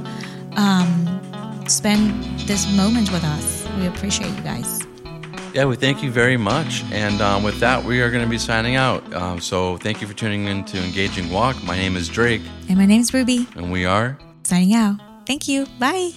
um, 0.55 0.87
spend 1.67 2.13
this 2.47 2.69
moment 2.77 3.11
with 3.11 3.23
us. 3.23 3.65
We 3.79 3.87
appreciate 3.87 4.29
you 4.37 4.43
guys. 4.43 4.85
Yeah, 5.53 5.65
we 5.65 5.75
thank 5.75 6.01
you 6.01 6.11
very 6.11 6.35
much. 6.35 6.83
And 6.91 7.21
um, 7.21 7.43
with 7.43 7.59
that, 7.59 7.83
we 7.83 8.01
are 8.01 8.09
going 8.09 8.23
to 8.23 8.29
be 8.29 8.39
signing 8.39 8.75
out. 8.75 9.13
Um, 9.13 9.39
so 9.39 9.77
thank 9.77 10.01
you 10.01 10.07
for 10.07 10.15
tuning 10.15 10.45
in 10.45 10.65
to 10.65 10.83
Engaging 10.83 11.29
Walk. 11.29 11.63
My 11.63 11.75
name 11.75 11.95
is 11.95 12.09
Drake. 12.09 12.41
And 12.69 12.77
my 12.79 12.87
name 12.87 13.01
is 13.01 13.11
Rubie. 13.11 13.55
And 13.55 13.71
we 13.71 13.85
are 13.85 14.17
signing 14.43 14.73
out. 14.73 14.95
Thank 15.27 15.47
you. 15.47 15.67
Bye. 15.79 16.11